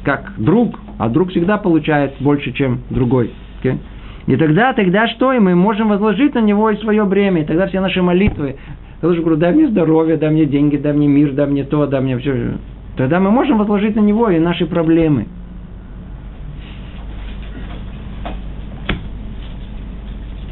как 0.04 0.34
друг, 0.36 0.78
а 0.98 1.08
друг 1.08 1.30
всегда 1.30 1.56
получает 1.56 2.16
больше, 2.20 2.52
чем 2.52 2.82
другой. 2.90 3.30
Okay? 3.62 3.78
И 4.26 4.36
тогда, 4.36 4.74
тогда 4.74 5.08
что? 5.08 5.32
И 5.32 5.38
мы 5.38 5.54
можем 5.54 5.88
возложить 5.88 6.34
на 6.34 6.40
него 6.40 6.68
и 6.68 6.76
свое 6.76 7.06
бремя. 7.06 7.40
И 7.40 7.44
тогда 7.46 7.66
все 7.66 7.80
наши 7.80 8.02
молитвы 8.02 8.56
я 9.02 9.08
лучше 9.08 9.20
говорю, 9.20 9.36
дай 9.36 9.52
мне 9.52 9.68
здоровье, 9.68 10.16
дай 10.16 10.30
мне 10.30 10.46
деньги, 10.46 10.76
дай 10.76 10.92
мне 10.92 11.08
мир, 11.08 11.32
дай 11.32 11.46
мне 11.46 11.64
то, 11.64 11.86
дай 11.86 12.00
мне 12.00 12.16
все. 12.18 12.54
Тогда 12.96 13.18
мы 13.18 13.30
можем 13.30 13.58
возложить 13.58 13.96
на 13.96 14.00
него 14.00 14.30
и 14.30 14.38
наши 14.38 14.64
проблемы. 14.64 15.26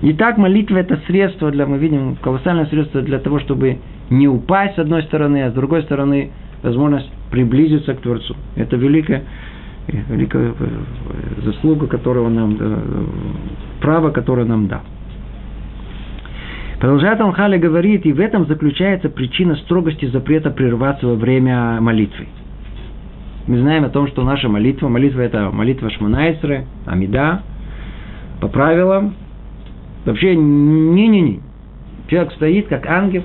Итак, 0.02 0.38
молитва 0.38 0.78
это 0.78 0.98
средство 1.06 1.50
для, 1.50 1.66
мы 1.66 1.78
видим, 1.78 2.16
колоссальное 2.16 2.66
средство 2.66 3.02
для 3.02 3.18
того, 3.18 3.38
чтобы 3.38 3.78
не 4.08 4.26
упасть 4.26 4.76
с 4.76 4.78
одной 4.78 5.02
стороны, 5.04 5.44
а 5.44 5.50
с 5.50 5.54
другой 5.54 5.82
стороны 5.82 6.30
возможность 6.62 7.10
приблизиться 7.30 7.94
к 7.94 8.00
Творцу. 8.00 8.34
Это 8.56 8.76
великое 8.76 9.22
великая 9.86 10.54
заслуга, 11.44 11.86
которую 11.86 12.26
он 12.26 12.34
нам, 12.34 12.58
право, 13.80 14.10
которое 14.10 14.46
нам 14.46 14.66
дал. 14.68 14.82
Продолжает 16.80 17.20
Алхали 17.20 17.58
говорит, 17.58 18.06
и 18.06 18.12
в 18.12 18.18
этом 18.18 18.46
заключается 18.46 19.10
причина 19.10 19.54
строгости 19.56 20.06
запрета 20.06 20.50
прерваться 20.50 21.06
во 21.06 21.14
время 21.14 21.78
молитвы. 21.78 22.26
Мы 23.46 23.60
знаем 23.60 23.84
о 23.84 23.90
том, 23.90 24.08
что 24.08 24.24
наша 24.24 24.48
молитва, 24.48 24.88
молитва 24.88 25.20
это 25.20 25.50
молитва 25.50 25.90
Шманайсры, 25.90 26.64
Амида, 26.86 27.42
по 28.40 28.48
правилам, 28.48 29.14
вообще 30.06 30.34
не-не-не. 30.34 31.40
Человек 32.08 32.32
стоит 32.32 32.68
как 32.68 32.86
ангел, 32.86 33.24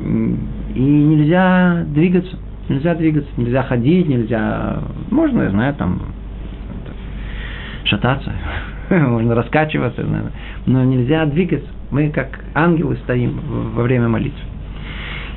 и 0.00 0.80
нельзя 0.80 1.84
двигаться, 1.88 2.38
нельзя 2.70 2.94
двигаться, 2.94 3.30
нельзя 3.36 3.62
ходить, 3.64 4.08
нельзя, 4.08 4.78
можно, 5.10 5.42
я 5.42 5.50
знаю, 5.50 5.74
там, 5.74 6.00
шататься, 7.84 8.32
можно 8.90 9.34
раскачиваться, 9.34 10.06
но 10.64 10.84
нельзя 10.84 11.26
двигаться. 11.26 11.68
Мы 11.90 12.10
как 12.10 12.44
ангелы 12.54 12.96
стоим 13.04 13.40
во 13.74 13.82
время 13.82 14.08
молитвы. 14.08 14.40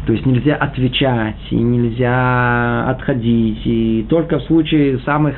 То 0.06 0.14
есть 0.14 0.26
нельзя 0.26 0.56
отвечать, 0.56 1.38
и 1.52 1.56
нельзя 1.56 2.90
отходить, 2.90 3.62
и 3.66 4.06
только 4.10 4.40
в 4.40 4.44
случае 4.44 5.00
самых 5.00 5.36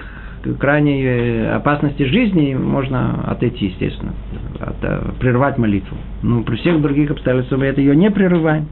крайней 0.59 1.03
э, 1.03 1.55
опасности 1.55 2.03
жизни 2.03 2.53
можно 2.53 3.23
отойти, 3.25 3.67
естественно, 3.67 4.13
от, 4.59 4.75
э, 4.81 5.11
прервать 5.19 5.57
молитву. 5.57 5.97
Но 6.21 6.43
при 6.43 6.55
всех 6.57 6.81
других 6.81 7.11
обстоятельствах 7.11 7.59
мы 7.61 7.67
это 7.67 7.81
ее 7.81 7.95
не 7.95 8.09
прерываем. 8.11 8.67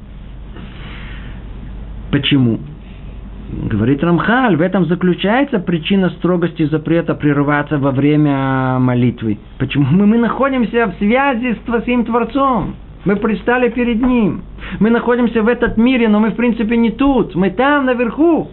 Почему? 2.11 2.59
Говорит 3.51 4.01
Рамхаль, 4.01 4.55
в 4.55 4.61
этом 4.61 4.85
заключается 4.85 5.59
причина 5.59 6.09
строгости 6.11 6.63
запрета 6.67 7.15
прерываться 7.15 7.77
во 7.77 7.91
время 7.91 8.79
молитвы. 8.79 9.39
Почему 9.59 9.85
мы, 9.91 10.05
мы 10.05 10.17
находимся 10.17 10.87
в 10.87 10.97
связи 10.97 11.55
с 11.55 11.65
своим 11.65 12.05
Творцом? 12.05 12.75
Мы 13.03 13.17
пристали 13.17 13.67
перед 13.69 14.01
Ним. 14.01 14.43
Мы 14.79 14.89
находимся 14.89 15.43
в 15.43 15.49
этот 15.49 15.75
мире, 15.75 16.07
но 16.07 16.19
мы 16.21 16.29
в 16.29 16.35
принципе 16.35 16.77
не 16.77 16.91
тут. 16.91 17.35
Мы 17.35 17.49
там, 17.49 17.85
наверху. 17.85 18.49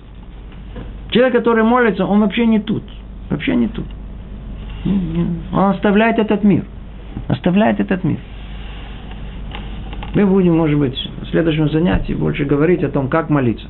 Человек, 1.11 1.35
который 1.35 1.63
молится, 1.63 2.05
он 2.05 2.21
вообще 2.21 2.47
не 2.47 2.59
тут. 2.59 2.83
Вообще 3.31 3.55
не 3.55 3.69
тут. 3.69 3.87
Он 5.53 5.71
оставляет 5.71 6.19
этот 6.19 6.43
мир. 6.43 6.65
Оставляет 7.29 7.79
этот 7.79 8.03
мир. 8.03 8.19
Мы 10.15 10.27
будем, 10.27 10.57
может 10.57 10.77
быть, 10.77 10.99
в 11.23 11.27
следующем 11.27 11.69
занятии 11.71 12.15
больше 12.15 12.45
говорить 12.45 12.83
о 12.83 12.89
том, 12.89 13.09
как 13.09 13.31
молиться. 13.31 13.69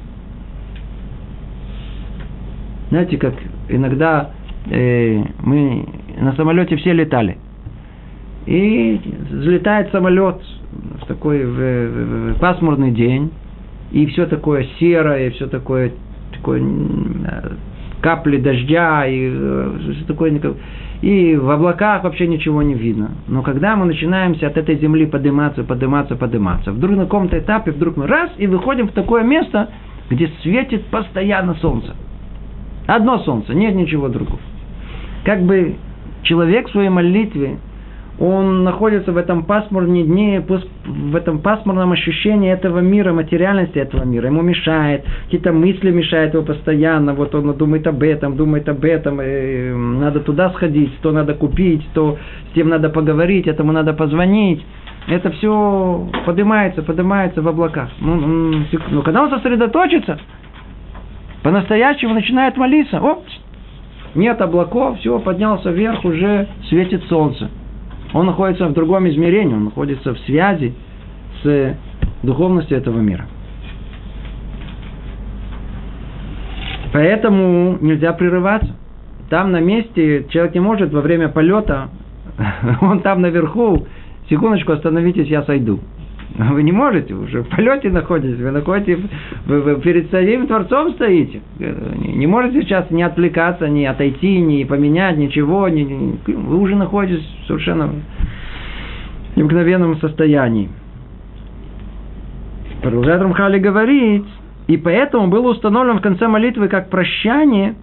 Знаете, 2.90 3.18
как 3.18 3.34
иногда 3.68 4.30
э, 4.70 5.22
мы 5.42 5.86
на 6.20 6.32
самолете 6.34 6.76
все 6.76 6.92
летали. 6.92 7.36
И 8.46 8.98
взлетает 9.30 9.90
самолет 9.92 10.36
в 11.02 11.06
такой 11.06 11.44
в, 11.44 11.50
в, 11.50 12.34
в 12.34 12.38
пасмурный 12.38 12.92
день, 12.92 13.30
и 13.92 14.06
все 14.06 14.26
такое 14.26 14.66
серое, 14.78 15.30
все 15.32 15.48
такое, 15.48 15.92
такое 16.32 16.62
капли 18.00 18.38
дождя, 18.38 19.06
и 19.06 19.30
э, 19.30 19.78
все 19.92 20.04
такое, 20.06 20.40
и 21.02 21.36
в 21.36 21.50
облаках 21.50 22.04
вообще 22.04 22.26
ничего 22.26 22.62
не 22.62 22.72
видно. 22.72 23.10
Но 23.26 23.42
когда 23.42 23.76
мы 23.76 23.84
начинаемся 23.84 24.46
от 24.46 24.56
этой 24.56 24.78
земли 24.78 25.04
подниматься, 25.04 25.62
подниматься, 25.62 26.16
подниматься, 26.16 26.72
вдруг 26.72 26.96
на 26.96 27.04
каком-то 27.04 27.38
этапе, 27.38 27.72
вдруг 27.72 27.98
мы 27.98 28.06
раз 28.06 28.30
и 28.38 28.46
выходим 28.46 28.88
в 28.88 28.92
такое 28.92 29.24
место, 29.24 29.68
где 30.08 30.30
светит 30.42 30.86
постоянно 30.86 31.54
солнце– 31.56 31.94
Одно 32.88 33.18
солнце, 33.18 33.52
нет 33.52 33.74
ничего 33.74 34.08
другого. 34.08 34.40
Как 35.24 35.42
бы 35.42 35.76
человек 36.22 36.68
в 36.68 36.72
своей 36.72 36.88
молитве, 36.88 37.58
он 38.18 38.64
находится 38.64 39.12
в 39.12 39.18
этом 39.18 39.44
пасмурном 39.44 40.04
дне, 40.06 40.42
в 40.86 41.14
этом 41.14 41.40
пасмурном 41.40 41.92
ощущении 41.92 42.50
этого 42.50 42.78
мира, 42.78 43.12
материальности 43.12 43.78
этого 43.78 44.04
мира. 44.04 44.28
Ему 44.28 44.40
мешает, 44.40 45.04
какие-то 45.24 45.52
мысли 45.52 45.90
мешают 45.90 46.32
его 46.32 46.42
постоянно. 46.42 47.12
Вот 47.12 47.34
он 47.34 47.54
думает 47.58 47.86
об 47.86 48.02
этом, 48.02 48.36
думает 48.36 48.66
об 48.70 48.82
этом. 48.82 49.20
И 49.20 49.70
надо 49.70 50.20
туда 50.20 50.48
сходить, 50.50 50.98
то 51.02 51.12
надо 51.12 51.34
купить, 51.34 51.86
то 51.92 52.16
с 52.50 52.54
тем 52.54 52.70
надо 52.70 52.88
поговорить, 52.88 53.46
этому 53.46 53.72
надо 53.72 53.92
позвонить. 53.92 54.64
Это 55.08 55.30
все 55.32 56.08
поднимается, 56.24 56.82
поднимается 56.82 57.42
в 57.42 57.48
облаках. 57.48 57.90
Ну, 58.00 58.62
ну, 58.90 59.02
когда 59.02 59.22
он 59.24 59.30
сосредоточится, 59.30 60.18
по-настоящему 61.42 62.14
начинает 62.14 62.56
молиться. 62.56 63.00
О, 63.00 63.22
нет 64.14 64.40
облаков, 64.40 64.98
все, 64.98 65.18
поднялся 65.18 65.70
вверх, 65.70 66.04
уже 66.04 66.48
светит 66.68 67.04
солнце. 67.04 67.50
Он 68.12 68.26
находится 68.26 68.66
в 68.66 68.72
другом 68.72 69.08
измерении, 69.08 69.54
он 69.54 69.64
находится 69.64 70.14
в 70.14 70.18
связи 70.20 70.74
с 71.42 71.76
духовностью 72.22 72.76
этого 72.76 72.98
мира. 72.98 73.26
Поэтому 76.92 77.76
нельзя 77.80 78.12
прерываться. 78.12 78.74
Там 79.28 79.52
на 79.52 79.60
месте 79.60 80.26
человек 80.30 80.54
не 80.54 80.60
может 80.60 80.92
во 80.92 81.02
время 81.02 81.28
полета, 81.28 81.90
он 82.80 83.00
там 83.00 83.20
наверху, 83.20 83.86
секундочку 84.30 84.72
остановитесь, 84.72 85.28
я 85.28 85.42
сойду. 85.42 85.80
Вы 86.38 86.62
не 86.62 86.70
можете, 86.70 87.14
уже 87.14 87.42
в 87.42 87.48
полете 87.48 87.90
находитесь, 87.90 88.38
вы 88.38 88.52
находитесь, 88.52 88.98
вы, 89.46 89.60
вы 89.60 89.80
перед 89.80 90.08
своим 90.08 90.46
Творцом 90.46 90.92
стоите. 90.92 91.40
Не 91.58 92.28
можете 92.28 92.62
сейчас 92.62 92.90
не 92.90 93.02
отвлекаться, 93.02 93.68
не 93.68 93.86
отойти, 93.86 94.38
не 94.38 94.64
поменять 94.64 95.16
ничего. 95.16 95.68
Не, 95.68 95.84
не, 95.84 96.18
вы 96.32 96.58
уже 96.58 96.76
находитесь 96.76 97.26
совершенно 97.48 97.88
в 97.88 99.36
необыкновенном 99.36 99.96
состоянии. 99.98 100.68
Продолжает 102.82 103.20
Рамхали 103.20 103.58
говорить, 103.58 104.26
и 104.68 104.76
поэтому 104.76 105.26
было 105.26 105.50
установлено 105.50 105.98
в 105.98 106.02
конце 106.02 106.28
молитвы 106.28 106.68
как 106.68 106.88
прощание 106.88 107.74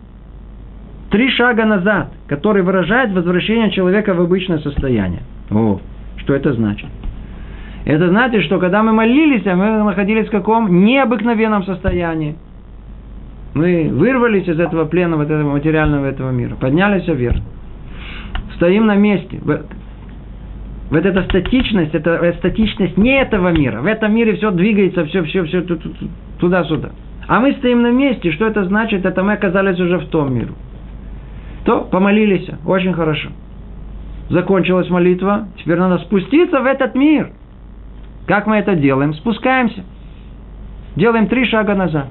три 1.11 1.29
шага 1.29 1.65
назад, 1.65 2.13
который 2.27 2.63
выражает 2.63 3.11
возвращение 3.11 3.69
человека 3.71 4.13
в 4.13 4.21
обычное 4.21 4.59
состояние. 4.59 5.23
О, 5.51 5.81
что 6.15 6.33
это 6.33 6.53
значит? 6.53 6.87
Это 7.85 8.09
значит, 8.09 8.43
что 8.45 8.59
когда 8.59 8.81
мы 8.81 8.93
молились, 8.93 9.45
мы 9.45 9.83
находились 9.83 10.27
в 10.27 10.31
каком 10.31 10.83
необыкновенном 10.85 11.63
состоянии. 11.65 12.35
Мы 13.53 13.89
вырвались 13.89 14.47
из 14.47 14.59
этого 14.59 14.85
плена, 14.85 15.15
вот 15.17 15.29
этого 15.29 15.51
материального 15.51 16.07
этого 16.07 16.31
мира, 16.31 16.55
поднялись 16.55 17.07
вверх. 17.07 17.37
Стоим 18.55 18.87
на 18.87 18.95
месте. 18.95 19.39
Вот 20.89 21.05
эта 21.05 21.23
статичность, 21.23 21.93
это 21.93 22.33
статичность 22.39 22.97
не 22.97 23.21
этого 23.21 23.49
мира. 23.51 23.81
В 23.81 23.85
этом 23.85 24.13
мире 24.15 24.35
все 24.35 24.49
двигается, 24.49 25.05
все, 25.05 25.23
все, 25.23 25.43
все 25.45 25.63
туда-сюда. 26.39 26.89
А 27.27 27.39
мы 27.39 27.53
стоим 27.53 27.83
на 27.83 27.91
месте. 27.91 28.31
Что 28.31 28.47
это 28.47 28.65
значит? 28.65 29.05
Это 29.05 29.23
мы 29.23 29.33
оказались 29.33 29.79
уже 29.79 29.99
в 29.99 30.07
том 30.07 30.33
миру. 30.33 30.53
То 31.65 31.81
помолились. 31.81 32.47
Очень 32.65 32.93
хорошо. 32.93 33.29
Закончилась 34.29 34.89
молитва. 34.89 35.47
Теперь 35.57 35.77
надо 35.77 35.99
спуститься 35.99 36.61
в 36.61 36.65
этот 36.65 36.95
мир– 36.95 37.29
как 38.27 38.47
мы 38.47 38.57
это 38.57 38.75
делаем? 38.75 39.13
Спускаемся. 39.13 39.83
Делаем 40.95 41.27
три 41.27 41.45
шага 41.45 41.75
назад. 41.75 42.07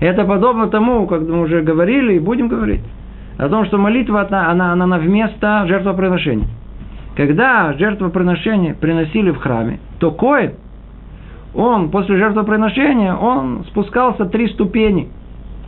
Это 0.00 0.24
подобно 0.24 0.68
тому, 0.68 1.06
как 1.06 1.22
мы 1.22 1.40
уже 1.40 1.62
говорили 1.62 2.14
и 2.14 2.18
будем 2.18 2.48
говорить, 2.48 2.82
о 3.38 3.48
том, 3.48 3.66
что 3.66 3.78
молитва, 3.78 4.26
она, 4.26 4.50
она, 4.50 4.72
она 4.72 4.98
вместо 4.98 5.66
жертвоприношения. 5.66 6.48
Когда 7.16 7.72
жертвоприношение 7.74 8.74
приносили 8.74 9.30
в 9.30 9.38
храме, 9.38 9.80
то 9.98 10.10
Коин, 10.10 10.52
он 11.54 11.90
после 11.90 12.16
жертвоприношения, 12.16 13.14
он 13.14 13.64
спускался 13.64 14.26
три 14.26 14.48
ступени, 14.48 15.08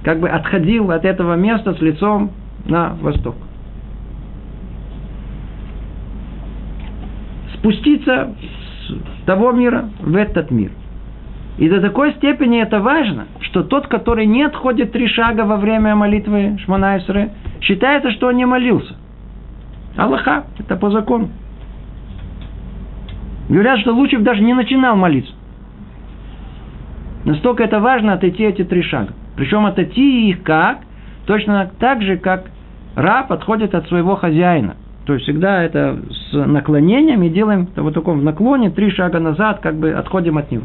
как 0.04 0.20
бы 0.20 0.28
отходил 0.28 0.90
от 0.92 1.04
этого 1.04 1.34
места 1.34 1.74
с 1.74 1.80
лицом 1.80 2.30
на 2.64 2.94
восток. 3.00 3.34
Спуститься 7.54 8.34
того 9.26 9.52
мира 9.52 9.90
в 10.00 10.16
этот 10.16 10.50
мир. 10.50 10.70
И 11.58 11.68
до 11.68 11.80
такой 11.80 12.12
степени 12.14 12.62
это 12.62 12.80
важно, 12.80 13.26
что 13.40 13.62
тот, 13.62 13.86
который 13.86 14.26
не 14.26 14.42
отходит 14.42 14.92
три 14.92 15.06
шага 15.06 15.42
во 15.42 15.56
время 15.56 15.94
молитвы 15.94 16.58
Шманайсры, 16.64 17.30
считается, 17.60 18.10
что 18.12 18.28
он 18.28 18.36
не 18.36 18.46
молился. 18.46 18.96
Аллаха, 19.96 20.44
это 20.58 20.76
по 20.76 20.90
закону. 20.90 21.28
Говорят, 23.48 23.80
что 23.80 23.92
лучше 23.92 24.18
бы 24.18 24.24
даже 24.24 24.42
не 24.42 24.54
начинал 24.54 24.96
молиться. 24.96 25.32
Настолько 27.24 27.62
это 27.64 27.80
важно 27.80 28.14
отойти 28.14 28.44
эти 28.44 28.64
три 28.64 28.82
шага. 28.82 29.12
Причем 29.36 29.66
отойти 29.66 30.30
их 30.30 30.42
как? 30.42 30.78
Точно 31.26 31.70
так 31.78 32.02
же, 32.02 32.16
как 32.16 32.50
раб 32.96 33.30
отходит 33.30 33.74
от 33.74 33.86
своего 33.88 34.16
хозяина. 34.16 34.76
То 35.04 35.14
есть 35.14 35.24
всегда 35.24 35.64
это 35.64 35.98
с 36.10 36.32
наклонением 36.32 37.22
и 37.22 37.28
делаем 37.28 37.66
в 37.66 37.82
вот 37.82 37.94
таком 37.94 38.22
наклоне 38.24 38.70
три 38.70 38.90
шага 38.90 39.18
назад, 39.18 39.60
как 39.60 39.76
бы 39.76 39.90
отходим 39.90 40.38
от 40.38 40.50
него. 40.50 40.64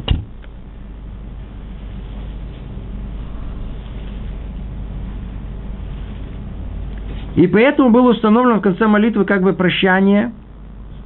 И 7.36 7.46
поэтому 7.46 7.92
было 7.92 8.12
установлено 8.12 8.60
в 8.60 8.64
конце 8.64 8.88
молитвы 8.88 9.24
как 9.24 9.44
бы 9.44 9.54
прощание, 9.54 10.32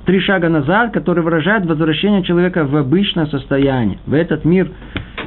три 0.05 0.19
шага 0.21 0.47
назад, 0.47 0.93
который 0.93 1.23
выражает 1.23 1.65
возвращение 1.65 2.23
человека 2.23 2.63
в 2.65 2.75
обычное 2.75 3.25
состояние, 3.25 3.99
в 4.05 4.13
этот 4.13 4.45
мир, 4.45 4.71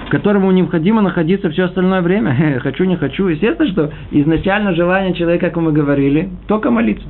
в 0.07 0.11
котором 0.11 0.43
ему 0.43 0.53
необходимо 0.53 1.03
находиться 1.03 1.51
все 1.51 1.65
остальное 1.65 2.01
время. 2.01 2.59
хочу, 2.63 2.85
не 2.85 2.97
хочу. 2.97 3.29
Естественно, 3.29 3.71
что 3.71 3.91
изначально 4.11 4.75
желание 4.75 5.15
человека, 5.15 5.49
как 5.49 5.57
мы 5.57 5.73
говорили, 5.73 6.31
только 6.49 6.71
молиться. 6.71 7.07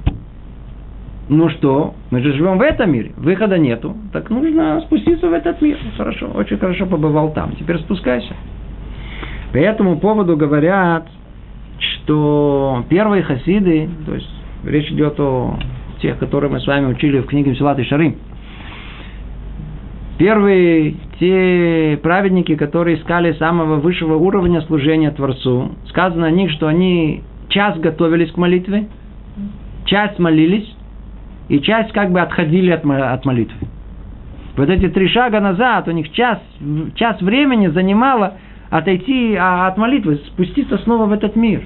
Ну 1.29 1.49
что, 1.49 1.95
мы 2.11 2.21
же 2.21 2.35
живем 2.35 2.59
в 2.59 2.63
этом 2.63 2.93
мире, 2.93 3.13
выхода 3.17 3.57
нету, 3.57 3.97
так 4.13 4.29
нужно 4.29 4.83
спуститься 4.83 5.29
в 5.29 5.33
этот 5.33 5.61
мир. 5.63 5.79
Хорошо, 5.97 6.31
очень 6.35 6.59
хорошо 6.59 6.85
побывал 6.85 7.33
там, 7.33 7.53
теперь 7.59 7.79
спускайся. 7.79 8.35
По 9.53 9.57
этому 9.57 9.99
поводу 9.99 10.37
говорят, 10.37 11.07
что 11.79 12.85
первые 12.91 13.23
хасиды, 13.23 13.89
то 14.05 14.15
есть 14.15 14.29
речь 14.65 14.91
идет 14.91 15.19
о 15.19 15.59
тех, 16.03 16.19
которые 16.19 16.51
мы 16.51 16.61
с 16.61 16.67
вами 16.67 16.87
учили 16.93 17.21
в 17.21 17.27
книге 17.27 17.53
Мсилат 17.53 17.79
и 17.79 17.85
Шарим, 17.85 18.17
первые 20.19 20.97
те 21.19 21.99
праведники, 22.03 22.55
которые 22.55 22.99
искали 22.99 23.33
самого 23.33 23.77
высшего 23.77 24.17
уровня 24.17 24.61
служения 24.63 25.11
Творцу, 25.11 25.73
сказано 25.89 26.27
о 26.27 26.31
них, 26.31 26.51
что 26.51 26.67
они 26.67 27.23
час 27.49 27.79
готовились 27.79 28.31
к 28.33 28.37
молитве, 28.37 28.89
час 29.87 30.19
молились, 30.19 30.74
и 31.49 31.61
часть 31.61 31.93
как 31.93 32.11
бы 32.11 32.21
отходили 32.21 32.71
от, 32.71 32.85
от 32.85 33.25
молитвы. 33.25 33.69
Вот 34.57 34.69
эти 34.69 34.89
три 34.89 35.09
шага 35.09 35.41
назад 35.41 35.89
у 35.89 35.91
них 35.91 36.13
час, 36.13 36.39
час 36.95 37.21
времени 37.21 37.69
занимало 37.69 38.35
отойти 38.71 39.35
а, 39.35 39.67
от 39.67 39.77
молитвы, 39.77 40.21
спуститься 40.27 40.79
снова 40.79 41.07
в 41.07 41.13
этот 41.13 41.37
мир, 41.37 41.63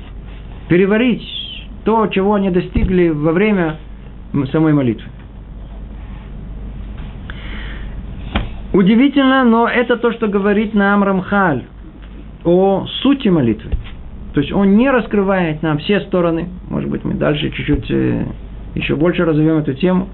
переварить 0.69 1.23
то, 1.85 2.07
чего 2.09 2.35
они 2.35 2.51
достигли 2.51 3.09
во 3.09 3.33
время 3.33 3.77
самой 4.53 4.73
молитвы. 4.73 5.09
Удивительно, 8.73 9.45
но 9.45 9.67
это 9.67 9.97
то, 9.97 10.13
что 10.13 10.29
говорит 10.29 10.75
нам 10.75 11.03
Рамхаль 11.03 11.65
о 12.45 12.87
сути 13.03 13.29
молитвы. 13.29 13.71
То 14.35 14.41
есть 14.41 14.53
он 14.53 14.77
не 14.77 14.91
раскрывает 14.91 15.63
нам 15.63 15.79
все 15.79 16.01
стороны. 16.03 16.49
Может 16.69 16.91
быть, 16.91 17.05
мы 17.05 17.15
дальше 17.15 17.51
чуть-чуть 17.51 17.91
э, 17.91 18.25
еще 18.79 18.97
больше 18.97 19.25
разовьем 19.25 19.59
эту 19.59 19.75
тему. 19.75 20.09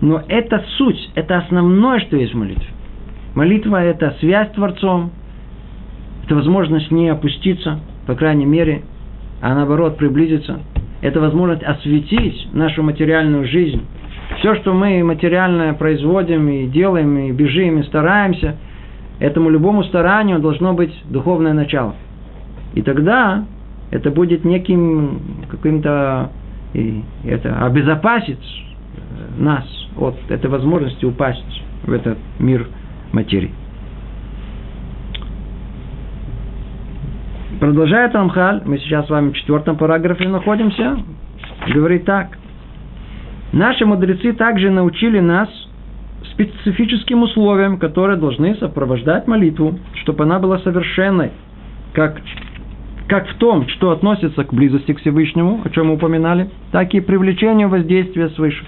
Но 0.00 0.22
это 0.28 0.62
суть, 0.76 1.10
это 1.14 1.38
основное, 1.38 1.98
что 2.00 2.16
есть 2.16 2.34
в 2.34 2.36
молитве. 2.36 2.66
Молитва– 3.34 3.82
это 3.84 4.14
связь 4.20 4.48
с 4.50 4.52
Творцом, 4.52 5.10
это 6.24 6.36
возможность 6.36 6.90
не 6.90 7.08
опуститься, 7.08 7.80
по 8.06 8.14
крайней 8.14 8.46
мере, 8.46 8.82
а 9.40 9.54
наоборот 9.54 9.96
приблизиться. 9.96 10.60
Это 11.00 11.20
возможность 11.20 11.62
осветить 11.62 12.48
нашу 12.52 12.82
материальную 12.82 13.46
жизнь. 13.46 13.82
Все, 14.38 14.54
что 14.56 14.72
мы 14.72 15.02
материальное 15.02 15.72
производим 15.74 16.48
и 16.48 16.66
делаем, 16.66 17.18
и 17.18 17.32
бежим, 17.32 17.80
и 17.80 17.82
стараемся, 17.84 18.56
этому 19.18 19.50
любому 19.50 19.84
старанию 19.84 20.38
должно 20.38 20.74
быть 20.74 20.94
духовное 21.08 21.52
начало. 21.52 21.94
И 22.74 22.82
тогда 22.82 23.44
это 23.90 24.10
будет 24.10 24.44
неким 24.44 25.20
каким-то 25.50 26.30
и 26.74 27.02
это 27.24 27.64
обезопасит 27.64 28.38
нас 29.38 29.64
от 29.96 30.16
этой 30.28 30.50
возможности 30.50 31.04
упасть 31.04 31.62
в 31.84 31.92
этот 31.92 32.18
мир 32.38 32.66
материи. 33.12 33.52
Продолжает 37.60 38.14
Рамхаль, 38.14 38.62
мы 38.64 38.78
сейчас 38.78 39.06
с 39.06 39.10
вами 39.10 39.30
в 39.30 39.34
четвертом 39.34 39.76
параграфе 39.76 40.28
находимся, 40.28 40.98
говорит 41.72 42.04
так. 42.04 42.36
Наши 43.52 43.86
мудрецы 43.86 44.32
также 44.32 44.70
научили 44.70 45.20
нас 45.20 45.48
специфическим 46.32 47.22
условиям, 47.22 47.78
которые 47.78 48.18
должны 48.18 48.56
сопровождать 48.56 49.28
молитву, 49.28 49.78
чтобы 50.02 50.24
она 50.24 50.40
была 50.40 50.58
совершенной, 50.58 51.30
как 51.92 52.20
как 53.08 53.28
в 53.28 53.34
том, 53.36 53.68
что 53.68 53.90
относится 53.90 54.44
к 54.44 54.52
близости 54.52 54.92
к 54.92 55.00
Всевышнему, 55.00 55.60
о 55.64 55.70
чем 55.70 55.88
мы 55.88 55.94
упоминали, 55.94 56.50
так 56.72 56.94
и 56.94 57.00
привлечению 57.00 57.68
воздействия 57.68 58.28
свыше. 58.30 58.64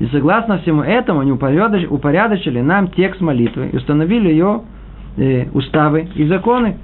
И 0.00 0.06
согласно 0.06 0.58
всему 0.58 0.82
этому 0.82 1.20
они 1.20 1.32
упорядочили 1.32 2.60
нам 2.60 2.88
текст 2.88 3.20
молитвы 3.20 3.70
и 3.72 3.76
установили 3.76 4.28
ее 4.28 4.62
э, 5.16 5.46
уставы 5.52 6.08
и 6.14 6.26
законы. 6.26 6.76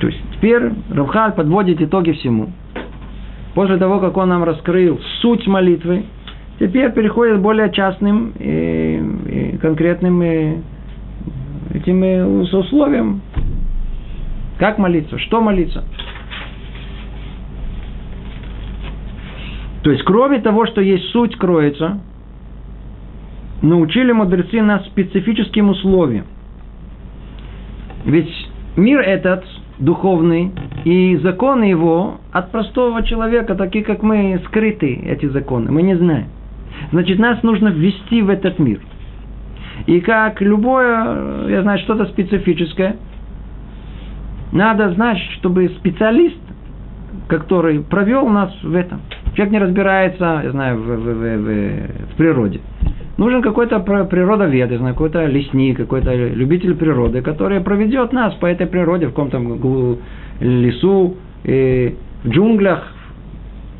То 0.00 0.08
есть 0.08 0.20
теперь 0.34 0.70
Равхаль 0.90 1.32
подводит 1.32 1.80
итоги 1.80 2.12
всему. 2.12 2.50
После 3.54 3.78
того, 3.78 4.00
как 4.00 4.16
он 4.16 4.28
нам 4.28 4.42
раскрыл 4.44 5.00
суть 5.20 5.46
молитвы, 5.46 6.04
теперь 6.58 6.92
переходит 6.92 7.38
к 7.38 7.40
более 7.40 7.70
частным 7.70 8.32
и, 8.38 9.52
и 9.54 9.56
конкретным 9.58 10.22
и, 10.22 10.56
этим 11.72 12.02
условиям, 12.52 13.22
как 14.58 14.78
молиться? 14.78 15.18
Что 15.18 15.40
молиться? 15.40 15.84
То 19.82 19.90
есть, 19.90 20.02
кроме 20.04 20.40
того, 20.40 20.66
что 20.66 20.80
есть 20.80 21.10
суть 21.10 21.36
кроется, 21.36 22.00
научили 23.62 24.12
мудрецы 24.12 24.62
нас 24.62 24.84
специфическим 24.86 25.70
условиям. 25.70 26.26
Ведь 28.04 28.30
мир 28.76 29.00
этот 29.00 29.44
духовный, 29.78 30.52
и 30.84 31.16
законы 31.16 31.64
его 31.64 32.20
от 32.32 32.52
простого 32.52 33.02
человека, 33.02 33.56
такие 33.56 33.84
как 33.84 34.02
мы, 34.02 34.40
скрыты 34.46 34.94
эти 34.94 35.26
законы, 35.26 35.70
мы 35.72 35.82
не 35.82 35.96
знаем. 35.96 36.28
Значит, 36.92 37.18
нас 37.18 37.42
нужно 37.42 37.68
ввести 37.68 38.22
в 38.22 38.30
этот 38.30 38.58
мир. 38.58 38.80
И 39.86 40.00
как 40.00 40.40
любое, 40.40 41.48
я 41.48 41.62
знаю, 41.62 41.78
что-то 41.80 42.06
специфическое– 42.06 42.96
надо 44.54 44.90
знать, 44.92 45.18
чтобы 45.38 45.68
специалист, 45.80 46.38
который 47.28 47.80
провел 47.80 48.28
нас 48.28 48.50
в 48.62 48.74
этом, 48.74 49.00
человек 49.34 49.52
не 49.52 49.58
разбирается, 49.58 50.40
я 50.44 50.50
знаю, 50.52 50.78
в, 50.78 50.86
в, 50.86 51.04
в, 51.04 51.38
в, 51.38 52.12
в 52.12 52.16
природе. 52.16 52.60
Нужен 53.16 53.42
какой-то 53.42 53.80
природовед, 53.80 54.70
я 54.70 54.78
знаю, 54.78 54.94
какой-то 54.94 55.26
лесник, 55.26 55.76
какой-то 55.76 56.14
любитель 56.14 56.74
природы, 56.74 57.20
который 57.20 57.60
проведет 57.60 58.12
нас 58.12 58.34
по 58.34 58.46
этой 58.46 58.66
природе 58.66 59.06
в 59.06 59.10
каком-то 59.10 59.38
лесу, 60.40 61.16
и 61.44 61.96
в 62.22 62.28
джунглях. 62.28 62.92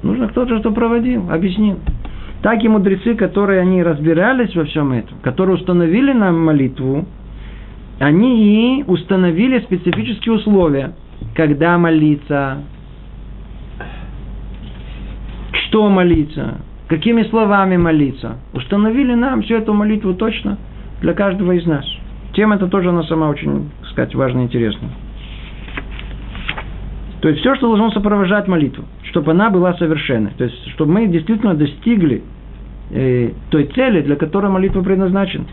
Нужно 0.03 0.29
кто-то, 0.29 0.59
что 0.59 0.71
проводил, 0.73 1.31
объяснил. 1.31 1.79
Так 2.43 2.63
и 2.63 2.69
мудрецы, 2.69 3.15
которые 3.15 3.61
они 3.61 3.83
разбирались 3.83 4.55
во 4.55 4.65
всем 4.65 4.93
этом, 4.93 5.19
которые 5.23 5.57
установили 5.57 6.13
нам 6.13 6.45
молитву, 6.45 7.07
они 7.99 8.85
установили 8.87 9.61
специфические 9.61 10.35
условия, 10.35 10.95
когда 11.35 11.79
молиться, 11.79 12.59
что 15.67 15.89
молиться, 15.89 16.59
какими 16.89 17.23
словами 17.25 17.77
молиться. 17.77 18.39
Установили 18.53 19.15
нам 19.15 19.43
всю 19.43 19.57
эту 19.57 19.75
молитву 19.75 20.15
точно 20.15 20.59
для 21.01 21.13
каждого 21.15 21.53
из 21.53 21.67
нас. 21.67 21.85
Тема 22.35 22.57
это 22.57 22.67
тоже 22.67 22.89
она 22.89 23.05
сама 23.05 23.29
очень, 23.29 23.71
так 23.81 23.91
сказать, 23.91 24.15
важная 24.15 24.43
и 24.43 24.47
интересная. 24.47 24.91
То 27.21 27.29
есть 27.29 27.41
все, 27.41 27.55
что 27.55 27.69
должно 27.69 27.91
сопровождать 27.91 28.49
молитву, 28.49 28.85
чтобы 29.05 29.31
она 29.31 29.49
была 29.49 29.73
совершенной. 29.75 30.33
То 30.37 30.45
есть, 30.45 30.69
чтобы 30.73 30.93
мы 30.93 31.07
действительно 31.07 31.55
достигли 31.55 32.23
э, 32.91 33.31
той 33.51 33.65
цели, 33.69 34.03
для 34.03 34.17
которой 34.17 34.51
молитва 34.51 34.83
предназначена. 34.83 35.47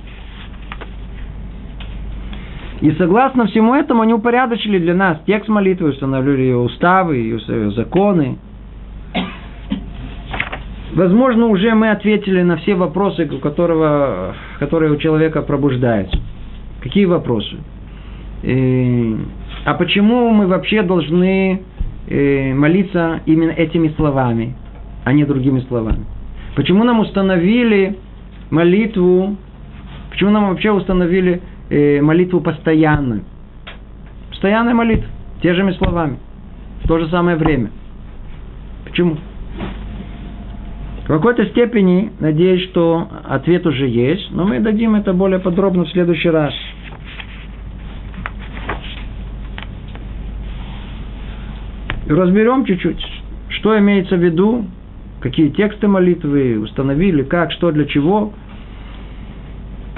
И 2.81 2.91
согласно 2.93 3.45
всему 3.45 3.75
этому 3.75 4.01
они 4.01 4.13
упорядочили 4.13 4.79
для 4.79 4.95
нас 4.95 5.19
текст 5.27 5.47
молитвы, 5.47 5.89
установили 5.89 6.41
ее 6.41 6.57
уставы, 6.57 7.17
ее 7.17 7.71
законы. 7.71 8.37
Возможно, 10.93 11.45
уже 11.45 11.73
мы 11.75 11.91
ответили 11.91 12.41
на 12.41 12.57
все 12.57 12.73
вопросы, 12.73 13.29
у 13.31 13.37
которого, 13.37 14.35
которые 14.59 14.91
у 14.91 14.97
человека 14.97 15.43
пробуждаются. 15.43 16.19
Какие 16.81 17.05
вопросы? 17.05 17.57
И, 18.41 19.15
а 19.63 19.75
почему 19.75 20.31
мы 20.31 20.47
вообще 20.47 20.81
должны 20.81 21.61
э, 22.07 22.53
молиться 22.55 23.21
именно 23.27 23.51
этими 23.51 23.89
словами, 23.89 24.55
а 25.05 25.13
не 25.13 25.23
другими 25.23 25.59
словами? 25.61 26.03
Почему 26.55 26.83
нам 26.83 26.99
установили 26.99 27.95
молитву, 28.49 29.37
почему 30.09 30.31
нам 30.31 30.49
вообще 30.49 30.71
установили 30.71 31.41
э, 31.71 32.01
молитву 32.01 32.41
постоянную. 32.41 33.23
Постоянная 34.29 34.73
молитва, 34.73 35.09
те 35.41 35.53
же 35.53 35.73
словами, 35.75 36.17
в 36.83 36.87
то 36.87 36.99
же 36.99 37.07
самое 37.07 37.37
время. 37.37 37.71
Почему? 38.85 39.17
В 41.03 41.07
какой-то 41.07 41.45
степени, 41.47 42.11
надеюсь, 42.19 42.69
что 42.69 43.07
ответ 43.27 43.65
уже 43.65 43.87
есть, 43.87 44.31
но 44.31 44.45
мы 44.45 44.59
дадим 44.59 44.95
это 44.95 45.13
более 45.13 45.39
подробно 45.39 45.85
в 45.85 45.89
следующий 45.89 46.29
раз. 46.29 46.53
разберем 52.07 52.65
чуть-чуть, 52.65 53.03
что 53.49 53.77
имеется 53.79 54.15
в 54.15 54.23
виду, 54.23 54.65
какие 55.21 55.49
тексты 55.49 55.87
молитвы 55.87 56.59
установили, 56.59 57.23
как, 57.23 57.51
что, 57.51 57.71
для 57.71 57.85
чего. 57.85 58.33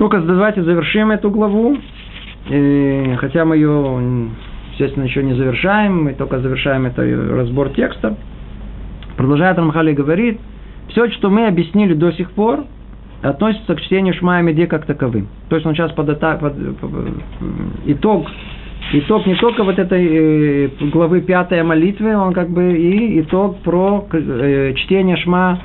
Только 0.04 0.20
давайте 0.20 0.62
завершим 0.64 1.12
эту 1.12 1.32
главу, 1.32 1.78
и, 2.50 3.16
хотя 3.20 3.46
мы 3.46 3.56
ее, 3.56 4.28
естественно, 4.74 5.06
еще 5.06 5.24
не 5.24 5.34
завершаем, 5.34 6.04
мы 6.04 6.14
только 6.14 6.40
завершаем 6.40 6.86
это 6.88 7.04
разбор 7.34 7.70
текста. 7.70 8.18
Продолжает 9.16 9.58
Рамхали 9.58 9.94
говорит, 9.94 10.42
все, 10.90 11.10
что 11.12 11.30
мы 11.30 11.48
объяснили 11.48 11.94
до 11.94 12.12
сих 12.12 12.32
пор, 12.32 12.66
относится 13.22 13.76
к 13.76 13.80
чтению 13.80 14.14
Шмая 14.16 14.44
Меде 14.44 14.68
как 14.68 14.86
таковым. 14.86 15.30
То 15.48 15.56
есть 15.56 15.66
он 15.66 15.74
сейчас 15.74 15.94
под, 15.94 16.20
под, 16.20 16.40
под, 16.42 16.78
под 16.80 16.92
итог 17.86 18.28
итог 18.92 19.26
не 19.26 19.36
только 19.36 19.64
вот 19.64 19.80
этой 19.80 20.06
э, 20.06 20.70
главы 20.92 21.22
пятой 21.22 21.64
молитвы, 21.64 22.14
он 22.18 22.34
как 22.34 22.50
бы 22.50 22.78
и 22.78 23.22
итог 23.22 23.60
про 23.60 24.06
э, 24.12 24.74
чтение 24.76 25.16
Шма, 25.16 25.62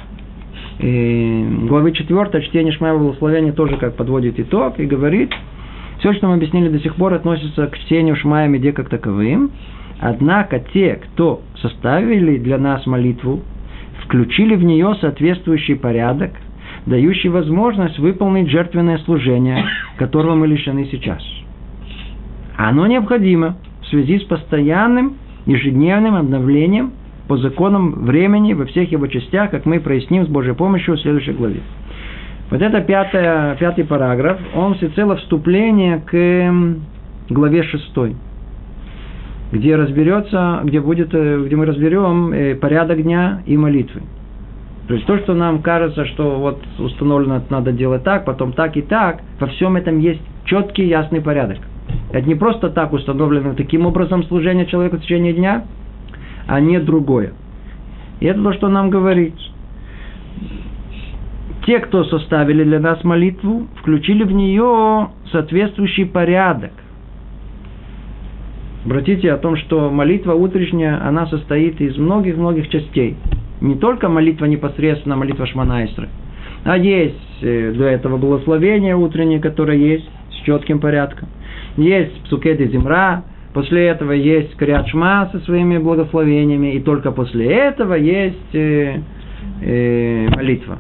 э, 0.79 1.67
главы 1.67 1.93
четвертой, 1.93 2.43
чтение 2.43 2.73
Шма 2.73 2.97
благословения 2.97 3.53
тоже 3.53 3.77
как 3.77 3.97
подводит 3.97 4.39
итог 4.41 4.79
и 4.79 4.87
говорит, 4.87 5.33
все, 5.99 6.13
что 6.13 6.29
мы 6.29 6.35
объяснили 6.35 6.69
до 6.69 6.79
сих 6.81 6.95
пор, 6.95 7.15
относится 7.15 7.67
к 7.67 7.79
чтению 7.79 8.17
Шма 8.17 8.47
и 8.47 8.49
Меде 8.49 8.73
как 8.73 8.89
таковым. 8.89 9.51
Однако 10.01 10.61
те, 10.61 10.95
кто 10.95 11.43
составили 11.61 12.39
для 12.39 12.59
нас 12.59 12.87
молитву, 12.87 13.43
включили 14.05 14.55
в 14.55 14.63
нее 14.63 14.95
соответствующий 15.01 15.75
порядок, 15.75 16.31
дающий 16.87 17.29
возможность 17.29 17.99
выполнить 17.99 18.49
жертвенное 18.49 18.99
служение, 18.99 19.65
которого 19.97 20.37
мы 20.37 20.47
лишены 20.47 20.89
сейчас– 20.91 21.23
оно 22.59 22.89
необходимо 22.89 23.57
в 23.83 23.87
связи 23.87 24.19
с 24.19 24.25
постоянным 24.25 25.15
ежедневным 25.47 26.17
обновлением 26.17 26.93
по 27.29 27.37
законам 27.37 28.07
времени 28.07 28.55
во 28.55 28.65
всех 28.65 28.91
его 28.91 29.07
частях, 29.07 29.51
как 29.51 29.67
мы 29.67 29.81
проясним 29.81 30.25
с 30.25 30.29
Божьей 30.29 30.55
помощью 30.55 30.97
в 30.97 31.01
следующей 31.01 31.33
главе. 31.33 31.61
Вот 32.51 32.63
это 32.63 32.81
пятая, 32.81 33.55
пятый 33.57 33.85
параграф, 33.85 34.39
он 34.57 34.75
всецело 34.77 35.17
вступление 35.17 35.99
к 35.99 37.35
главе 37.35 37.63
шестой, 37.63 38.17
где 39.53 39.77
разберется, 39.77 40.61
где 40.65 40.81
будет, 40.81 41.11
э, 41.13 41.45
где 41.45 41.57
мы 41.57 41.67
разберем 41.67 42.33
э, 42.33 42.55
порядок 42.55 43.03
дня 43.03 43.43
и 43.45 43.59
молитвы. 43.59 44.01
То 44.87 44.95
есть 44.95 45.07
то, 45.07 45.19
что 45.19 45.35
нам 45.35 45.61
кажется, 45.61 46.07
что 46.07 46.39
вот 46.39 46.63
установлено, 46.79 47.43
надо 47.51 47.73
делать 47.73 48.05
так, 48.05 48.25
потом 48.25 48.55
так 48.55 48.79
и 48.79 48.81
так, 48.81 49.21
во 49.39 49.47
всем 49.49 49.77
этом 49.77 49.99
есть 49.99 50.23
четкий, 50.45 50.87
ясный 50.87 51.21
порядок. 51.21 51.59
Это 52.11 52.27
не 52.27 52.35
просто 52.35 52.71
так 52.71 52.95
установлено 52.95 53.53
таким 53.53 53.85
образом 53.85 54.25
служение 54.25 54.65
человека 54.65 54.97
в 54.97 55.03
течение 55.03 55.35
дня, 55.35 55.65
а 56.49 56.61
не 56.61 56.81
другое. 56.81 57.33
И 58.21 58.27
это 58.27 58.43
то, 58.43 58.53
что 58.53 58.69
нам 58.69 58.91
говорит. 58.91 59.35
Те, 61.67 61.79
кто 61.81 62.05
составили 62.05 62.65
для 62.65 62.81
нас 62.81 63.05
молитву, 63.05 63.69
включили 63.77 64.25
в 64.25 64.33
нее 64.33 65.11
соответствующий 65.31 66.07
порядок. 66.07 66.73
Обратите 68.85 69.31
о 69.33 69.37
том, 69.37 69.57
что 69.57 69.91
молитва 69.91 70.33
утренняя, 70.33 71.07
она 71.07 71.27
состоит 71.27 71.81
из 71.81 71.97
многих-многих 71.99 72.69
частей. 72.69 73.17
Не 73.61 73.75
только 73.75 74.09
молитва 74.09 74.47
непосредственно, 74.47 75.17
молитва 75.17 75.47
Шманайстры, 75.47 76.09
а 76.65 76.79
есть 76.79 77.43
э, 77.43 77.73
до 77.77 77.85
этого 77.85 78.17
благословение 78.17 78.97
утреннее, 78.97 79.41
которое 79.41 79.77
есть 79.77 80.09
с 80.31 80.45
четким 80.45 80.81
порядком 80.81 81.29
есть 81.79 82.23
Псукет 82.25 82.61
и 82.61 82.69
Зимра, 82.69 83.23
после 83.53 83.87
этого 83.87 84.13
есть 84.13 84.57
Криат 84.57 84.89
Шма 84.89 85.29
со 85.33 85.41
своими 85.41 85.79
благословениями, 85.79 86.75
и 86.75 86.81
только 86.81 87.11
после 87.13 87.47
этого 87.47 87.95
есть 87.95 88.55
э, 88.55 89.01
э, 89.63 90.29
молитва. 90.35 90.79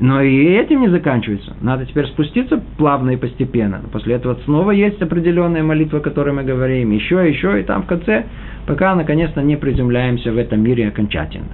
Но 0.00 0.22
и 0.22 0.54
этим 0.54 0.80
не 0.80 0.88
заканчивается. 0.88 1.54
Надо 1.60 1.84
теперь 1.84 2.06
спуститься 2.06 2.62
плавно 2.78 3.10
и 3.10 3.16
постепенно. 3.16 3.82
После 3.92 4.14
этого 4.14 4.38
снова 4.46 4.70
есть 4.70 5.00
определенная 5.02 5.62
молитва, 5.62 5.98
о 5.98 6.02
которой 6.02 6.32
мы 6.32 6.42
говорим. 6.42 6.90
Еще, 6.90 7.28
еще, 7.28 7.60
и 7.60 7.64
там 7.64 7.82
в 7.82 7.86
конце, 7.86 8.24
пока 8.66 8.94
наконец-то 8.94 9.42
не 9.42 9.56
приземляемся 9.56 10.32
в 10.32 10.38
этом 10.38 10.62
мире 10.62 10.88
окончательно. 10.88 11.48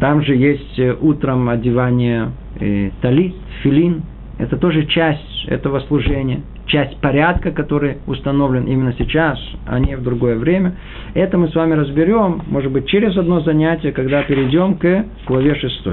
Там 0.00 0.22
же 0.22 0.34
есть 0.34 0.78
э, 0.78 0.94
утром 1.00 1.48
одевание 1.48 2.32
э, 2.58 2.90
талит, 3.00 3.34
филин. 3.62 4.02
Это 4.38 4.56
тоже 4.56 4.86
часть 4.86 5.46
этого 5.46 5.80
служения 5.80 6.40
часть 6.70 6.96
порядка, 7.00 7.50
который 7.50 7.98
установлен 8.06 8.64
именно 8.64 8.94
сейчас, 8.98 9.38
а 9.66 9.78
не 9.78 9.96
в 9.96 10.02
другое 10.02 10.36
время. 10.36 10.76
Это 11.14 11.36
мы 11.36 11.48
с 11.48 11.54
вами 11.54 11.74
разберем, 11.74 12.42
может 12.48 12.70
быть, 12.70 12.86
через 12.86 13.16
одно 13.16 13.40
занятие, 13.40 13.92
когда 13.92 14.22
перейдем 14.22 14.76
к 14.76 15.04
главе 15.26 15.54
6. 15.54 15.88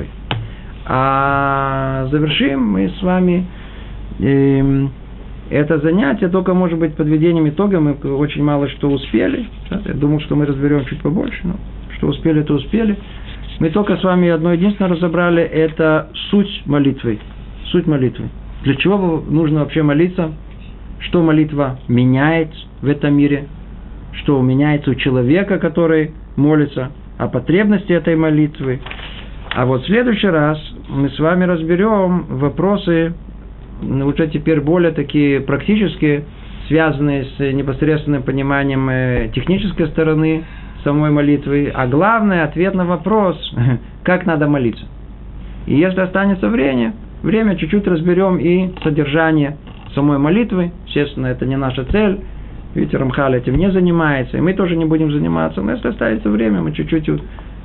А 0.86 2.07
завершим 2.11 2.63
мы 2.63 2.89
с 2.89 3.01
вами 3.01 3.45
э, 4.19 4.88
это 5.49 5.80
занятие 5.80 6.28
только, 6.28 6.53
может 6.53 6.78
быть, 6.78 6.95
подведением 6.95 7.49
итога. 7.49 7.80
Мы 7.80 7.93
очень 7.93 8.43
мало 8.43 8.69
что 8.69 8.89
успели. 8.89 9.47
Я 9.69 9.93
думал, 9.93 10.19
что 10.21 10.36
мы 10.36 10.45
разберем 10.45 10.86
чуть 10.86 11.01
побольше, 11.01 11.39
но 11.43 11.55
что 11.97 12.07
успели, 12.07 12.43
то 12.43 12.53
успели. 12.53 12.97
Мы 13.59 13.71
только 13.71 13.97
с 13.97 14.03
вами 14.03 14.30
одно 14.30 14.53
единственное 14.53 14.91
разобрали, 14.91 15.41
это 15.41 16.09
суть 16.30 16.63
молитвы. 16.65 17.19
Суть 17.71 17.88
молитвы. 17.88 18.30
Для 18.63 18.75
чего 18.75 19.23
нужно 19.28 19.61
вообще 19.61 19.82
молиться? 19.82 20.32
Что 21.00 21.22
молитва 21.22 21.80
меняет 21.88 22.50
в 22.82 22.88
этом 22.88 23.16
мире, 23.16 23.48
что 24.14 24.41
меняется 24.41 24.91
у 24.91 24.95
человека, 24.95 25.60
который 25.60 26.12
молится, 26.36 26.91
о 27.18 27.28
потребности 27.28 27.91
этой 27.91 28.16
молитвы. 28.16 28.80
А 29.56 29.66
вот 29.66 29.84
в 29.84 29.88
следующий 29.88 30.28
раз 30.28 30.60
мы 30.88 31.10
с 31.10 31.20
вами 31.20 31.45
разберем 31.45 32.26
вопросы, 32.38 33.14
уже 33.82 34.28
теперь 34.28 34.62
более 34.62 34.91
такие 34.91 35.41
практические, 35.41 36.26
связанные 36.68 37.26
с 37.26 37.39
непосредственным 37.39 38.24
пониманием 38.24 38.89
э, 38.89 39.32
технической 39.34 39.88
стороны 39.88 40.43
самой 40.84 41.12
молитвы, 41.12 41.72
а 41.74 41.88
главное 41.88 42.43
ответ 42.43 42.76
на 42.76 42.86
вопрос, 42.86 43.38
как 44.04 44.26
надо 44.26 44.48
молиться. 44.48 44.86
И 45.66 45.76
если 45.76 46.02
останется 46.02 46.50
время, 46.50 46.93
время 47.24 47.56
чуть-чуть 47.56 47.88
разберем 47.88 48.38
и 48.38 48.74
содержание 48.84 49.58
самой 49.98 50.20
молитвы. 50.20 50.72
Естественно, 50.86 51.28
это 51.28 51.45
не 51.45 51.58
наша 51.58 51.84
цель. 51.86 52.20
Видите, 52.76 52.98
Рамхал 52.98 53.34
этим 53.34 53.58
не 53.58 53.72
занимается, 53.72 54.38
и 54.38 54.41
мы 54.41 54.54
тоже 54.54 54.76
не 54.76 54.86
будем 54.86 55.12
заниматься. 55.12 55.62
Но 55.62 55.72
если 55.72 55.88
останется 55.88 56.30
время, 56.30 56.62
мы 56.62 56.72
чуть-чуть 56.72 57.10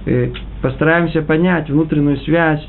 э, 0.07 0.31
постараемся 0.63 1.21
понять 1.21 1.69
внутреннюю 1.69 2.17
связь, 2.19 2.67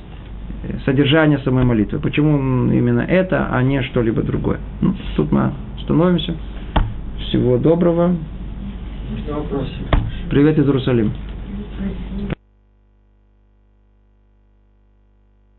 э, 0.63 0.79
содержание 0.85 1.39
самой 1.39 1.63
молитвы. 1.63 1.99
Почему 1.99 2.71
именно 2.73 3.01
это, 3.01 3.47
а 3.49 3.63
не 3.63 3.81
что-либо 3.83 4.21
другое. 4.21 4.57
Ну, 4.81 4.93
тут 5.15 5.31
мы 5.31 5.53
остановимся. 5.79 6.35
Всего 7.19 7.57
доброго. 7.57 8.15
Привет 10.29 10.57
из 10.59 10.65
Иерусалима. 10.65 11.11